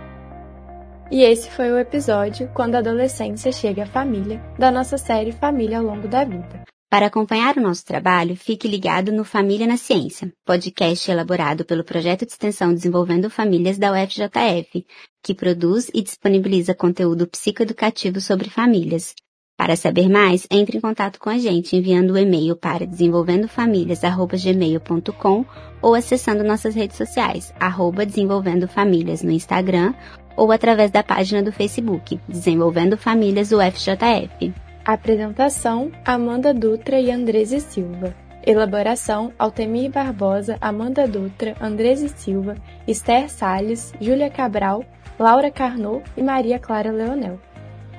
E 1.11 1.21
esse 1.21 1.51
foi 1.51 1.69
o 1.69 1.77
episódio 1.77 2.49
Quando 2.53 2.75
a 2.75 2.77
Adolescência 2.77 3.51
Chega 3.51 3.83
à 3.83 3.85
Família, 3.85 4.41
da 4.57 4.71
nossa 4.71 4.97
série 4.97 5.33
Família 5.33 5.79
ao 5.79 5.83
Longo 5.83 6.07
da 6.07 6.23
Vida. 6.23 6.63
Para 6.89 7.07
acompanhar 7.07 7.57
o 7.57 7.61
nosso 7.61 7.85
trabalho, 7.85 8.37
fique 8.37 8.69
ligado 8.69 9.11
no 9.11 9.25
Família 9.25 9.67
na 9.67 9.75
Ciência, 9.75 10.31
podcast 10.45 11.11
elaborado 11.11 11.65
pelo 11.65 11.83
projeto 11.83 12.25
de 12.25 12.31
extensão 12.31 12.73
Desenvolvendo 12.73 13.29
Famílias 13.29 13.77
da 13.77 13.91
UFJF, 13.91 14.85
que 15.21 15.35
produz 15.35 15.91
e 15.93 16.01
disponibiliza 16.01 16.73
conteúdo 16.73 17.27
psicoeducativo 17.27 18.21
sobre 18.21 18.49
famílias. 18.49 19.13
Para 19.61 19.75
saber 19.75 20.09
mais, 20.09 20.47
entre 20.49 20.79
em 20.79 20.81
contato 20.81 21.19
com 21.19 21.29
a 21.29 21.37
gente 21.37 21.77
enviando 21.77 22.09
o 22.09 22.13
um 22.13 22.17
e-mail 22.17 22.55
para 22.55 22.83
desenvolvendofamilias.gmail.com 22.83 25.45
ou 25.79 25.93
acessando 25.93 26.43
nossas 26.43 26.73
redes 26.73 26.97
sociais, 26.97 27.53
arroba 27.59 28.03
Desenvolvendo 28.03 28.67
Famílias 28.67 29.21
no 29.21 29.29
Instagram 29.29 29.93
ou 30.35 30.51
através 30.51 30.89
da 30.89 31.03
página 31.03 31.43
do 31.43 31.51
Facebook, 31.51 32.19
Desenvolvendo 32.27 32.97
Famílias 32.97 33.51
UFJF. 33.51 34.51
Apresentação, 34.83 35.91
Amanda 36.03 36.55
Dutra 36.55 36.99
e 36.99 37.11
Andrese 37.11 37.59
Silva. 37.59 38.15
Elaboração, 38.43 39.31
Altemir 39.37 39.91
Barbosa, 39.91 40.57
Amanda 40.59 41.07
Dutra, 41.07 41.55
Andrese 41.61 42.09
Silva, 42.09 42.55
Esther 42.87 43.29
Salles, 43.29 43.93
Júlia 44.01 44.31
Cabral, 44.31 44.83
Laura 45.19 45.51
Carnot 45.51 46.01
e 46.17 46.23
Maria 46.23 46.57
Clara 46.57 46.91
Leonel. 46.91 47.39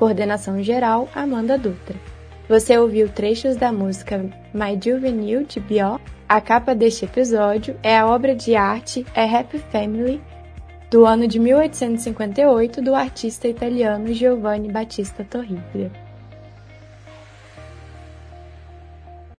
Coordenação 0.03 0.61
geral, 0.61 1.09
Amanda 1.15 1.57
Dutra. 1.57 1.95
Você 2.49 2.77
ouviu 2.77 3.09
trechos 3.09 3.55
da 3.55 3.73
música 3.73 4.19
My 4.53 4.77
Juvenile 4.85 5.45
de 5.45 5.61
Bió. 5.61 6.01
A 6.29 6.41
capa 6.41 6.75
deste 6.75 7.05
episódio 7.05 7.79
é 7.85 7.97
a 7.97 8.09
obra 8.09 8.35
de 8.35 8.57
arte 8.57 9.07
A 9.15 9.23
Happy 9.23 9.61
Family, 9.71 10.21
do 10.91 11.07
ano 11.07 11.29
de 11.29 11.39
1858, 11.39 12.83
do 12.83 12.97
artista 12.97 13.47
italiano 13.47 14.13
Giovanni 14.13 14.73
Battista 14.73 15.23
Torribia. 15.23 15.93